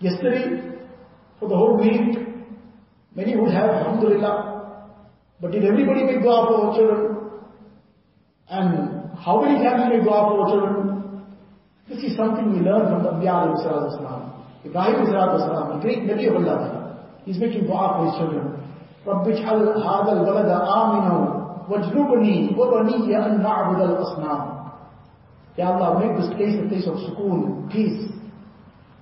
Yesterday, 0.00 0.76
for 1.40 1.48
the 1.48 1.56
whole 1.56 1.78
week, 1.78 2.18
many 3.14 3.36
would 3.36 3.52
have, 3.52 3.70
alhamdulillah. 3.70 4.52
But 5.40 5.52
did 5.52 5.64
everybody 5.64 6.04
make 6.04 6.22
dua 6.22 6.46
for 6.46 6.66
our 6.66 6.76
children? 6.76 7.16
And 8.48 8.93
how 9.23 9.41
many 9.41 9.63
times 9.63 9.89
we 9.89 9.97
make 9.97 10.03
dua 10.05 10.19
for 10.29 10.35
our 10.41 10.47
children? 10.51 11.25
This 11.89 12.03
is 12.03 12.15
something 12.15 12.51
we 12.53 12.59
learn 12.59 12.85
from 12.87 13.03
the 13.03 13.09
Anbiya 13.09 13.49
alayhi 13.49 13.65
salatu 13.65 13.97
wasalam. 13.97 14.21
Ibrahim 14.65 15.05
salatu 15.09 15.35
wasalam, 15.41 15.77
a 15.77 15.81
great 15.81 15.99
Nabi 16.05 16.29
of 16.29 16.35
Allah. 16.37 16.59
He's 17.25 17.37
making 17.39 17.65
dua 17.65 17.97
for 17.97 18.05
his 18.07 18.15
children. 18.19 18.55
رب 19.07 19.27
اجعل 19.27 19.59
هذا 19.79 20.11
الولد 20.11 20.49
آمنا 20.49 21.15
واجنبني 21.69 22.55
وبني 22.57 23.25
أن 23.25 23.41
نعبد 23.43 23.81
الأصنام 23.81 24.59
Ya 25.57 25.75
Allah, 25.75 25.99
make 25.99 26.15
this 26.15 26.29
place 26.37 26.55
a 26.55 26.67
place 26.69 26.87
of 26.87 26.95
sukoon, 27.03 27.67
peace. 27.71 28.07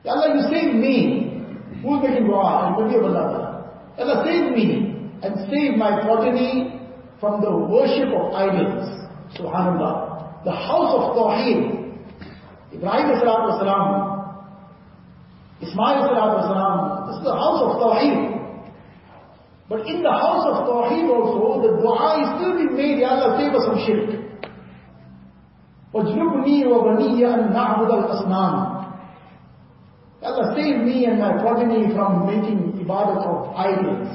Ya 0.03 0.13
Allah, 0.13 0.33
you 0.33 0.41
save 0.49 0.73
me. 0.73 1.37
Who's 1.83 2.01
making 2.01 2.25
dua? 2.25 2.73
And 2.73 2.75
Nabi 2.81 2.97
of 2.97 3.05
Allah. 3.13 3.67
Ya 3.97 4.03
Allah, 4.05 4.25
save 4.25 4.55
me 4.57 4.97
and 5.21 5.33
save 5.51 5.77
my 5.77 6.01
progeny 6.01 6.81
from 7.19 7.41
the 7.41 7.51
worship 7.51 8.09
of 8.09 8.33
idols. 8.33 8.89
Subhanallah. 9.37 10.10
The 10.45 10.51
house 10.51 10.91
of 10.95 11.15
Tawheed. 11.17 11.87
Ibrahim 12.73 13.07
salatu 13.19 13.57
wasalam, 13.57 13.83
Ismail 15.61 15.97
salatu 16.07 16.35
wasalam, 16.43 17.07
this 17.07 17.15
is 17.17 17.23
the 17.23 17.33
house 17.35 17.59
of 17.63 17.69
Tawheed. 17.81 18.37
But 19.69 19.87
in 19.87 20.03
the 20.03 20.11
house 20.11 20.45
of 20.47 20.67
Tawheed 20.67 21.07
also, 21.09 21.61
the 21.61 21.81
dua 21.81 22.23
is 22.23 22.27
still 22.39 22.55
being 22.55 22.75
made, 22.75 22.99
Ya 22.99 23.09
Allah, 23.09 23.35
save 23.39 23.53
us 23.55 23.65
from 23.65 23.77
shirk. 23.85 24.09
وَاجْنُبْنِي 25.93 26.67
وَبَنِيَّ 26.67 27.19
أَن 27.23 27.53
نَعْبُدَ 27.53 27.89
الْأَصْنَامِ 27.89 28.77
Allah 30.23 30.53
save 30.55 30.83
me 30.83 31.05
and 31.05 31.19
my 31.19 31.37
progeny 31.39 31.93
from 31.93 32.25
making 32.27 32.73
ibadat 32.83 33.23
of 33.23 33.55
idols. 33.55 34.09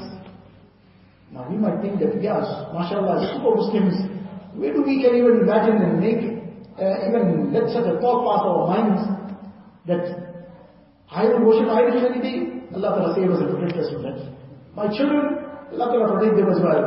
Now 1.31 1.49
we 1.49 1.57
might 1.57 1.81
think 1.81 1.99
that, 1.99 2.21
yes, 2.21 2.45
mashallah, 2.73 3.23
super 3.33 3.55
Muslims, 3.55 3.95
where 4.58 4.74
do 4.74 4.82
we 4.82 5.00
can 5.02 5.14
even 5.14 5.46
imagine 5.46 5.78
and 5.78 6.00
make, 6.02 6.22
uh, 6.74 7.06
even 7.06 7.54
let 7.54 7.70
such 7.70 7.86
a 7.86 7.94
thought 8.02 8.26
pass 8.26 8.42
our 8.42 8.66
minds 8.66 9.02
that 9.86 10.04
I 11.10 11.24
will 11.30 11.46
worship 11.46 11.70
idols 11.70 12.02
any 12.02 12.20
day? 12.20 12.38
Allah 12.74 12.98
Ta'ala 12.98 13.14
save 13.14 13.30
us 13.30 13.40
and 13.40 13.54
protect 13.54 13.78
us 13.78 13.88
from 13.94 14.02
that. 14.02 14.18
My 14.74 14.90
children, 14.90 15.46
Allah 15.72 15.86
Ta'ala 15.94 16.06
protect 16.18 16.36
them 16.36 16.50
as 16.50 16.60
well. 16.60 16.84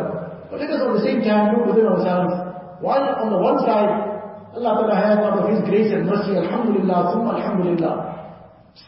But 0.51 0.59
let 0.59 0.69
us 0.69 0.83
at 0.83 0.93
the 0.99 1.03
same 1.03 1.23
time 1.23 1.55
look 1.55 1.71
within 1.71 1.87
ourselves. 1.87 2.35
While 2.83 3.07
on 3.23 3.31
the 3.31 3.39
one 3.39 3.63
side, 3.63 4.11
Allah 4.51 4.83
Ta'ala 4.83 4.95
has 4.99 5.17
out 5.23 5.39
of 5.39 5.47
His 5.47 5.63
grace 5.63 5.95
and 5.95 6.05
mercy, 6.11 6.35
Alhamdulillah, 6.35 7.15
Summa 7.15 7.39
Alhamdulillah, 7.39 7.95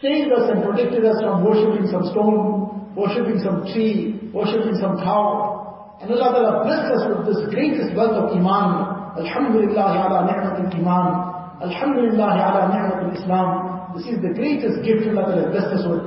saved 0.04 0.32
us 0.36 0.52
and 0.52 0.60
protected 0.60 1.08
us 1.08 1.24
from 1.24 1.44
worshipping 1.48 1.88
some 1.88 2.04
stone, 2.12 2.92
worshipping 3.00 3.40
some 3.40 3.64
tree, 3.72 4.30
worshipping 4.36 4.76
some 4.76 5.00
cow. 5.00 5.43
And 6.03 6.13
Allah 6.15 6.31
Ta'ala 6.31 6.53
blessed 6.63 6.91
us 6.95 7.03
with 7.11 7.23
this 7.27 7.41
greatest 7.51 7.97
wealth 7.97 8.15
of 8.15 8.31
Iman. 8.31 9.19
Alhamdulillah 9.19 9.89
ala 10.07 10.19
ni'mat 10.31 10.55
al-Iman. 10.63 11.07
Alhamdulillah 11.59 12.33
ala 12.39 12.61
ni'mat 12.71 12.99
al-Islam. 13.03 13.49
This 13.97 14.07
is 14.07 14.23
the 14.23 14.31
greatest 14.31 14.87
gift 14.87 15.11
Allah 15.11 15.27
Ta'ala 15.27 15.51
blessed 15.51 15.75
us 15.75 15.85
with. 15.91 16.07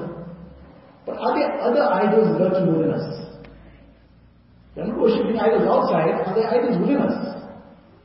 But 1.05 1.17
are 1.19 1.33
there 1.35 1.51
other 1.59 1.83
idols 1.83 2.39
lurking 2.39 2.71
within 2.71 2.93
us? 2.93 3.31
We 4.75 4.81
are 4.83 4.87
not 4.87 4.97
worshipping 4.97 5.35
idols 5.35 5.67
outside, 5.67 6.15
are 6.23 6.35
there 6.35 6.47
idols 6.47 6.79
within 6.79 7.03
us? 7.03 7.31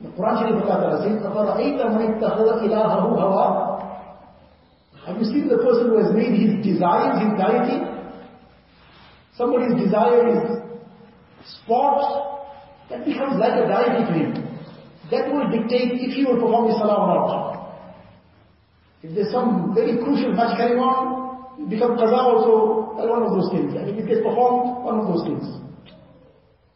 The 0.03 0.09
Quran 0.11 0.35
Sharif 0.43 0.67
Allah 0.67 0.77
Ta'ala 0.83 0.99
says, 1.07 1.23
أَفَرَأَيْتَ 1.23 1.79
مَنِ 1.79 2.03
اتَّخَذَ 2.19 2.49
إِلَهَهُ 2.67 3.03
هَوَىٰ 3.15 3.49
Have 5.07 5.17
you 5.19 5.25
seen 5.25 5.47
the 5.49 5.59
person 5.63 5.95
who 5.95 6.03
has 6.03 6.13
made 6.13 6.35
his 6.35 6.67
desires 6.67 7.23
his 7.23 7.33
deity? 7.39 7.79
Somebody's 9.39 9.79
desire 9.79 10.27
is 10.35 10.57
sports, 11.45 12.07
that 12.91 13.05
becomes 13.05 13.39
like 13.39 13.55
a 13.59 13.67
deity 13.67 14.03
to 14.07 14.15
him. 14.15 14.31
That 15.11 15.31
will 15.31 15.47
dictate 15.51 15.99
if 16.03 16.15
he 16.15 16.25
will 16.25 16.39
perform 16.39 16.69
his 16.69 16.79
salah 16.79 16.99
or 16.99 17.07
not. 17.07 17.57
If 19.03 19.15
there's 19.15 19.31
some 19.31 19.75
very 19.75 19.99
crucial 20.03 20.33
match 20.35 20.57
carrying 20.57 20.83
on, 20.83 21.63
it 21.63 21.71
becomes 21.71 22.01
qaza 22.01 22.19
also 22.19 22.99
one 22.99 23.23
of 23.23 23.31
those 23.39 23.51
things. 23.55 23.71
And 23.75 23.89
if 23.91 24.03
it 24.03 24.07
gets 24.09 24.23
performed, 24.27 24.83
one 24.83 24.99
of 24.99 25.07
those 25.07 25.23
things. 25.23 25.47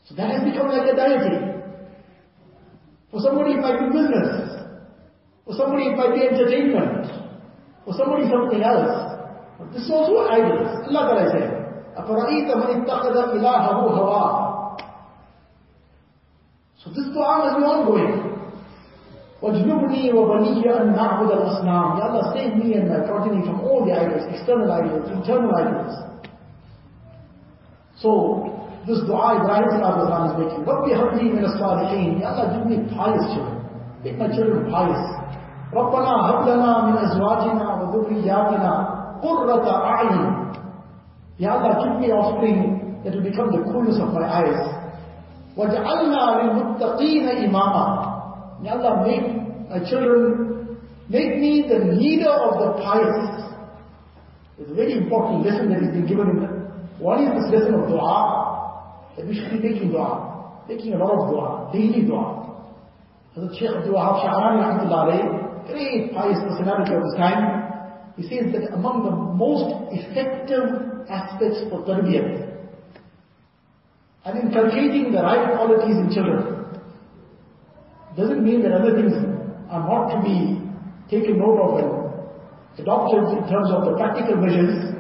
So 0.07 0.15
that 0.15 0.31
has 0.31 0.43
become 0.47 0.71
like 0.71 0.87
a 0.87 0.95
deity. 0.95 1.51
For 3.11 3.19
somebody 3.19 3.59
it 3.59 3.63
might 3.63 3.83
be 3.83 3.91
business. 3.91 4.63
For 5.43 5.55
somebody 5.59 5.91
it 5.91 5.97
might 5.99 6.15
be 6.15 6.23
entertainment. 6.23 7.11
For 7.83 7.95
somebody 7.99 8.31
something 8.31 8.63
else. 8.63 9.19
But 9.59 9.75
this 9.75 9.83
is 9.83 9.91
also 9.91 10.31
idols. 10.31 10.87
Allah 10.87 11.03
Ta'ala 11.11 11.27
said, 11.35 11.51
أَفَرَأَيْتَ 11.99 12.49
مَنِ 12.55 12.71
اتَّخَذَ 12.79 13.17
إِلَهَهُ 13.35 13.77
هَوَىٰ 13.91 14.54
So 16.85 16.89
this 16.91 17.05
dua 17.13 17.45
must 17.45 17.57
be 17.61 17.65
ongoing. 17.65 18.31
وَاجْنُبْنِي 19.41 20.13
وَبَنِيَّ 20.13 20.65
أَن 20.69 20.93
نَعْبُدَ 20.93 21.31
الْأَصْنَامِ 21.33 21.89
Ya 21.97 22.05
Allah, 22.13 22.33
save 22.37 22.57
me 22.57 22.75
and 22.75 22.89
my 22.93 23.01
progeny 23.09 23.41
from 23.45 23.61
all 23.61 23.85
the 23.85 23.93
idols, 23.93 24.29
external 24.29 24.69
idols, 24.71 25.09
internal 25.09 25.49
idols. 25.57 25.97
So, 27.97 28.53
this 28.87 29.01
dua 29.09 29.41
Ibrahim 29.41 29.65
is 29.69 30.37
making. 30.41 30.61
رَبِّ 30.65 30.85
هَبْ 30.93 31.11
لِي 31.17 31.27
مِنَ 31.33 31.45
الصَّالِحِينَ 31.45 32.21
Ya 32.21 32.37
Allah, 32.37 32.53
give 32.53 32.67
me 32.69 32.85
pious 32.93 33.25
children. 33.33 33.61
Make 34.05 34.17
my 34.21 34.29
children 34.29 34.69
pious. 34.69 35.05
رَبَّنَا 35.73 36.13
هَبْ 36.29 36.39
لَنَا 36.49 36.73
مِنْ 36.89 36.97
أَزْوَاجِنَا 37.01 37.67
وَذُرِّيَّاتِنَا 37.81 38.73
قُرَّةَ 39.25 39.67
أَعْيُنٍ 39.69 40.25
Ya 41.39 41.57
Allah, 41.57 41.81
give 41.81 42.01
me 42.01 42.13
offspring 42.13 43.01
that 43.05 43.15
will 43.15 43.25
become 43.25 43.53
the 43.53 43.65
coolness 43.73 43.97
of 44.01 44.13
my 44.13 44.29
eyes. 44.29 44.74
وَجْعَلْنَا 45.57 46.23
لِلْمُتَّقِينَ 46.41 47.27
إِمَامًا 47.45 48.11
Ya 48.63 48.73
Allah, 48.77 49.07
make 49.07 49.25
my 49.71 49.81
children, 49.89 50.77
make 51.09 51.39
me 51.39 51.65
the 51.67 51.79
leader 51.97 52.29
of 52.31 52.61
the 52.61 52.83
pious. 52.83 53.57
It's 54.59 54.71
a 54.71 54.75
very 54.75 54.93
important 54.93 55.47
lesson 55.47 55.71
that 55.71 55.83
has 55.83 55.93
been 55.93 56.07
given 56.07 56.29
in 56.29 56.37
the, 56.41 56.49
one 56.99 57.25
is 57.25 57.43
this 57.43 57.61
lesson 57.61 57.75
of 57.75 57.89
dua, 57.89 59.13
that 59.17 59.27
we 59.27 59.35
should 59.35 59.51
be 59.51 59.69
making 59.69 59.93
dua, 59.93 60.63
making 60.69 60.93
a 60.93 60.99
lot 60.99 61.13
of 61.17 61.31
dua, 61.33 61.71
daily 61.73 62.05
dua. 62.05 62.41
Hazrat 63.37 63.59
Shaykh 63.59 63.71
Abdul 63.71 63.95
Wahab 63.95 64.21
Sha'arani 64.21 64.61
Rahmatullah 64.61 65.51
great 65.71 66.13
pious 66.13 66.39
personality 66.45 66.95
of 66.95 67.03
his 67.03 67.15
time, 67.17 67.63
he 68.17 68.23
says 68.29 68.53
that 68.53 68.75
among 68.75 69.05
the 69.05 69.15
most 69.15 69.73
effective 69.93 71.07
aspects 71.09 71.65
for 71.71 71.81
tarbiyat, 71.87 72.44
and 74.26 74.40
inculcating 74.40 75.12
the 75.12 75.22
right 75.22 75.56
qualities 75.56 75.98
in 75.98 76.10
children. 76.12 76.66
Doesn't 78.18 78.44
mean 78.44 78.64
that 78.64 78.72
other 78.72 78.96
things 78.96 79.14
are 79.70 79.86
not 79.86 80.16
to 80.16 80.24
be 80.24 80.62
taken 81.10 81.38
note 81.38 81.60
of 81.62 81.78
and 81.78 82.80
adopted 82.80 83.38
in 83.38 83.50
terms 83.50 83.70
of 83.72 83.86
the 83.86 83.96
practical 83.98 84.38
measures, 84.38 84.96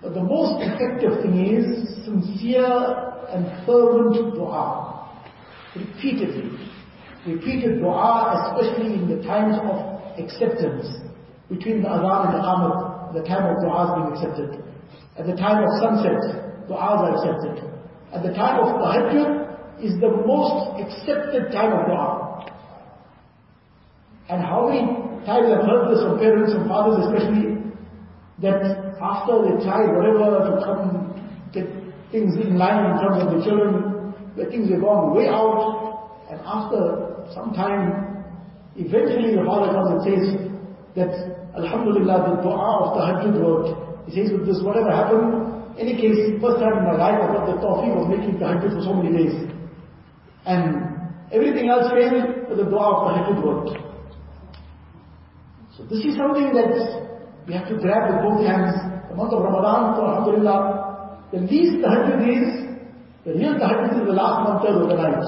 but 0.00 0.14
the 0.14 0.22
most 0.22 0.62
effective 0.62 1.20
thing 1.22 1.36
is 1.44 2.04
sincere 2.04 3.16
and 3.28 3.44
fervent 3.66 4.34
dua. 4.34 5.10
Repeatedly. 5.74 6.56
Repeated 7.26 7.80
dua, 7.80 8.56
especially 8.56 8.94
in 8.94 9.08
the 9.08 9.22
times 9.26 9.56
of 9.68 10.00
acceptance, 10.18 10.86
between 11.50 11.82
the 11.82 11.88
adhan 11.88 12.26
and 12.26 12.34
the 12.34 12.42
qamat, 12.42 13.12
the 13.12 13.22
time 13.28 13.54
of 13.54 13.60
dua 13.60 13.84
is 13.84 13.90
being 13.96 14.10
accepted. 14.16 14.64
At 15.18 15.26
the 15.26 15.36
time 15.36 15.62
of 15.62 15.68
sunset, 15.80 16.68
du'as 16.68 17.00
are 17.04 17.14
accepted. 17.16 17.75
At 18.16 18.22
the 18.22 18.32
time 18.32 18.60
of 18.64 18.80
tahajjud 18.80 19.84
is 19.84 20.00
the 20.00 20.08
most 20.24 20.80
accepted 20.80 21.52
time 21.52 21.68
of 21.76 21.84
dua. 21.84 22.48
And 24.30 24.40
how 24.42 24.68
many 24.68 24.88
times 25.28 25.52
I've 25.52 25.68
heard 25.68 25.92
this 25.92 26.00
from 26.00 26.18
parents 26.18 26.52
and 26.56 26.66
fathers 26.66 27.04
especially, 27.04 27.60
that 28.40 28.96
after 29.02 29.44
they 29.44 29.62
try 29.62 29.84
whatever 29.92 30.48
to 30.48 30.64
come 30.64 31.12
get 31.52 31.68
things 32.10 32.40
in 32.40 32.56
line 32.56 32.88
in 32.88 33.04
terms 33.04 33.20
of 33.20 33.36
the 33.36 33.44
children, 33.44 34.14
where 34.34 34.48
things 34.48 34.70
have 34.70 34.80
gone 34.80 35.14
way 35.14 35.28
out, 35.28 36.24
and 36.30 36.40
after 36.40 37.28
some 37.34 37.52
time, 37.52 38.24
eventually 38.76 39.36
the 39.36 39.44
father 39.44 39.76
comes 39.76 39.92
and 39.92 40.00
says 40.08 40.24
that 40.96 41.12
Alhamdulillah, 41.52 42.32
the 42.32 42.40
dua 42.40 42.80
of 42.80 42.96
tahajjud 42.96 43.44
worked. 43.44 44.08
He 44.08 44.16
says 44.16 44.32
with 44.32 44.46
this, 44.46 44.62
whatever 44.62 44.90
happened, 44.90 45.65
any 45.78 45.94
case, 45.96 46.40
first 46.40 46.58
time 46.60 46.78
in 46.78 46.84
my 46.84 46.96
life 46.96 47.20
I 47.20 47.26
got 47.36 47.46
the 47.46 47.60
tawfiq 47.60 47.92
of 47.92 48.08
making 48.08 48.40
tahajjud 48.40 48.72
for 48.76 48.82
so 48.82 48.94
many 48.94 49.12
days. 49.12 49.34
And 50.46 50.96
everything 51.32 51.68
else 51.68 51.92
failed, 51.92 52.48
but 52.48 52.56
the 52.56 52.64
dua 52.64 52.84
of 52.92 52.98
tahajjud 53.08 53.38
worked. 53.44 53.76
So 55.76 55.84
this 55.84 56.00
is 56.04 56.16
something 56.16 56.56
that 56.56 56.72
we 57.46 57.52
have 57.54 57.68
to 57.68 57.76
grab 57.76 58.08
with 58.08 58.24
both 58.24 58.46
hands. 58.46 58.72
The 59.10 59.14
month 59.14 59.32
of 59.32 59.44
Ramadan, 59.44 60.00
Alhamdulillah, 60.00 61.28
the 61.32 61.40
least 61.40 61.84
tahajjud 61.84 62.20
is, 62.24 62.48
the 63.24 63.32
real 63.34 63.54
tahajjud 63.60 64.00
is 64.00 64.06
the 64.06 64.16
last 64.16 64.48
month 64.48 64.64
of 64.64 64.88
the 64.88 64.96
night. 64.96 65.24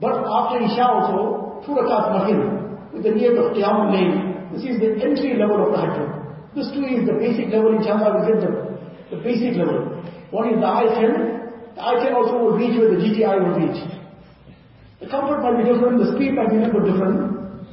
But 0.00 0.20
after 0.28 0.60
Isha 0.60 0.84
also, 0.84 1.64
two 1.64 1.72
rakat 1.72 2.12
mahir, 2.12 2.92
with 2.92 3.02
the 3.02 3.10
niyat 3.10 3.38
of 3.40 3.56
Qiyam 3.56 3.90
Layl. 3.90 4.52
This 4.52 4.62
is 4.62 4.78
the 4.78 5.00
entry 5.02 5.34
level 5.38 5.66
of 5.66 5.72
tahajjud. 5.72 6.54
This 6.54 6.70
too 6.70 6.84
is 6.86 7.06
the 7.06 7.14
basic 7.18 7.50
level, 7.50 7.74
inshallah, 7.74 8.20
we 8.20 8.30
get 8.30 8.40
the, 8.46 8.63
the 9.10 9.16
basic 9.16 9.56
level. 9.56 10.02
What 10.30 10.52
is 10.52 10.58
the 10.58 10.66
I-10, 10.66 11.74
the 11.74 11.82
I-10 11.82 12.14
also 12.14 12.38
will 12.38 12.56
reach 12.56 12.78
where 12.78 12.90
the 12.90 13.00
GTI 13.02 13.34
will 13.38 13.56
reach. 13.60 13.80
The 15.00 15.08
comfort 15.08 15.42
might 15.42 15.62
be 15.62 15.70
different, 15.70 15.98
the 15.98 16.16
speed 16.16 16.34
might 16.34 16.50
be 16.50 16.56
a 16.56 16.60
little 16.60 16.80
different, 16.80 17.68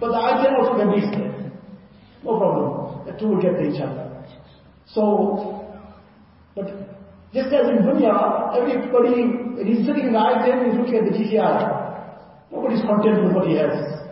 but 0.00 0.08
the 0.10 0.18
I-10 0.18 0.58
also 0.58 0.78
can 0.78 0.88
reach 0.88 1.10
there. 1.10 1.52
No 2.22 2.38
problem. 2.38 3.06
The 3.06 3.12
two 3.18 3.28
will 3.28 3.40
get 3.40 3.52
to 3.56 3.64
each 3.64 3.80
other. 3.80 4.24
So, 4.86 5.64
but 6.54 6.66
just 7.32 7.52
as 7.52 7.68
in 7.68 7.84
dunya, 7.84 8.14
everybody, 8.56 9.64
he's 9.64 9.86
sitting 9.86 10.08
in 10.08 10.12
the 10.12 10.18
I-10, 10.18 10.70
he's 10.70 10.78
looking 10.78 10.96
at 10.96 11.04
the 11.04 11.18
GTI. 11.18 11.86
Nobody's 12.52 12.82
content 12.82 13.24
with 13.24 13.32
what 13.32 13.46
he 13.46 13.56
has. 13.56 14.06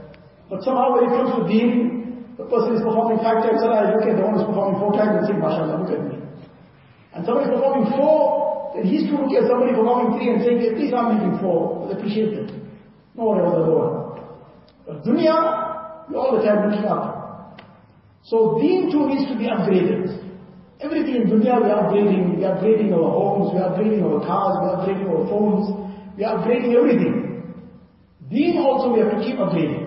But 0.50 0.62
somehow 0.62 0.92
when 0.94 1.04
it 1.04 1.16
comes 1.16 1.30
to 1.36 1.48
deen, 1.48 1.93
the 2.37 2.45
person 2.51 2.74
is 2.74 2.82
performing 2.82 3.22
five 3.22 3.47
times 3.47 3.62
salah, 3.62 3.87
I 3.87 3.95
look 3.95 4.03
at 4.03 4.18
the 4.18 4.24
one 4.26 4.35
who's 4.35 4.47
performing 4.47 4.80
four 4.82 4.93
times 4.93 5.22
and 5.22 5.24
say, 5.30 5.37
mashallah, 5.39 5.87
look 5.87 5.93
at 5.95 6.03
me. 6.03 6.18
And 7.14 7.22
somebody 7.22 7.47
performing 7.55 7.95
four, 7.95 8.74
then 8.74 8.82
he's 8.91 9.07
to 9.07 9.14
look 9.14 9.30
at 9.39 9.47
somebody 9.47 9.70
performing 9.70 10.18
three 10.18 10.35
and 10.35 10.43
saying, 10.43 10.59
at 10.66 10.74
least 10.74 10.91
I'm 10.91 11.14
making 11.14 11.39
four, 11.39 11.87
but 11.87 11.95
appreciate 11.95 12.35
it. 12.35 12.51
No 13.14 13.30
one 13.30 13.39
else 13.39 13.55
lower. 13.55 14.18
But 14.82 15.07
dunya, 15.07 15.30
you're 16.11 16.18
all 16.18 16.35
the 16.35 16.43
time 16.43 16.66
looking 16.66 16.91
up. 16.91 17.62
So 18.26 18.59
deen 18.59 18.91
too 18.91 19.07
needs 19.07 19.30
to 19.30 19.39
be 19.39 19.47
upgraded. 19.47 20.11
Everything 20.80 21.22
in 21.22 21.30
dunya 21.30 21.55
we 21.62 21.70
are 21.70 21.87
upgrading, 21.87 22.37
we 22.37 22.45
are 22.45 22.59
upgrading 22.59 22.91
our 22.91 23.11
homes, 23.14 23.55
we 23.55 23.61
are 23.62 23.70
upgrading 23.70 24.03
our 24.03 24.18
cars, 24.26 24.59
we 24.59 24.66
are 24.66 24.76
upgrading 24.82 25.07
our 25.07 25.24
phones, 25.30 25.70
we 26.18 26.24
are 26.24 26.43
upgrading 26.43 26.74
everything. 26.74 27.55
Deen 28.28 28.59
also 28.59 28.93
we 28.93 28.99
have 29.01 29.12
to 29.12 29.22
keep 29.22 29.37
upgrading. 29.37 29.87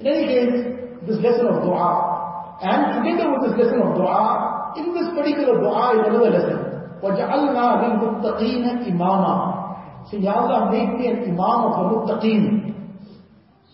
In 0.00 0.06
any 0.06 0.26
case, 0.26 0.79
this 1.07 1.19
lesson 1.21 1.47
of 1.47 1.63
dua, 1.63 2.57
and 2.61 3.03
together 3.03 3.31
with 3.31 3.49
this 3.49 3.55
lesson 3.59 3.81
of 3.81 3.95
dua, 3.95 4.73
in 4.77 4.93
this 4.93 5.09
particular 5.15 5.59
dua 5.59 5.99
is 5.99 6.07
another 6.07 6.31
lesson. 6.31 6.59
وَجَعَلْنَا 7.03 7.65
لِلْمُتَّقِينَ 7.83 8.87
إِمَامًا 8.89 9.55
Say, 10.09 10.19
Ya 10.19 10.33
Allah, 10.33 10.71
make 10.71 10.99
me 10.99 11.07
an 11.07 11.23
imam 11.23 11.59
of 11.65 11.73
the 11.77 12.13
muttaqeen. 12.13 12.75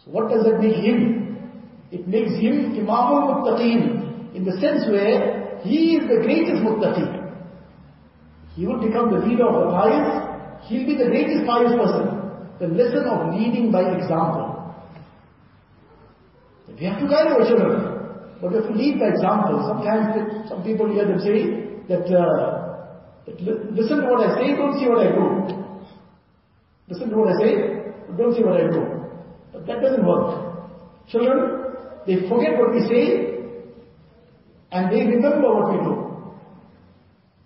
So 0.04 0.12
what 0.12 0.30
does 0.30 0.46
that 0.46 0.60
make 0.62 0.76
him? 0.76 1.52
It 1.92 2.08
makes 2.08 2.32
him 2.40 2.72
imamul 2.80 3.36
muttaqeen, 3.36 4.34
in 4.34 4.46
the 4.46 4.54
sense 4.54 4.88
where 4.88 5.60
he 5.64 5.98
is 5.98 6.08
the 6.08 6.24
greatest 6.24 6.64
muttaqeen. 6.64 7.20
He 8.56 8.66
will 8.66 8.80
become 8.80 9.12
the 9.12 9.20
leader 9.28 9.46
of 9.46 9.66
the 9.66 9.72
pious, 9.72 10.68
he'll 10.68 10.86
be 10.86 10.96
the 10.96 11.10
greatest 11.12 11.46
pious 11.46 11.74
person. 11.76 12.20
The 12.60 12.68
lesson 12.68 13.06
of 13.08 13.34
leading 13.36 13.72
by 13.72 13.82
example. 13.92 14.45
We 16.79 16.85
have 16.85 17.01
to 17.01 17.09
guide 17.09 17.29
our 17.29 17.41
children, 17.49 17.73
but 18.41 18.51
we 18.51 18.57
have 18.57 18.69
to 18.69 18.75
lead 18.75 19.01
by 19.01 19.09
example. 19.09 19.65
Sometimes 19.67 20.49
some 20.49 20.63
people 20.63 20.93
hear 20.93 21.07
them 21.07 21.19
say 21.21 21.73
that, 21.89 22.05
uh, 22.13 23.25
that 23.25 23.41
listen 23.73 24.03
to 24.03 24.07
what 24.07 24.29
I 24.29 24.35
say, 24.37 24.57
don't 24.57 24.79
see 24.79 24.87
what 24.87 25.07
I 25.07 25.11
do. 25.11 25.57
Listen 26.89 27.11
to 27.11 27.17
what 27.17 27.29
I 27.33 27.37
say, 27.41 27.53
don't 28.19 28.35
see 28.35 28.43
what 28.43 28.61
I 28.61 28.69
do. 28.69 28.85
But 29.53 29.67
that 29.67 29.81
doesn't 29.81 30.05
work. 30.07 30.69
Children, 31.09 31.73
they 32.07 32.29
forget 32.29 32.59
what 32.59 32.75
we 32.75 32.87
say, 32.87 33.41
and 34.71 34.93
they 34.93 35.01
remember 35.07 35.49
what 35.55 35.73
we 35.73 35.79
do. 35.79 36.07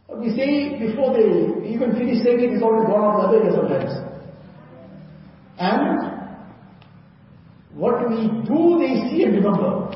What 0.06 0.20
we 0.20 0.34
say 0.34 0.76
before 0.76 1.14
they 1.14 1.70
even 1.70 1.92
finish 1.92 2.24
saying 2.24 2.40
it 2.40 2.52
is 2.54 2.62
already 2.62 2.90
gone 2.90 3.04
on 3.04 3.14
the 3.20 3.38
other 3.38 3.44
day 3.44 3.54
sometimes. 3.54 3.92
And 5.56 6.09
what 7.80 8.04
we 8.12 8.28
do, 8.44 8.76
they 8.76 9.08
see 9.08 9.24
and 9.24 9.40
remember. 9.40 9.88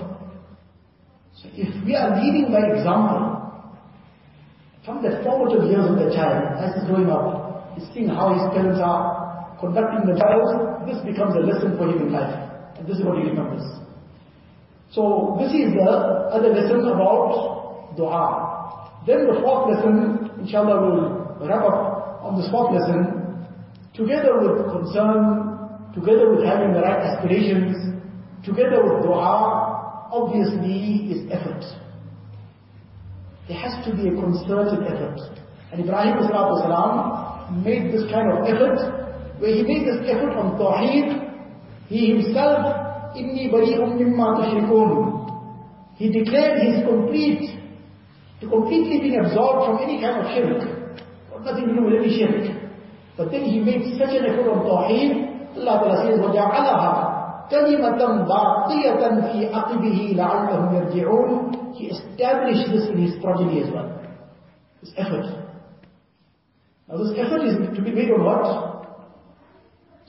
So 1.37 1.53
if 1.53 1.69
we 1.85 1.95
are 1.95 2.17
leading 2.17 2.49
by 2.49 2.65
example, 2.73 3.45
from 4.89 5.05
the 5.05 5.21
formative 5.21 5.69
years 5.69 5.85
of 5.93 6.01
the 6.01 6.09
child, 6.17 6.65
as 6.65 6.73
he's 6.81 6.89
growing 6.89 7.13
up, 7.13 7.77
he's 7.77 7.85
seeing 7.93 8.09
how 8.09 8.33
his 8.33 8.49
parents 8.57 8.81
are 8.81 9.53
conducting 9.61 10.09
themselves, 10.09 10.89
this 10.89 10.97
becomes 11.05 11.37
a 11.37 11.45
lesson 11.45 11.77
for 11.77 11.93
him 11.93 12.09
in 12.09 12.13
life. 12.13 12.33
And 12.81 12.89
this 12.89 12.97
is 12.97 13.05
what 13.05 13.21
he 13.21 13.29
remembers. 13.29 13.65
So 14.89 15.37
this 15.37 15.53
is 15.53 15.77
the 15.77 15.85
other 16.33 16.57
lesson 16.57 16.89
about 16.89 17.97
dua. 17.97 19.05
Then 19.07 19.29
the 19.29 19.45
fourth 19.45 19.77
lesson, 19.77 20.33
inshallah 20.41 20.81
we'll 20.81 21.49
wrap 21.49 21.69
up 21.69 22.25
on 22.25 22.41
this 22.41 22.49
fourth 22.49 22.73
lesson, 22.73 23.45
together 23.93 24.41
with 24.41 24.73
concern 24.73 25.54
together 25.95 26.35
with 26.35 26.45
having 26.45 26.73
the 26.73 26.81
right 26.81 26.99
aspirations, 26.99 28.03
together 28.45 28.83
with 28.83 29.03
dua, 29.03 30.09
obviously 30.11 31.11
is 31.11 31.31
effort. 31.31 31.63
There 33.49 33.59
has 33.59 33.85
to 33.87 33.95
be 33.95 34.09
a 34.09 34.13
concerted 34.13 34.87
effort. 34.87 35.21
And 35.71 35.81
Ibrahim 35.85 36.19
salam 36.27 37.63
made 37.65 37.93
this 37.93 38.03
kind 38.11 38.31
of 38.33 38.47
effort, 38.47 39.39
where 39.39 39.55
he 39.55 39.63
made 39.63 39.87
this 39.87 40.01
effort 40.11 40.35
on 40.35 40.59
Tawheed. 40.59 41.31
He 41.89 42.15
himself, 42.15 43.15
inni 43.17 43.53
bari'um 43.53 43.99
mimma 43.99 44.39
tushrikun. 44.41 45.25
He 45.97 46.11
declared 46.11 46.63
his 46.63 46.85
complete, 46.87 47.61
to 48.41 48.49
completely 48.49 48.99
being 49.01 49.21
absorbed 49.21 49.67
from 49.67 49.79
any 49.83 50.01
kind 50.01 50.21
of 50.21 50.27
shirk. 50.35 50.81
Nothing 51.45 51.69
to 51.69 51.75
do 51.75 51.83
with 51.85 51.95
any 52.01 52.19
shirk. 52.19 52.57
But 53.17 53.31
then 53.31 53.45
he 53.45 53.61
made 53.61 53.99
such 53.99 54.17
an 54.17 54.25
effort 54.25 54.49
on 54.49 54.65
Tawheed, 54.65 55.34
Allah 55.56 55.76
Ta'ala 55.82 55.98
says, 56.06 56.20
وَجَعَلَهَا 56.20 57.20
كَلِمَةً 57.50 58.02
بَاقِيَةً 58.30 59.02
فِي 59.26 59.40
عَقِبِهِ 59.50 59.98
لَعَلَّهُمْ 60.16 60.70
يَرْجِعُونَ 60.78 61.76
He 61.76 61.88
established 61.88 62.72
this 62.72 62.88
in 62.90 62.98
his 63.02 63.22
progeny 63.22 63.64
as 63.64 63.74
well. 63.74 63.90
This 64.82 64.94
effort. 64.98 65.26
Now 66.88 66.98
this 66.98 67.18
effort 67.18 67.42
is 67.46 67.76
to 67.76 67.82
be 67.82 67.92
made 67.92 68.12
on 68.12 68.24
what? 68.24 68.46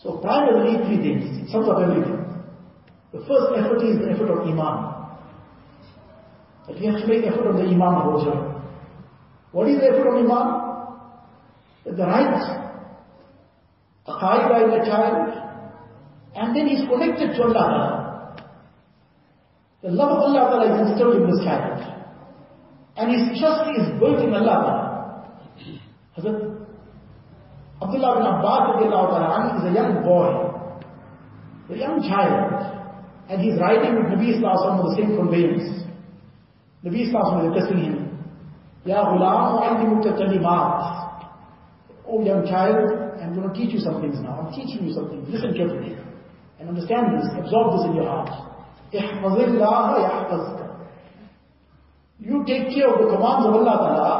So 0.02 0.18
primarily 0.18 0.84
three 0.86 1.00
things. 1.02 1.42
It 1.42 1.50
sums 1.50 1.68
up 1.68 1.80
everything. 1.82 2.20
The 3.12 3.20
first 3.20 3.52
effort 3.56 3.82
is 3.82 3.98
the 3.98 4.12
effort 4.12 4.30
of 4.30 4.46
Iman. 4.46 5.08
That 6.68 6.78
we 6.78 6.86
have 6.86 7.00
to 7.00 7.06
make 7.06 7.24
effort 7.26 7.48
on 7.48 7.56
the 7.56 7.64
Iman 7.64 7.94
of 8.00 8.06
our 8.06 8.24
children. 8.24 8.62
What 9.52 9.68
is 9.68 9.80
the 9.80 9.86
effort 9.90 10.06
of 10.08 10.24
Iman? 10.24 10.70
The 11.84 12.06
right 12.06 12.63
aqaida 14.07 14.63
in 14.65 14.69
the 14.79 14.85
child, 14.85 15.33
and 16.35 16.55
then 16.55 16.67
he's 16.67 16.87
connected 16.87 17.35
to 17.35 17.43
Allah 17.43 18.05
The 19.81 19.91
love 19.91 20.11
of 20.17 20.23
Allah 20.23 20.65
is 20.65 20.89
instilled 20.89 21.15
in 21.21 21.29
this 21.29 21.45
child. 21.45 21.77
And 22.97 23.11
his 23.11 23.39
trust 23.39 23.69
is 23.77 23.99
built 23.99 24.17
in 24.23 24.33
Allah 24.33 24.85
Hazrat, 26.17 26.55
Abdullah 27.81 28.15
bin 28.79 28.87
Abbas 28.87 29.61
is 29.61 29.69
a 29.69 29.73
young 29.75 30.01
boy, 30.01 30.31
a 31.69 31.77
young 31.77 32.01
child, 32.01 32.87
and 33.29 33.41
he's 33.41 33.59
riding 33.59 33.95
with 33.95 34.05
Nabi 34.05 34.39
Sallallahu 34.39 34.79
on 34.79 34.89
the 34.89 34.95
same 34.95 35.17
conveyance. 35.17 35.83
Nabi 36.85 37.11
Sallallahu 37.11 37.45
is 37.45 37.51
addressing 37.51 37.83
him. 37.83 37.95
Ya 38.85 39.03
ghulam 39.03 39.59
u'allimuka 39.59 40.17
kalimat. 40.17 41.27
Oh 42.07 42.23
young 42.23 42.45
child, 42.47 43.04
I'm 43.34 43.34
going 43.34 43.48
to 43.48 43.54
teach 43.54 43.74
you 43.74 43.80
some 43.80 44.00
things 44.00 44.20
now. 44.20 44.46
I'm 44.46 44.52
teaching 44.52 44.86
you 44.86 44.94
something. 44.94 45.24
Listen 45.30 45.54
carefully. 45.54 45.96
And 46.58 46.68
understand 46.68 47.18
this, 47.18 47.26
absorb 47.38 47.78
this 47.78 47.86
in 47.88 47.96
your 47.96 48.06
heart. 48.06 48.30
احفظ 48.94 49.38
الله 49.38 49.98
يحفظك. 49.98 50.60
You 52.20 52.44
take 52.44 52.74
care 52.74 52.92
of 52.92 52.98
the 53.00 53.06
commands 53.06 53.46
of 53.46 53.54
Allah 53.54 53.76
Ta'ala, 53.80 54.10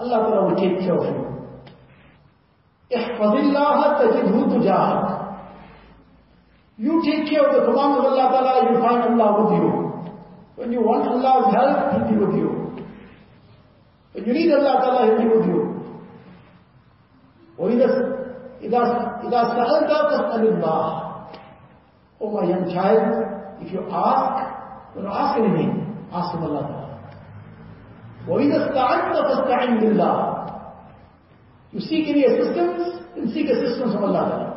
Allah 0.00 0.18
Ta'ala 0.26 0.48
will 0.48 0.56
take 0.56 0.80
care 0.80 0.98
of 0.98 1.04
you. 1.04 1.24
احفظ 2.94 3.32
الله 3.34 3.98
تجده 3.98 4.58
تجاهك. 4.58 5.20
You 6.78 7.02
take 7.04 7.30
care 7.30 7.46
of 7.46 7.54
the 7.54 7.62
commands 7.70 7.98
of 7.98 8.04
Allah 8.06 8.26
Ta'ala, 8.32 8.72
you 8.72 8.80
find 8.80 9.20
Allah 9.20 9.44
with 9.44 9.52
you. 9.60 9.70
When 10.56 10.72
you 10.72 10.80
want 10.80 11.06
Allah's 11.06 11.54
help, 11.54 11.92
He'll 11.92 12.10
be 12.10 12.24
with 12.24 12.34
you. 12.36 12.50
When 14.12 14.24
you 14.24 14.32
need 14.32 14.52
Allah 14.52 14.74
Ta'ala, 14.82 15.06
He'll 15.06 15.28
be 15.28 15.36
with 15.36 15.46
you. 15.46 15.74
وإذا 17.58 18.17
إذا 18.62 18.80
إذا 19.28 19.40
سألت 19.44 19.90
فاسأل 19.90 20.42
الله. 20.48 21.04
Oh 22.20 22.30
my 22.30 22.48
young 22.48 22.70
child, 22.72 23.60
if 23.60 23.72
you 23.72 23.80
ask, 23.90 24.94
don't 24.94 25.06
ask 25.06 25.38
anything, 25.38 25.84
ask 26.12 26.32
from 26.32 26.44
Allah 26.44 26.62
Ta'ala. 26.62 26.84
وإذا 28.28 28.56
استعنت 28.56 29.16
فاستعن 29.16 29.78
بالله. 29.80 30.14
You 31.72 31.80
seek 31.80 32.08
any 32.08 32.24
assistance, 32.24 33.02
then 33.14 33.28
seek 33.34 33.50
assistance 33.50 33.92
from 33.92 34.04
Allah 34.04 34.22
Ta'ala. 34.30 34.48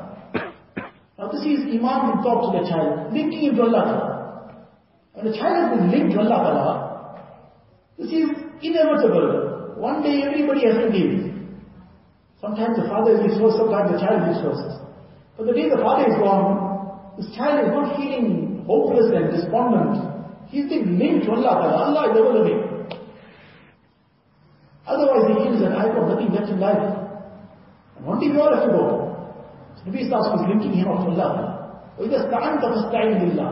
Now 1.17 1.27
this 1.31 1.41
is 1.41 1.65
Iman 1.65 2.11
being 2.11 2.23
taught 2.23 2.53
to 2.53 2.59
the 2.59 2.69
child, 2.69 3.11
linking 3.11 3.41
him 3.41 3.55
to 3.55 3.63
Allah 3.63 3.83
Ta'ala. 3.83 4.13
When 5.13 5.27
a 5.27 5.35
child 5.35 5.55
has 5.57 5.79
been 5.79 5.91
linked 5.91 6.13
to 6.13 6.19
Allah 6.21 6.39
Ta'ala, 6.45 6.73
this 7.97 8.11
is 8.13 8.29
inevitable. 8.61 9.75
One 9.77 10.03
day 10.03 10.21
everybody 10.23 10.65
has 10.65 10.75
to 10.75 10.89
leave. 10.89 11.30
Sometimes 12.41 12.77
the 12.77 12.87
father 12.87 13.17
is 13.17 13.33
first, 13.41 13.57
sometimes 13.57 13.91
the 13.91 13.99
child 13.99 14.21
is 14.29 14.37
first. 14.45 14.81
But 15.37 15.47
the 15.47 15.53
day 15.53 15.69
the 15.69 15.81
father 15.81 16.05
is 16.05 16.15
gone, 16.21 17.17
this 17.17 17.29
child 17.35 17.65
is 17.65 17.71
not 17.73 17.97
feeling 17.97 18.63
hopeless 18.65 19.09
and 19.09 19.31
despondent. 19.33 19.97
He's 20.47 20.69
been 20.69 20.99
linked 20.99 21.25
to 21.25 21.31
Allah 21.31 21.53
Ta'ala. 21.59 21.77
Allah 21.89 22.03
is 22.11 22.17
ever 22.17 22.33
living. 22.39 22.61
Otherwise 24.85 25.23
he 25.27 25.33
feels 25.43 25.59
that 25.61 25.73
I've 25.73 25.93
got 25.93 26.07
nothing 26.07 26.31
left 26.31 26.49
in 26.49 26.59
life. 26.59 26.87
And 27.97 28.05
one 28.05 28.19
day 28.19 28.29
we 28.29 28.39
all 28.39 28.53
have 28.53 28.65
to 28.65 28.71
go. 28.71 29.03
النبي 29.87 30.09
صلى 30.09 30.13
الله 30.13 30.19
عليه 30.19 30.33
وسلم 30.33 30.51
linking 30.51 30.73
him 30.73 30.87
up 30.87 31.05
to 31.05 31.11
Allah. 31.11 31.31
وإذا 31.99 32.17
استعنت 32.17 32.61
فاستعن 32.65 33.13
بالله. 33.19 33.51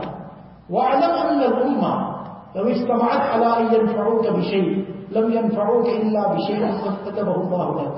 واعلم 0.70 1.12
أن 1.26 1.40
الأمة 1.42 2.16
لو 2.56 2.68
اجتمعت 2.68 3.20
على 3.20 3.46
أن 3.58 3.74
ينفعوك 3.74 4.26
بشيء 4.26 4.84
لم 5.10 5.32
ينفعوك 5.32 5.86
إلا 5.86 6.22
بشيء 6.34 6.60
قد 6.66 6.94
كتبه 7.12 7.34
الله 7.34 7.82
لك. 7.82 7.96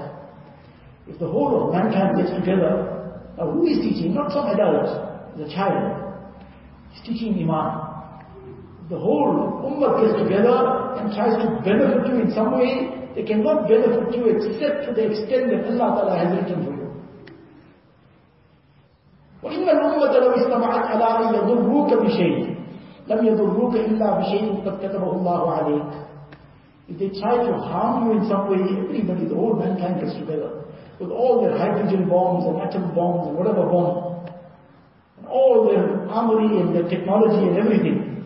if 1.08 1.20
the 1.20 1.28
whole 1.28 1.68
of 1.68 1.74
mankind 1.74 2.16
gets 2.18 2.32
together, 2.32 2.94
now 3.38 3.52
who 3.52 3.68
is 3.68 3.80
teaching? 3.84 4.14
Not 4.14 4.32
some 4.32 4.48
adult, 4.48 4.88
the 5.38 5.50
child. 5.52 6.00
He's 6.92 7.04
teaching 7.04 7.36
Iman. 7.44 7.92
The 8.90 9.00
whole 9.00 9.64
ummah 9.68 10.00
gets 10.00 10.22
together 10.22 10.96
and 11.00 11.12
tries 11.16 11.36
to 11.44 11.48
benefit 11.66 12.08
you 12.08 12.22
in 12.24 12.32
some 12.32 12.56
way. 12.60 13.10
They 13.16 13.24
cannot 13.24 13.68
benefit 13.68 14.16
you 14.16 14.32
except 14.32 14.88
to 14.88 14.94
the 14.94 15.12
extent 15.12 15.52
that 15.52 15.66
Allah 15.76 15.90
Ta'ala 15.98 16.16
has 16.18 16.30
written 16.38 16.66
for 16.66 16.72
you. 16.72 16.84
وإن 19.44 19.70
الأمة 19.70 20.18
لو 20.20 20.32
استمعت 20.36 20.86
على 20.86 21.30
أن 21.30 21.36
يضروك 21.36 21.94
بشيء 21.94 22.56
لم 23.08 23.26
يضروك 23.26 23.76
إلا 23.76 24.20
بشيء 24.20 24.64
قد 24.66 24.80
كتبه 24.80 25.12
الله 25.12 25.52
عليك. 25.52 25.92
If 26.88 27.00
they 27.00 27.10
try 27.20 27.36
to 27.44 27.54
harm 27.58 28.06
you 28.08 28.20
in 28.20 28.28
some 28.30 28.50
way, 28.50 28.64
everybody, 28.64 29.26
the 29.28 29.36
whole 29.36 29.56
mankind 29.56 30.00
gets 30.00 30.16
together 30.16 30.63
with 31.00 31.10
all 31.10 31.42
their 31.42 31.58
hydrogen 31.58 32.08
bombs 32.08 32.46
and 32.46 32.62
atom 32.62 32.94
bombs 32.96 33.28
and 33.28 33.38
whatever 33.38 33.66
bomb, 33.68 34.28
and 35.18 35.28
all 35.28 35.66
their 35.66 36.08
armory 36.10 36.62
and 36.62 36.76
their 36.76 36.88
technology 36.88 37.48
and 37.48 37.58
everything. 37.58 38.24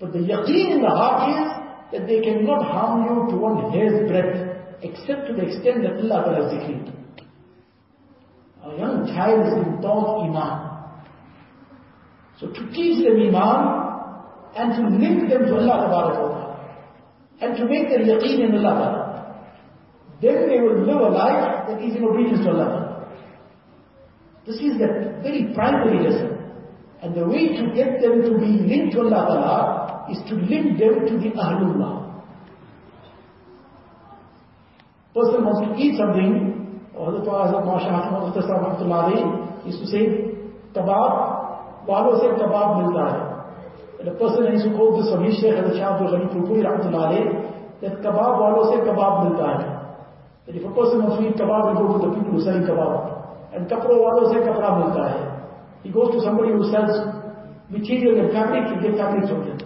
But 0.00 0.12
the 0.12 0.20
yaqeen 0.20 0.72
in 0.76 0.82
the 0.82 0.88
heart 0.88 1.30
is 1.30 1.66
that 1.92 2.06
they 2.06 2.20
cannot 2.20 2.64
harm 2.64 3.04
you 3.04 3.30
to 3.30 3.36
one 3.36 3.72
hair's 3.72 4.08
breadth, 4.10 4.82
except 4.82 5.28
to 5.28 5.32
the 5.34 5.46
extent 5.46 5.82
that 5.82 5.96
Allah 5.96 6.34
has 6.34 6.52
decreed. 6.52 6.92
A 8.64 8.76
young 8.76 9.06
child 9.06 9.46
is 9.46 9.64
being 9.64 9.80
taught 9.80 10.26
Iman. 10.26 10.66
So 12.40 12.48
to 12.48 12.70
teach 12.72 13.04
them 13.06 13.16
Iman 13.28 13.86
and 14.56 14.74
to 14.74 14.96
link 14.98 15.30
them 15.30 15.46
to 15.46 15.54
Allah 15.56 15.88
Ta'ala 15.88 16.46
and 17.40 17.56
to 17.56 17.64
make 17.66 17.88
their 17.88 18.00
yaqeen 18.00 18.48
in 18.48 18.54
Allah 18.56 18.74
Ta'ala, 18.74 19.05
then 20.22 20.48
they 20.48 20.60
will 20.60 20.80
live 20.80 21.00
a 21.00 21.10
life 21.10 21.68
that 21.68 21.82
is 21.82 21.94
in 21.96 22.04
obedience 22.04 22.44
to 22.44 22.50
Allah 22.50 22.86
This 24.46 24.56
is 24.56 24.78
the 24.78 25.18
very 25.22 25.52
primary 25.54 26.08
lesson. 26.08 26.32
And 27.02 27.14
the 27.14 27.26
way 27.26 27.48
to 27.48 27.74
get 27.74 28.00
them 28.00 28.22
to 28.22 28.38
be 28.38 28.64
linked 28.64 28.94
to 28.94 29.02
Allah 29.02 30.06
is 30.10 30.18
to 30.30 30.34
link 30.36 30.78
them 30.78 31.04
to 31.06 31.14
the 31.18 31.30
Ahlullah. 31.36 32.22
Person 35.12 35.44
wants 35.44 35.60
to 35.68 35.82
eat 35.82 35.98
something, 35.98 36.56
Masha 36.94 37.92
Mukhtasar 38.12 38.56
Rahmatullah 38.56 39.66
used 39.66 39.80
to 39.80 39.86
say, 39.86 40.32
kebab, 40.72 41.86
wallow 41.86 42.20
se 42.20 42.28
kebab 42.40 42.80
milta 42.80 43.04
hai. 43.04 43.20
And 44.00 44.08
a 44.08 44.14
person 44.14 44.52
used 44.52 44.64
to 44.64 44.72
quote 44.72 45.02
this 45.02 45.12
from 45.12 45.24
his 45.24 45.36
Shaykh 45.40 45.54
Hazrat 45.54 45.76
Shah 45.76 46.00
Abdul 46.00 46.32
that 47.82 47.92
kebab 48.00 48.32
wallow 48.40 48.72
se 48.72 48.80
kebab 48.80 49.12
milta 49.26 49.44
hai. 49.44 49.75
If 50.46 50.62
a 50.62 50.72
person 50.72 51.02
wants 51.02 51.18
to 51.18 51.26
eat 51.26 51.34
kebab, 51.34 51.70
he 51.70 51.74
goes 51.74 51.90
to 51.98 52.00
the 52.06 52.12
people 52.14 52.32
who 52.38 52.42
sell 52.42 52.58
kebab. 52.62 52.94
And 53.54 53.66
kapro 53.66 53.98
wallow 53.98 54.30
se 54.30 54.42
kapra 54.46 54.70
milta 54.78 55.02
hai. 55.10 55.22
He 55.82 55.90
goes 55.90 56.14
to 56.14 56.20
somebody 56.22 56.54
who 56.54 56.62
sells 56.70 56.94
material 57.70 58.22
and 58.22 58.30
fabric, 58.30 58.70
he 58.70 58.76
gets 58.82 58.98
fabric 58.98 59.26
from 59.26 59.42
him. 59.42 59.58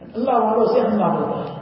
And 0.00 0.12
Allah 0.12 0.36
wallow 0.44 0.66
se 0.72 0.80
Allah 0.84 1.08
milta 1.16 1.38
hai. 1.40 1.56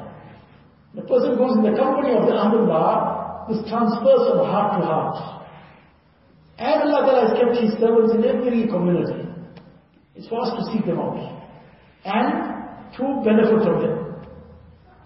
The 0.94 1.02
person 1.02 1.36
goes 1.36 1.56
in 1.58 1.62
the 1.62 1.74
company 1.76 2.14
of 2.14 2.26
the 2.26 2.34
Ahlullah, 2.38 3.48
this 3.48 3.58
transfers 3.68 4.22
from 4.30 4.46
heart 4.46 4.78
to 4.78 4.86
heart. 4.86 5.44
And 6.58 6.82
Allah 6.82 7.26
has 7.26 7.38
kept 7.38 7.58
His 7.58 7.72
servants 7.80 8.14
in 8.14 8.24
every 8.24 8.66
community. 8.68 9.26
It's 10.14 10.28
for 10.28 10.42
us 10.42 10.54
to 10.54 10.62
seek 10.72 10.86
them 10.86 11.00
out. 11.00 11.18
And 12.04 12.94
to 12.96 13.02
benefit 13.24 13.58
from 13.66 13.82
them. 13.82 14.14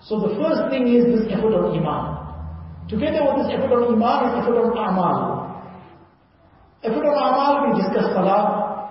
So 0.03 0.21
the 0.21 0.37
first 0.37 0.71
thing 0.71 0.93
is 0.93 1.05
this 1.09 1.33
effort 1.33 1.55
of 1.55 1.73
Iman. 1.73 2.18
Together 2.89 3.21
with 3.29 3.45
this 3.45 3.53
effort 3.53 3.69
on 3.69 3.93
Iman 3.93 4.19
is 4.25 4.33
effort 4.41 4.57
on 4.65 4.73
Amal. 4.73 5.21
Effort 6.83 7.05
on 7.05 7.17
Amal, 7.21 7.53
we 7.69 7.83
discuss 7.85 8.17
Salah. 8.17 8.89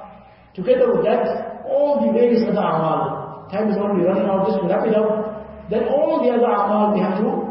Together 0.54 0.94
with 0.94 1.04
that, 1.06 1.66
all 1.66 2.06
the 2.06 2.14
various 2.14 2.46
other 2.46 2.62
Amal. 2.62 3.50
Time 3.50 3.70
is 3.70 3.78
already 3.78 4.06
running 4.06 4.30
out, 4.30 4.46
just 4.46 4.62
to 4.62 4.68
wrap 4.70 4.86
it 4.86 4.94
up. 4.94 5.70
Then 5.70 5.90
all 5.90 6.22
the 6.22 6.30
other 6.30 6.46
Amal 6.46 6.94
we 6.94 7.02
have 7.02 7.18
to 7.18 7.48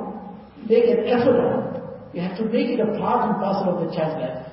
make 0.71 0.87
an 0.87 1.03
effort 1.11 1.35
on. 1.35 1.67
You 2.15 2.23
have 2.23 2.39
to 2.39 2.45
make 2.45 2.71
it 2.71 2.81
a 2.81 2.95
part 2.99 3.27
and 3.27 3.43
parcel 3.43 3.75
of 3.75 3.89
the 3.89 3.95
child's 3.95 4.23
life. 4.23 4.47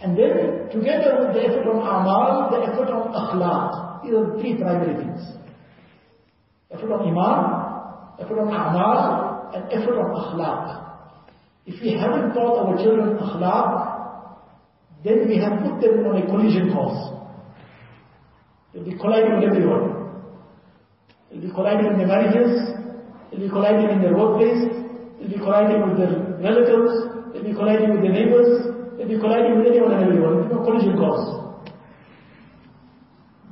And 0.00 0.16
then, 0.16 0.70
together 0.70 1.18
with 1.18 1.34
the 1.34 1.50
effort 1.50 1.66
on 1.68 1.76
amal, 1.82 2.48
the 2.48 2.62
effort 2.64 2.88
on 2.88 3.12
akhlaq. 3.12 4.02
These 4.02 4.14
are 4.14 4.40
three 4.40 4.56
primary 4.56 4.96
things. 4.96 5.20
Effort 6.70 6.92
on 6.92 7.04
iman, 7.10 8.24
effort 8.24 8.38
on 8.40 8.48
amal, 8.48 9.29
and 9.54 9.64
effort 9.72 9.98
on 9.98 10.10
akhlaq. 10.14 10.90
If 11.66 11.82
we 11.82 11.92
haven't 11.92 12.34
taught 12.34 12.66
our 12.66 12.76
children 12.76 13.18
akhlaq, 13.18 13.90
then 15.04 15.28
we 15.28 15.38
have 15.38 15.60
put 15.62 15.80
them 15.80 16.06
on 16.06 16.22
a 16.22 16.26
collision 16.26 16.72
course. 16.72 17.16
They'll 18.72 18.84
be 18.84 18.96
colliding 18.96 19.40
with 19.40 19.48
everyone. 19.48 20.00
They'll 21.30 21.40
be 21.40 21.50
colliding 21.50 21.86
in 21.86 21.98
their 21.98 22.06
marriages, 22.06 22.74
they'll 23.30 23.40
be 23.40 23.48
colliding 23.48 23.90
in 23.90 24.02
their 24.02 24.16
workplace, 24.16 24.66
they'll 25.18 25.28
be 25.28 25.38
colliding 25.38 25.88
with 25.88 25.96
their 25.98 26.14
relatives, 26.42 27.32
they'll 27.32 27.44
be 27.44 27.54
colliding 27.54 27.90
with 27.92 28.02
their 28.02 28.12
neighbors, 28.12 28.66
they'll 28.98 29.08
be 29.08 29.18
colliding 29.18 29.58
with 29.58 29.66
anyone 29.68 29.92
and 29.92 30.02
everyone. 30.04 30.44
It's 30.44 30.52
a 30.52 30.58
collision 30.58 30.96
course. 30.96 31.40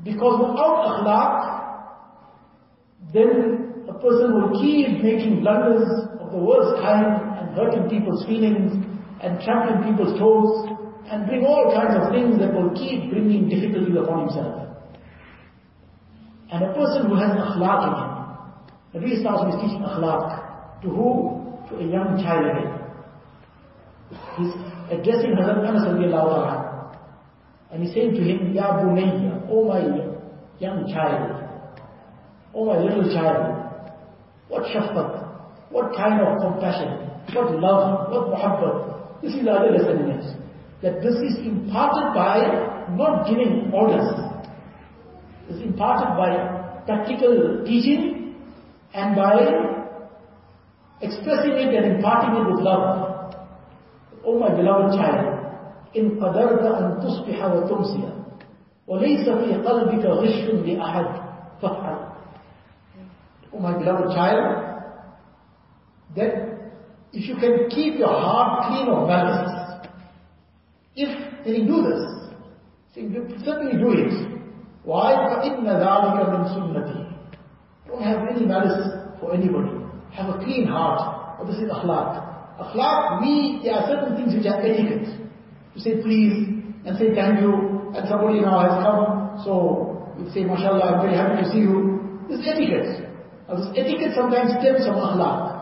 Because 0.04 0.40
without 0.40 0.76
akhlaq, 0.90 1.58
then 3.12 3.57
a 3.98 4.02
person 4.02 4.30
will 4.34 4.60
keep 4.60 5.02
making 5.02 5.40
blunders 5.40 5.88
of 6.20 6.30
the 6.30 6.38
worst 6.38 6.80
kind 6.82 7.18
and 7.38 7.56
hurting 7.56 7.90
people's 7.90 8.24
feelings 8.26 8.72
and 9.22 9.40
trampling 9.42 9.90
people's 9.90 10.18
toes 10.18 10.70
and 11.10 11.26
bring 11.26 11.44
all 11.44 11.74
kinds 11.74 11.98
of 11.98 12.12
things 12.12 12.38
that 12.38 12.54
will 12.54 12.70
keep 12.78 13.10
bringing 13.10 13.48
difficulties 13.48 13.96
upon 13.96 14.28
himself. 14.28 14.68
And 16.52 16.64
a 16.64 16.72
person 16.74 17.08
who 17.08 17.16
has 17.16 17.32
akhlaq 17.34 17.82
in 18.94 19.02
him, 19.02 19.02
Nabi 19.02 19.24
Sallallahu 19.24 19.54
is 19.54 19.60
teaching 19.62 19.82
akhlaq. 19.82 20.82
To 20.82 20.88
who? 20.88 21.58
To 21.68 21.76
a 21.82 21.86
young 21.90 22.22
child 22.22 22.46
again. 22.46 22.78
He's 24.38 24.54
addressing 24.90 25.34
Hazrat 25.34 25.66
Anas 25.66 25.88
radiallahu. 25.90 26.94
And 27.72 27.82
he's 27.82 27.92
saying 27.92 28.14
to 28.14 28.22
him, 28.22 28.54
Ya 28.54 28.78
Bunayya, 28.78 29.48
oh 29.50 29.64
my 29.68 29.80
young 30.58 30.86
child, 30.88 31.44
oh 32.54 32.64
my 32.64 32.78
little 32.78 33.12
child, 33.12 33.57
what 34.47 34.63
shafqat, 34.63 35.71
what 35.71 35.95
kind 35.95 36.21
of 36.21 36.41
compassion, 36.41 37.09
what 37.33 37.59
love, 37.59 38.11
what 38.11 38.27
muhabbat. 38.33 39.21
This 39.21 39.33
is 39.33 39.43
the 39.43 39.51
other 39.51 39.71
lesson 39.71 40.03
in 40.03 40.09
it. 40.19 40.25
That 40.81 41.01
this 41.01 41.15
is 41.15 41.37
imparted 41.45 42.13
by 42.13 42.87
not 42.97 43.25
giving 43.27 43.71
orders. 43.73 44.07
It's 45.49 45.61
imparted 45.63 46.17
by 46.17 46.83
practical 46.85 47.63
teaching 47.65 48.35
and 48.93 49.15
by 49.15 49.35
expressing 51.01 51.53
it 51.53 51.73
and 51.73 51.95
imparting 51.95 52.41
it 52.41 52.51
with 52.51 52.61
love. 52.61 53.35
Oh 54.25 54.39
my 54.39 54.49
beloved 54.55 54.97
child, 54.97 55.39
إن 55.95 56.19
قدرت 56.19 56.61
أن 56.61 56.99
تصبح 56.99 57.45
وتمسي 57.45 58.03
وليس 58.87 59.29
في 59.29 59.53
قلبك 59.53 60.05
غش 60.05 60.49
لأحد 60.65 61.05
فافعل. 61.61 62.06
Oh 63.53 63.59
my 63.59 63.77
beloved 63.77 64.15
child, 64.15 64.73
that 66.15 66.53
if 67.13 67.27
you 67.29 67.35
can 67.35 67.69
keep 67.69 67.99
your 67.99 68.09
heart 68.09 68.67
clean 68.67 68.87
of 68.87 69.07
malice, 69.07 69.87
if, 70.95 71.09
then 71.45 71.53
you 71.55 71.65
do 71.65 71.81
this. 71.83 72.23
So 72.93 73.01
you 73.01 73.37
certainly 73.45 73.77
do 73.77 73.93
it. 73.93 74.33
Why? 74.83 75.13
فَإِنَّ 75.13 75.65
ذَلِكَ 75.65 76.17
مِنْ 76.29 76.43
سُنَّتِي 76.53 77.13
Don't 77.87 78.03
have 78.03 78.27
any 78.29 78.45
malice 78.45 78.89
for 79.19 79.33
anybody. 79.33 79.71
Have 80.11 80.29
a 80.29 80.43
clean 80.43 80.67
heart. 80.67 81.39
Or 81.39 81.45
this 81.45 81.57
is 81.57 81.69
akhlaq. 81.71 82.59
Akhlaq, 82.59 83.21
we, 83.21 83.61
there 83.63 83.73
are 83.73 83.87
certain 83.87 84.15
things 84.15 84.35
which 84.35 84.45
are 84.45 84.61
etiquette. 84.61 85.07
To 85.73 85.79
say 85.79 86.01
please, 86.01 86.49
and 86.85 86.97
say 86.97 87.15
thank 87.15 87.41
you, 87.41 87.91
and 87.95 88.07
somebody 88.07 88.41
now 88.41 88.59
has 88.59 88.83
come, 88.83 89.41
so 89.43 90.13
you 90.19 90.29
say, 90.31 90.43
mashallah, 90.43 90.83
I'm 90.83 91.01
very 91.01 91.15
happy 91.15 91.43
to 91.43 91.49
see 91.49 91.59
you. 91.59 92.25
This 92.29 92.41
is 92.41 92.47
etiquette. 92.47 92.96
Now 93.48 93.56
this 93.56 93.72
etiquette 93.72 94.12
sometimes 94.12 94.52
stems 94.60 94.84
from 94.84 95.00
akhlaq. 95.00 95.56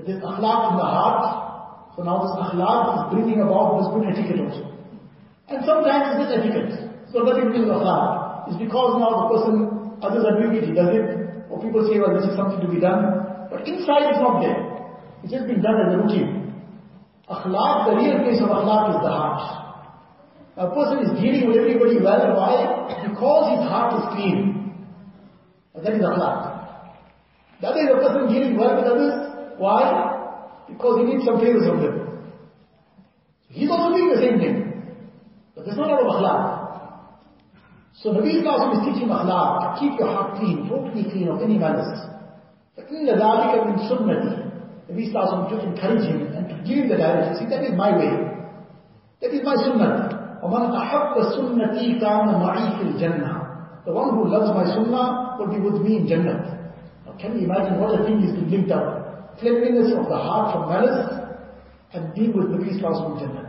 That 0.00 0.08
is 0.08 0.16
akhlaq 0.24 0.60
in 0.72 0.76
the 0.80 0.88
heart. 0.88 1.92
So 1.92 2.02
now 2.02 2.24
this 2.24 2.32
akhlaq 2.40 2.80
is 2.96 3.02
bringing 3.12 3.44
about 3.44 3.76
this 3.76 3.88
good 3.92 4.08
etiquette 4.08 4.40
also. 4.40 4.64
And 5.52 5.60
sometimes 5.68 6.16
it 6.16 6.24
is 6.24 6.30
etiquette. 6.32 6.72
So 7.12 7.20
to 7.20 7.36
do 7.36 7.68
with 7.68 7.68
akhlaq. 7.68 8.48
It's 8.48 8.56
because 8.56 8.96
now 8.96 9.12
the 9.12 9.26
person, 9.28 9.54
others 10.00 10.24
are 10.24 10.40
doing 10.40 10.56
it, 10.56 10.64
he 10.64 10.72
does 10.72 10.88
it. 10.96 11.04
Or 11.52 11.60
people 11.60 11.84
say, 11.84 12.00
well, 12.00 12.16
this 12.16 12.24
is 12.24 12.34
something 12.36 12.64
to 12.64 12.70
be 12.72 12.80
done. 12.80 13.48
But 13.52 13.68
inside 13.68 14.16
it's 14.16 14.22
not 14.24 14.40
there. 14.40 14.56
It's 15.22 15.32
just 15.32 15.46
been 15.46 15.60
done 15.60 15.76
as 15.84 15.92
a 15.92 15.98
routine. 16.00 16.48
Akhlaq, 17.28 17.92
the 17.92 17.94
real 18.00 18.24
place 18.24 18.40
of 18.40 18.48
akhlaq 18.48 18.96
is 18.96 19.00
the 19.04 19.12
heart. 19.12 19.44
A 20.56 20.72
person 20.72 21.04
is 21.04 21.12
dealing 21.20 21.48
with 21.48 21.60
everybody 21.60 22.00
well. 22.00 22.32
Why? 22.32 23.04
Because 23.04 23.44
his 23.52 23.68
heart 23.68 23.92
is 24.00 24.04
clean. 24.16 24.72
That 25.76 25.92
is 25.92 26.00
akhlaq. 26.00 26.55
The 27.61 27.67
other 27.67 27.81
is 27.81 27.89
a 27.93 27.99
person 28.01 28.27
dealing 28.33 28.57
well 28.57 28.75
with 28.75 28.85
others. 28.85 29.57
Why? 29.57 30.65
Because 30.67 30.97
he 30.97 31.03
needs 31.13 31.25
some 31.25 31.39
favors 31.39 31.67
from 31.67 31.81
them. 31.81 32.01
He's 33.49 33.69
also 33.69 33.95
doing 33.95 34.09
the 34.09 34.21
same 34.21 34.39
thing. 34.39 34.55
But 35.55 35.65
that's 35.65 35.77
not 35.77 35.91
out 35.91 36.01
of 36.01 36.09
akhlaq. 36.09 36.61
So 37.93 38.13
Nabi 38.17 38.39
Islam 38.39 38.71
is 38.73 38.81
teaching 38.87 39.09
akhlaq. 39.09 39.77
Keep 39.79 39.99
your 39.99 40.07
heart 40.07 40.39
clean, 40.39 40.65
totally 40.67 41.03
clean 41.11 41.27
of 41.27 41.41
any 41.41 41.57
malice. 41.59 42.01
فَإِنَّ 42.77 43.05
ذَلِكَ 43.05 43.53
مِنْ 43.67 43.77
سُنَّتِي 43.85 44.33
Nabi 44.89 45.03
Sallallahu 45.13 45.49
to 45.51 45.67
encourage 45.67 46.07
him 46.07 46.33
and 46.33 46.49
to 46.49 46.55
give 46.65 46.83
him 46.83 46.89
the 46.89 46.97
direction. 46.97 47.35
See, 47.37 47.49
that 47.53 47.63
is 47.63 47.77
my 47.77 47.95
way. 47.95 48.09
That 49.21 49.31
is 49.35 49.43
my 49.43 49.55
sunnah. 49.55 50.39
وَمَنْ 50.41 50.73
أَحَبَّ 50.73 51.13
سُنَّتِي 51.35 51.99
كَانَ 52.01 52.27
مَعِي 52.41 52.79
فِي 52.79 52.95
الْجَنَّةِ 52.95 53.85
The 53.85 53.93
one 53.93 54.15
who 54.15 54.25
loves 54.27 54.49
my 54.55 54.65
sunnah 54.65 55.37
will 55.37 55.51
be 55.53 55.59
with 55.59 55.81
me 55.83 55.97
in 55.97 56.07
Jannah. 56.07 56.54
Can 57.20 57.38
you 57.38 57.44
imagine 57.44 57.80
what 57.80 57.98
a 57.98 58.04
thing 58.04 58.22
is 58.22 58.32
being 58.32 58.50
linked 58.50 58.70
up? 58.70 59.38
Cleanliness 59.38 59.92
of 59.92 60.08
the 60.08 60.16
heart 60.16 60.52
from 60.52 60.68
malice 60.68 61.26
and 61.92 62.14
being 62.14 62.36
with 62.36 62.46
Nabi 62.46 62.72
in 62.72 62.80
Jannah. 62.80 63.46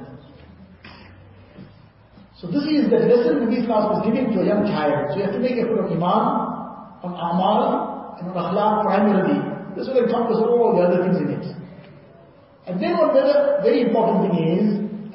So 2.39 2.47
this 2.47 2.63
is 2.69 2.89
the 2.89 3.01
lesson 3.01 3.49
Nabi 3.49 3.65
Sallallahu 3.65 3.97
was 3.97 4.01
giving 4.05 4.31
to 4.31 4.41
a 4.41 4.45
young 4.45 4.63
child. 4.69 5.09
So 5.09 5.17
you 5.17 5.23
have 5.25 5.33
to 5.33 5.39
make 5.39 5.57
effort 5.57 5.83
of 5.83 5.91
iman, 5.91 6.23
on 7.01 7.11
amal, 7.17 8.15
and 8.19 8.29
on 8.29 8.35
akhlaq 8.37 8.85
primarily. 8.85 9.41
This 9.75 9.87
will 9.87 10.05
encompass 10.05 10.37
all 10.37 10.77
the 10.77 10.85
other 10.85 11.01
things 11.01 11.17
in 11.17 11.29
it. 11.33 11.45
And 12.67 12.81
then 12.81 12.97
one 12.97 13.13
very 13.63 13.81
important 13.89 14.29
thing 14.29 14.37
is 14.53 14.67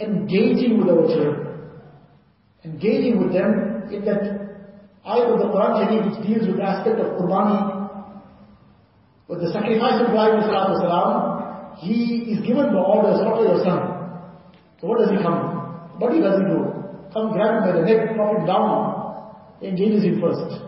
engaging 0.02 0.78
with 0.78 0.88
our 0.90 1.06
children. 1.06 1.70
Engaging 2.64 3.22
with 3.22 3.32
them 3.32 3.86
in 3.92 4.04
that 4.04 4.22
ayat 5.06 5.30
of 5.30 5.38
the 5.38 5.46
Quran 5.46 5.72
Sharif 5.78 6.00
which 6.10 6.26
deals 6.26 6.46
with 6.48 6.56
the 6.56 6.66
aspect 6.66 6.98
of 6.98 7.06
Qurbani. 7.18 7.71
With 9.27 9.41
the 9.41 9.51
sacrifice 9.51 9.99
of 10.01 10.07
Ibrahim 10.09 10.41
salam, 10.47 11.75
he 11.77 12.31
is 12.31 12.39
given 12.45 12.71
the 12.71 12.79
order, 12.79 13.11
slaughter 13.19 13.43
your 13.43 13.63
son. 13.63 13.79
So 14.79 14.87
what 14.87 14.99
does 14.99 15.11
he 15.11 15.17
come? 15.17 15.99
What 15.99 16.11
does 16.13 16.37
he 16.39 16.45
do? 16.47 16.77
Come 17.13 17.33
grab 17.33 17.59
him 17.59 17.61
by 17.67 17.71
the 17.79 17.83
neck, 17.85 18.15
drop 18.15 18.37
him 18.37 18.45
down, 18.45 18.71
engages 19.61 20.03
him 20.03 20.21
first. 20.21 20.63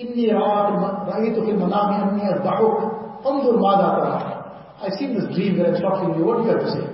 إني 0.00 0.28
رأيت 0.32 1.38
في 1.38 1.50
المنام 1.50 1.88
أني 1.92 2.34
أذبحك 2.34 2.92
انظر 3.26 3.56
ماذا 3.56 3.88
ترى 3.96 4.36
I've 4.82 4.92
seen 4.98 5.14
this 5.14 5.24
dream 5.34 5.56
that 5.56 5.68
I'm 5.72 5.80
talking 5.80 6.12
to 6.12 6.18
you. 6.18 6.24
What 6.26 6.36
do 6.36 6.42
you 6.44 6.50
have 6.50 6.60
to 6.60 6.70
say? 6.70 6.86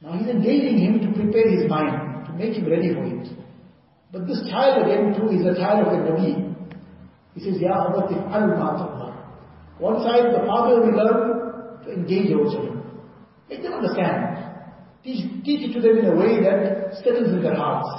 Now 0.00 0.12
he's 0.16 0.28
engaging 0.28 0.78
him 0.78 1.00
to 1.00 1.12
prepare 1.12 1.50
his 1.50 1.68
mind, 1.68 2.26
to 2.26 2.32
make 2.34 2.54
him 2.54 2.70
ready 2.70 2.94
for 2.94 3.04
it. 3.04 3.28
But 4.12 4.28
this 4.28 4.40
child 4.48 4.86
again 4.86 5.18
too 5.18 5.28
is 5.34 5.44
a 5.44 5.58
child 5.58 5.88
of 5.88 5.92
a 5.92 5.96
Nabi. 6.06 6.54
He 7.34 7.40
says, 7.40 7.60
Ya 7.60 7.86
Abati 7.86 8.14
al 8.14 8.46
ma 8.58 8.93
One 9.79 10.01
side 10.03 10.33
the 10.33 10.45
father 10.47 10.81
will 10.81 10.95
learn 10.95 11.83
to 11.83 11.91
engage 11.91 12.29
children. 12.29 12.83
Make 13.49 13.61
them 13.61 13.73
understand. 13.73 14.37
Teach, 15.03 15.43
teach 15.43 15.69
it 15.69 15.73
to 15.73 15.81
them 15.81 15.97
in 15.99 16.05
a 16.05 16.15
way 16.15 16.41
that 16.41 16.95
settles 17.03 17.29
in 17.29 17.43
their 17.43 17.55
hearts. 17.55 17.89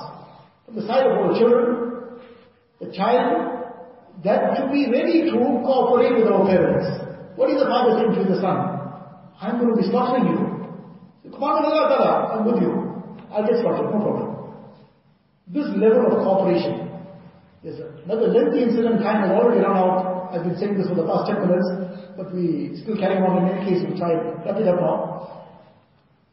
From 0.64 0.76
the 0.76 0.86
side 0.86 1.06
of 1.06 1.12
our 1.12 1.38
children, 1.38 2.18
the 2.80 2.92
child 2.92 3.56
that 4.24 4.56
to 4.56 4.72
be 4.72 4.90
ready 4.90 5.30
to 5.30 5.36
cooperate 5.36 6.16
with 6.16 6.32
our 6.32 6.46
parents. 6.46 6.86
What 7.36 7.50
is 7.50 7.60
the 7.60 7.66
father 7.66 8.00
saying 8.00 8.24
to 8.24 8.32
the 8.32 8.40
son? 8.40 8.56
I'm 9.40 9.60
going 9.60 9.76
to 9.76 9.80
be 9.80 9.88
slaughtering 9.88 10.26
you. 10.26 10.46
Command 11.36 11.58
of 11.60 11.64
Allah 11.68 11.88
Ta'ala, 11.92 12.12
I'm 12.32 12.44
with 12.48 12.62
you. 12.62 12.72
I'll 13.30 13.44
get 13.44 13.60
slaughtered, 13.60 13.92
no 13.92 14.00
problem. 14.00 14.28
This 15.52 15.68
level 15.76 16.08
of 16.08 16.24
cooperation. 16.24 16.88
There's 17.62 17.76
another 18.04 18.28
lengthy 18.28 18.62
incident, 18.62 19.02
time 19.02 19.28
has 19.28 19.32
already 19.36 19.60
run 19.60 19.76
out. 19.76 20.15
I've 20.32 20.44
been 20.44 20.58
saying 20.58 20.78
this 20.78 20.88
for 20.88 20.94
the 20.94 21.06
past 21.06 21.30
10 21.30 21.46
minutes, 21.46 21.68
but 22.16 22.32
we 22.34 22.74
still 22.82 22.96
carry 22.96 23.18
on 23.18 23.44
in 23.44 23.52
any 23.52 23.62
case, 23.68 23.84
we'll 23.86 23.98
try 23.98 24.14
to 24.14 24.40
wrap 24.44 24.56
it 24.56 24.68
up 24.68 24.80
now. 24.80 25.46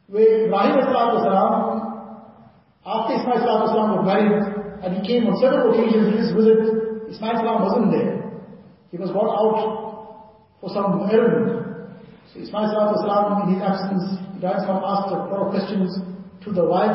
Where 0.08 0.46
Ibrahim 0.46 0.84
after 2.84 3.16
Ismail 3.16 3.64
was 3.64 4.04
married, 4.04 4.36
and 4.84 5.00
he 5.00 5.00
came 5.08 5.24
on 5.24 5.40
several 5.40 5.72
occasions 5.72 6.12
in 6.12 6.20
his 6.20 6.36
visit. 6.36 7.08
Ismail 7.08 7.40
Salam 7.40 7.64
wasn't 7.64 7.88
there. 7.96 8.20
He 8.92 9.00
was 9.00 9.08
gone 9.08 9.32
out 9.32 9.56
for 10.60 10.68
some 10.68 11.08
errand. 11.08 11.88
So 12.28 12.44
Ismail 12.44 12.68
Salam 12.68 13.48
in 13.48 13.56
his 13.56 13.62
absence, 13.64 14.20
Ibrahim 14.36 14.60
Salam 14.60 14.84
asked 14.84 15.16
a 15.16 15.32
lot 15.32 15.48
of 15.48 15.56
questions 15.56 15.96
to 16.44 16.52
the 16.52 16.68
wife, 16.68 16.92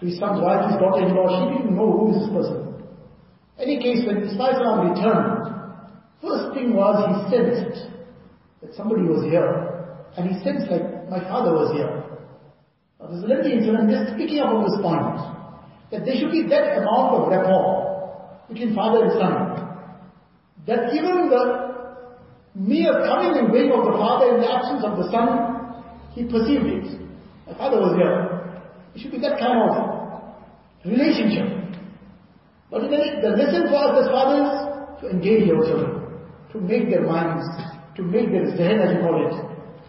to 0.00 0.02
his 0.08 0.16
son's 0.16 0.40
wife, 0.40 0.72
his 0.72 0.80
daughter-in-law. 0.80 1.28
She 1.28 1.60
didn't 1.60 1.76
know 1.76 1.92
who 1.92 2.16
is 2.16 2.24
this 2.24 2.32
person. 2.32 2.64
Any 3.60 3.76
case, 3.76 4.08
when 4.08 4.24
Ismail 4.24 4.56
Salam 4.56 4.88
returned, 4.88 5.53
first 6.24 6.54
thing 6.54 6.74
was 6.74 6.96
he 7.04 7.36
sensed 7.36 7.92
that 8.62 8.74
somebody 8.74 9.02
was 9.02 9.22
here. 9.24 9.70
And 10.16 10.30
he 10.30 10.34
sensed 10.42 10.70
like 10.70 11.10
my 11.10 11.20
father 11.28 11.52
was 11.52 11.74
here. 11.74 12.04
Now 12.98 13.10
there's 13.10 13.24
a 13.24 13.26
lengthy 13.26 13.52
incident 13.52 13.90
just 13.90 14.16
picking 14.16 14.40
up 14.40 14.54
on 14.54 14.64
this 14.64 14.78
point 14.80 15.18
that 15.90 16.06
there 16.06 16.16
should 16.16 16.32
be 16.32 16.46
that 16.48 16.78
amount 16.78 17.18
of 17.18 17.28
rapport 17.28 17.84
between 18.48 18.74
father 18.74 19.04
and 19.04 19.12
son. 19.18 19.34
That 20.66 20.94
even 20.94 21.28
the 21.28 21.42
mere 22.54 23.04
coming 23.04 23.36
and 23.36 23.50
going 23.52 23.70
of 23.74 23.84
the 23.84 23.98
father 23.98 24.34
in 24.34 24.40
the 24.40 24.48
absence 24.48 24.82
of 24.86 24.96
the 24.96 25.10
son, 25.10 25.28
he 26.14 26.24
perceived 26.24 26.64
it. 26.64 26.86
My 27.46 27.54
father 27.58 27.78
was 27.78 27.98
here. 27.98 28.62
It 28.94 29.02
should 29.02 29.10
be 29.10 29.20
that 29.20 29.38
kind 29.38 29.58
of 29.58 29.74
relationship. 30.86 31.50
But 32.70 32.82
the 32.82 33.34
lesson 33.34 33.68
for 33.68 33.76
us 33.76 34.06
as 34.06 34.10
fathers, 34.10 35.00
to 35.02 35.10
engage 35.10 35.50
our 35.50 35.62
children, 35.66 35.93
to 36.54 36.60
make 36.62 36.88
their 36.88 37.02
minds, 37.02 37.42
to 37.96 38.02
make 38.02 38.30
their 38.30 38.46
zehen 38.54 38.78
as 38.78 38.94
you 38.94 39.02
call 39.02 39.18
it, 39.18 39.34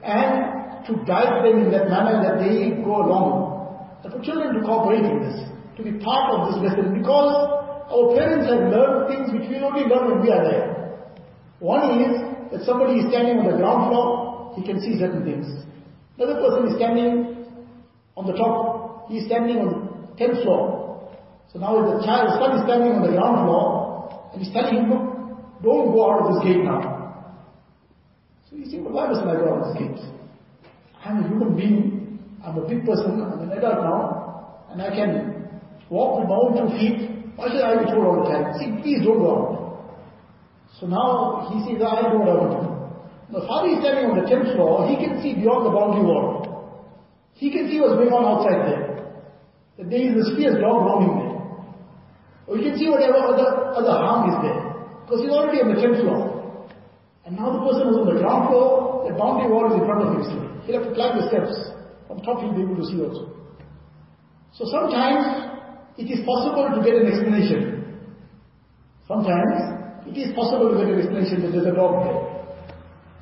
and 0.01 0.85
to 0.89 0.97
guide 1.05 1.45
them 1.45 1.61
in 1.61 1.69
that 1.69 1.87
manner 1.93 2.25
that 2.25 2.41
they 2.41 2.73
go 2.81 3.05
along. 3.05 4.01
And 4.03 4.11
for 4.11 4.19
children 4.25 4.57
to 4.57 4.61
cooperate 4.65 5.05
in 5.05 5.21
this 5.21 5.37
to 5.77 5.83
be 5.83 5.93
part 6.01 6.33
of 6.33 6.39
this 6.49 6.57
lesson 6.65 6.97
because 6.97 7.29
our 7.85 8.15
parents 8.17 8.49
have 8.49 8.73
learned 8.73 9.13
things 9.13 9.27
which 9.29 9.45
we 9.49 9.61
only 9.61 9.85
learn 9.85 10.09
when 10.09 10.21
we 10.25 10.31
are 10.33 10.41
there. 10.41 10.65
One 11.59 12.01
is 12.01 12.17
that 12.51 12.65
somebody 12.65 12.99
is 12.99 13.13
standing 13.13 13.39
on 13.39 13.45
the 13.45 13.57
ground 13.57 13.91
floor, 13.91 14.53
he 14.55 14.65
can 14.65 14.81
see 14.81 14.97
certain 14.97 15.23
things. 15.23 15.45
Another 16.17 16.41
person 16.41 16.71
is 16.71 16.75
standing 16.77 17.45
on 18.15 18.25
the 18.25 18.33
top. 18.33 19.09
He 19.09 19.19
is 19.19 19.25
standing 19.27 19.59
on 19.59 19.67
the 19.69 20.23
10th 20.23 20.41
floor. 20.43 21.13
So 21.51 21.59
now 21.59 21.77
if 21.77 21.99
the 21.99 22.05
child, 22.05 22.39
son 22.39 22.57
is 22.57 22.63
standing 22.65 22.93
on 22.97 23.03
the 23.03 23.13
ground 23.13 23.45
floor 23.45 24.31
and 24.33 24.41
he's 24.41 24.53
telling 24.53 24.75
him, 24.75 24.89
look, 24.89 25.14
don't 25.63 25.91
go 25.91 26.11
out 26.11 26.25
of 26.25 26.33
this 26.33 26.43
gate 26.43 26.63
now. 26.63 26.95
So 28.49 28.55
you 28.55 28.65
say, 28.65 28.79
well, 28.79 28.93
why 28.93 29.07
must 29.07 29.21
I 29.21 29.35
go 29.35 29.53
out 29.53 29.61
of 29.61 29.73
this 29.73 29.81
gate? 29.81 30.01
I'm 31.03 31.23
a 31.23 31.27
human 31.27 31.55
being. 31.55 32.19
I'm 32.43 32.57
a 32.57 32.67
big 32.67 32.85
person. 32.85 33.21
I'm 33.21 33.49
an 33.49 33.57
adult 33.57 33.81
now. 33.81 34.65
And 34.71 34.81
I 34.81 34.89
can 34.89 35.47
walk 35.89 36.19
with 36.19 36.29
my 36.29 36.35
own 36.35 36.53
two 36.57 36.77
feet. 36.77 37.09
Why 37.35 37.49
should 37.49 37.61
I 37.61 37.83
be 37.83 37.91
told 37.91 38.05
all 38.05 38.23
the 38.23 38.29
time? 38.29 38.53
See, 38.59 38.81
please 38.81 39.05
don't 39.05 39.19
go 39.19 39.29
out. 39.31 39.55
So 40.79 40.87
now 40.87 41.49
he 41.51 41.59
says, 41.63 41.81
I 41.81 42.01
know 42.09 42.19
what 42.19 42.29
I 42.29 42.35
want 42.35 42.51
to 42.51 42.67
do. 42.67 42.75
The 43.39 43.47
father 43.47 43.69
is 43.69 43.79
standing 43.79 44.11
on 44.11 44.15
the 44.21 44.27
10th 44.29 44.55
floor, 44.55 44.87
he 44.87 44.95
can 44.95 45.21
see 45.21 45.33
beyond 45.33 45.65
the 45.65 45.73
boundary 45.73 46.05
wall. 46.05 46.45
He 47.33 47.51
can 47.51 47.67
see 47.69 47.81
what's 47.81 47.95
going 47.95 48.13
on 48.13 48.23
outside 48.23 48.69
there. 48.69 48.85
That 49.77 49.89
there 49.89 50.03
is 50.03 50.13
this 50.15 50.29
fierce 50.37 50.55
dog 50.61 50.85
roaming 50.85 51.15
there. 51.19 51.35
Or 52.47 52.57
you 52.57 52.63
can 52.69 52.77
see 52.77 52.87
whatever 52.87 53.17
other, 53.17 53.75
other 53.75 53.95
harm 53.97 54.29
is 54.29 54.37
there. 54.45 54.64
Because 55.05 55.21
he's 55.21 55.29
already 55.29 55.61
on 55.61 55.69
the 55.69 55.77
10th 55.77 56.01
floor. 56.01 56.35
And 57.29 57.37
now 57.37 57.53
the 57.53 57.61
person 57.61 57.93
who's 57.93 58.01
on 58.01 58.09
the 58.09 58.17
ground 58.17 58.49
floor, 58.49 59.05
the 59.05 59.13
boundary 59.13 59.53
wall 59.53 59.69
is 59.69 59.77
in 59.77 59.85
front 59.85 60.01
of 60.01 60.09
him 60.17 60.21
still. 60.25 60.45
He'll 60.65 60.81
have 60.81 60.89
to 60.89 60.95
climb 60.97 61.21
the 61.21 61.29
steps. 61.29 61.53
From 62.09 62.25
top 62.25 62.41
he'll 62.41 62.57
be 62.57 62.65
able 62.65 62.81
to 62.81 62.85
see 62.89 62.97
also. 63.05 63.29
So 64.57 64.65
sometimes 64.65 65.45
it 66.01 66.09
is 66.09 66.25
possible 66.25 66.73
to 66.73 66.81
get 66.81 66.97
an 66.97 67.05
explanation. 67.05 67.85
Sometimes 69.05 70.09
it 70.09 70.17
is 70.17 70.33
possible 70.33 70.73
to 70.73 70.81
get 70.81 70.89
an 70.89 70.97
explanation 71.05 71.45
that 71.45 71.53
there's 71.53 71.69
a 71.69 71.77
dog 71.77 72.01
there. 72.01 72.21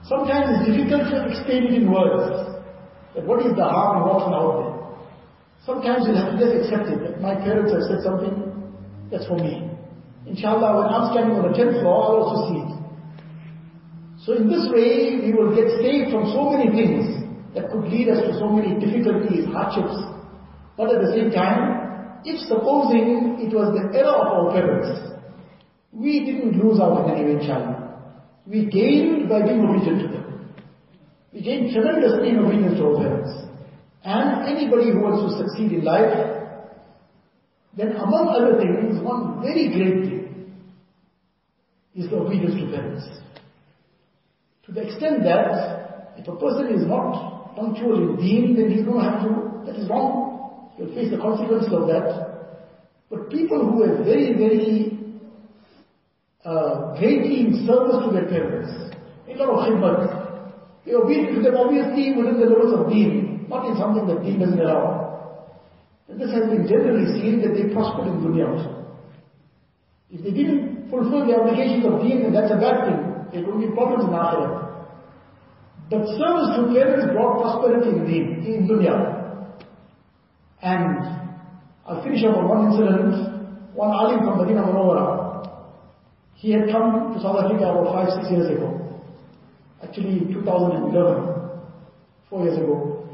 Sometimes 0.08 0.64
it's 0.64 0.72
difficult 0.72 1.12
to 1.12 1.28
explain 1.28 1.68
it 1.68 1.84
in 1.84 1.92
words. 1.92 2.64
That 3.16 3.28
what 3.28 3.44
is 3.44 3.52
the 3.60 3.68
harm 3.68 4.00
in 4.00 4.04
walking 4.08 4.32
out 4.32 4.52
there? 4.56 4.72
Sometimes 5.68 6.08
you 6.08 6.16
have 6.16 6.32
to 6.32 6.38
just 6.40 6.56
accept 6.64 6.88
it, 6.92 7.00
that 7.04 7.20
my 7.20 7.36
parents 7.36 7.72
have 7.72 7.84
said 7.88 8.04
something, 8.04 8.36
that's 9.12 9.28
for 9.28 9.36
me. 9.36 9.72
Inshallah, 10.26 10.80
when 10.80 10.88
I'm 10.88 11.11
standing 11.11 11.36
on 11.36 11.51
the 11.51 11.57
10th 11.57 11.82
floor, 11.82 11.95
I'll 12.03 12.24
also 12.24 12.38
see 12.47 12.59
it. 12.63 12.74
So 14.24 14.32
in 14.39 14.47
this 14.47 14.71
way, 14.71 15.19
we 15.19 15.34
will 15.36 15.51
get 15.51 15.67
saved 15.84 16.15
from 16.15 16.32
so 16.32 16.47
many 16.55 16.71
things 16.71 17.28
that 17.55 17.69
could 17.69 17.91
lead 17.91 18.07
us 18.07 18.24
to 18.24 18.39
so 18.39 18.47
many 18.47 18.80
difficulties, 18.80 19.43
hardships. 19.51 19.99
But 20.78 20.95
at 20.95 21.03
the 21.03 21.11
same 21.11 21.30
time, 21.32 22.24
if 22.24 22.39
supposing 22.47 23.43
it 23.43 23.51
was 23.51 23.76
the 23.76 23.91
error 23.91 24.15
of 24.15 24.28
our 24.32 24.47
parents, 24.55 25.19
we 25.91 26.24
didn't 26.24 26.55
lose 26.55 26.80
out 26.80 27.03
in 27.03 27.11
any 27.11 27.24
way, 27.26 27.41
inshallah. 27.41 27.99
We 28.47 28.65
gained 28.65 29.28
by 29.28 29.43
being 29.43 29.59
obedient 29.59 30.01
to 30.01 30.07
them. 30.07 30.55
We 31.34 31.41
gained 31.41 31.74
tremendously 31.74 32.30
in 32.30 32.39
obedience 32.39 32.80
to 32.80 32.86
our 32.88 32.95
parents. 32.95 33.32
And 34.03 34.47
anybody 34.47 34.91
who 34.91 35.03
wants 35.03 35.36
to 35.36 35.43
succeed 35.43 35.71
in 35.71 35.84
life, 35.84 36.15
then 37.76 37.95
among 37.97 38.32
other 38.32 38.55
things, 38.55 39.03
one 39.03 39.41
very 39.41 39.67
great 39.67 40.07
thing 40.07 40.12
is 41.96 42.10
the 42.10 42.18
obedience 42.18 42.56
to 42.56 42.66
parents. 42.76 43.06
To 44.66 44.72
the 44.72 44.82
extent 44.82 45.24
that 45.24 46.14
if 46.18 46.28
a 46.28 46.36
person 46.36 46.74
is 46.74 46.88
not 46.88 47.56
punctual 47.56 47.98
in 47.98 48.18
deen, 48.18 48.56
then 48.56 48.72
he's 48.72 48.86
going 48.86 49.04
to 49.04 49.10
have 49.10 49.22
to, 49.24 49.66
that 49.66 49.76
is 49.80 49.89
wrong. 49.89 50.72
He'll 50.78 50.94
face 50.94 51.12
the 51.12 51.18
consequences 51.18 51.72
of 51.72 51.88
that. 51.88 52.34
But 53.10 53.30
people 53.30 53.60
who 53.60 53.84
are 53.84 54.04
very, 54.04 54.34
very 54.34 54.98
uh, 56.46 56.98
greatly 56.98 57.41
in 57.41 57.68
service 57.68 58.06
to 58.06 58.12
their 58.12 58.26
parents. 58.26 58.96
A 59.28 59.34
lot 59.36 59.50
of 59.50 59.74
khidmat. 59.74 60.24
They 60.86 60.94
obedient 60.94 61.36
to 61.36 61.41
them 61.41 61.56
obviously 61.58 62.14
within 62.16 62.39
the 62.39 62.48
limits 62.48 62.74
of 62.74 62.89
deen, 62.89 63.46
not 63.50 63.70
in 63.70 63.78
something 63.78 64.06
that 64.08 64.24
deen 64.24 64.39
doesn't 64.39 64.60
allow. 64.60 65.04
And 66.10 66.20
this 66.20 66.32
has 66.32 66.50
been 66.50 66.68
generally 66.68 67.20
seen 67.20 67.41
that 67.41 67.54
they 67.56 67.74
prospered 67.74 68.08
in 68.08 68.20
dunya 68.20 68.48
also. 68.50 68.86
If 70.10 70.24
they 70.24 70.32
didn't 70.32 70.72
fulfill 70.94 71.26
the 71.26 71.36
obligations 71.36 71.86
of 71.86 72.02
deen, 72.02 72.24
then 72.24 72.34
that's 72.34 72.52
a 72.52 72.58
bad 72.58 72.86
thing. 72.86 73.00
There 73.34 73.41
will 73.50 73.60
be 73.60 73.74
problems 73.74 74.06
in 74.06 74.12
akhirah. 74.12 74.64
But 75.89 76.06
service 76.18 76.50
to 76.58 76.74
parents 76.74 77.06
brought 77.14 77.41
prosperity 77.41 77.89
in 77.89 78.06
deen, 78.06 78.28
in 78.46 78.68
dunya. 78.68 78.96
And 80.62 80.98
I'll 81.86 82.02
finish 82.04 82.24
up 82.24 82.38
on 82.38 82.48
one 82.48 82.72
incident. 82.72 83.34
One 83.74 83.89
alim 83.89 84.20
from 84.20 84.38
Medina 84.38 84.62
Munawwara, 84.62 85.34
he 86.36 86.52
had 86.52 86.70
come 86.70 87.14
to 87.14 87.22
South 87.22 87.44
Africa 87.44 87.74
about 87.74 87.88
five, 87.94 88.10
six 88.22 88.32
years 88.32 88.48
ago. 88.52 89.02
Actually 89.82 90.20
in 90.20 90.34
2011, 90.34 90.94
four 92.30 92.44
years 92.46 92.58
ago. 92.58 93.08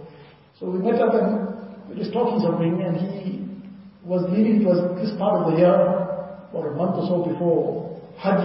So 0.59 0.69
we 0.69 0.79
met 0.79 1.01
up 1.01 1.13
and 1.13 1.87
we 1.87 1.95
were 1.95 2.01
just 2.01 2.11
talking 2.11 2.39
something 2.41 2.81
and 2.81 2.97
he 2.97 3.47
was 4.03 4.25
leaving, 4.29 4.61
it 4.61 4.65
was 4.65 4.81
this 4.99 5.17
part 5.17 5.41
of 5.41 5.53
the 5.53 5.59
year, 5.59 5.98
about 6.49 6.65
a 6.67 6.75
month 6.75 6.95
or 6.97 7.05
so 7.07 7.15
before 7.29 8.01
Hajj, 8.17 8.41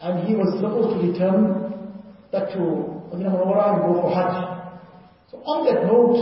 and 0.00 0.26
he 0.26 0.34
was 0.34 0.48
supposed 0.56 0.96
to 0.96 0.98
return 1.04 1.70
back 2.32 2.48
to 2.56 2.60
Medina 3.12 3.30
Munawwara 3.30 3.76
and 3.76 3.80
go 3.84 4.00
for 4.00 4.10
Hajj. 4.14 4.32
So 5.30 5.38
on 5.44 5.68
that 5.68 5.84
note, 5.84 6.16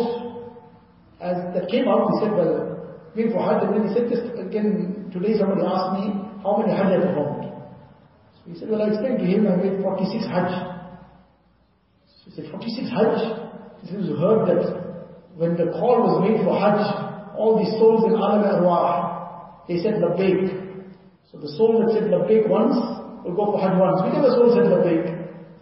as 1.20 1.54
that 1.54 1.70
came 1.70 1.86
out, 1.88 2.10
he 2.10 2.26
said, 2.26 2.32
well, 2.34 2.78
going 3.14 3.30
for 3.30 3.40
Hajj, 3.40 3.62
and 3.64 3.72
then 3.74 3.82
he 3.88 3.94
said, 3.94 4.10
just 4.10 4.26
again, 4.38 5.10
today 5.14 5.38
somebody 5.38 5.62
asked 5.62 6.02
me, 6.02 6.12
how 6.42 6.58
many 6.58 6.74
Hajj 6.74 6.90
I 6.90 7.00
performed? 7.06 7.46
So 8.34 8.42
he 8.50 8.58
said, 8.58 8.68
well, 8.68 8.82
I 8.82 8.90
explained 8.90 9.18
to 9.22 9.26
him 9.26 9.46
I 9.46 9.56
made 9.56 9.78
46 9.80 10.26
Hajj. 10.26 10.50
So 12.18 12.22
he 12.26 12.30
said, 12.34 12.50
46 12.50 12.90
Hajj? 12.90 13.18
He 13.82 13.94
said, 13.94 14.02
you 14.02 14.16
heard 14.18 14.50
that 14.50 14.62
when 15.38 15.54
the 15.54 15.70
call 15.78 16.02
was 16.02 16.18
made 16.26 16.42
for 16.42 16.58
Hajj, 16.58 16.82
all 17.38 17.62
the 17.62 17.70
souls 17.78 18.02
in 18.10 18.18
Alam 18.18 18.42
Arwah, 18.42 19.66
they 19.68 19.78
said 19.78 20.02
Labbaik. 20.02 20.67
So 21.30 21.36
the 21.36 21.48
soul 21.60 21.84
that 21.84 21.92
said 21.92 22.08
Labbaik 22.08 22.48
once 22.48 22.72
will 23.24 23.36
go 23.36 23.52
for 23.52 23.60
Hajj 23.60 23.76
once. 23.76 24.00
Whichever 24.00 24.32
soul 24.32 24.48
said 24.56 24.72
Labbaik. 24.72 25.04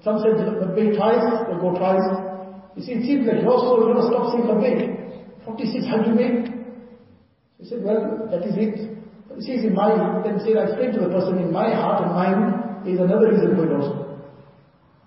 Some 0.07 0.23
said 0.23 0.39
Labbaik 0.39 0.95
twice, 0.95 1.27
will 1.51 1.59
go 1.59 1.75
twice. 1.75 2.07
You 2.79 2.83
see, 2.87 2.95
it 3.01 3.03
seems 3.03 3.27
like 3.27 3.43
your 3.43 3.59
soul 3.59 3.83
will 3.83 3.91
never 3.91 4.07
stop 4.07 4.31
saying 4.31 4.47
Labbaik. 4.47 5.43
46 5.43 5.87
Hajj 5.91 6.07
you 6.07 6.15
made? 6.15 6.57
He 7.59 7.65
said, 7.67 7.83
well, 7.83 8.29
that 8.31 8.47
is 8.47 8.55
it. 8.55 8.95
But 9.27 9.39
he 9.39 9.43
says 9.43 9.65
in 9.67 9.75
my, 9.75 10.23
then 10.23 10.39
said, 10.39 10.55
I 10.55 10.71
explained 10.71 10.95
to 10.95 11.01
the 11.03 11.11
person, 11.11 11.39
in 11.43 11.51
my 11.51 11.75
heart 11.75 12.05
and 12.05 12.15
mind, 12.15 12.87
is 12.87 13.01
another 13.01 13.35
reason 13.35 13.57
for 13.59 13.67
it 13.67 13.75
also. 13.75 14.23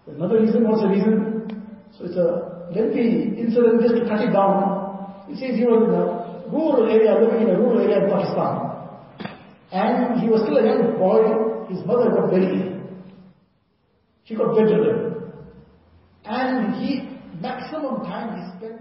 Another 0.08 0.42
reason, 0.42 0.68
what's 0.68 0.82
the 0.82 0.90
reason? 0.90 1.48
So 1.96 2.04
it's 2.04 2.18
a 2.18 2.68
lengthy 2.76 3.40
incident 3.40 3.80
just 3.80 3.96
to 3.96 4.04
cut 4.10 4.20
it 4.20 4.34
down. 4.34 5.24
He 5.30 5.36
says 5.40 5.56
he 5.56 5.64
was 5.64 5.88
in 5.88 5.94
a 5.94 6.52
rural 6.52 6.90
area, 6.90 7.16
living 7.16 7.48
in 7.48 7.56
a 7.56 7.60
rural 7.60 7.80
area 7.80 8.04
in 8.04 8.10
Pakistan. 8.10 8.69
And 9.72 10.20
he 10.22 10.30
was 10.30 10.42
still 10.42 10.58
a 10.58 10.66
young 10.66 10.98
boy, 10.98 11.66
his 11.70 11.86
mother 11.86 12.10
got 12.10 12.32
very 12.32 12.60
ill. 12.60 12.80
She 14.24 14.36
got 14.36 14.56
bedridden. 14.56 15.32
And 16.26 16.76
he, 16.76 17.08
maximum 17.40 18.04
time 18.06 18.42
he 18.42 18.58
spent 18.58 18.79